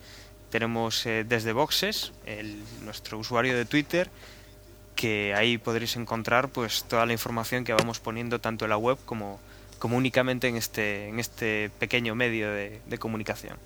tenemos 0.50 1.04
eh, 1.04 1.24
desde 1.28 1.52
Boxes, 1.52 2.12
el, 2.24 2.62
nuestro 2.82 3.18
usuario 3.18 3.54
de 3.56 3.66
Twitter, 3.66 4.08
que 4.94 5.34
ahí 5.34 5.58
podréis 5.58 5.96
encontrar 5.96 6.48
pues 6.48 6.84
toda 6.84 7.04
la 7.04 7.12
información 7.12 7.64
que 7.64 7.74
vamos 7.74 7.98
poniendo 7.98 8.40
tanto 8.40 8.64
en 8.64 8.70
la 8.70 8.78
web 8.78 8.96
como, 9.04 9.40
únicamente 9.82 10.48
en 10.48 10.56
este, 10.56 11.08
en 11.08 11.18
este 11.18 11.70
pequeño 11.80 12.14
medio 12.14 12.50
de 12.50 12.98
comunicación. 12.98 13.58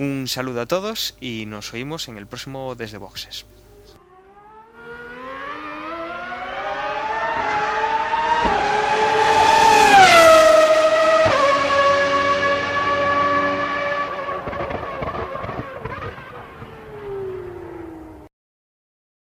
Un 0.00 0.28
saludo 0.28 0.62
a 0.62 0.66
todos 0.66 1.14
y 1.20 1.44
nos 1.44 1.74
oímos 1.74 2.08
en 2.08 2.16
el 2.16 2.26
próximo 2.26 2.74
Desde 2.74 2.96
Boxes. 2.96 3.44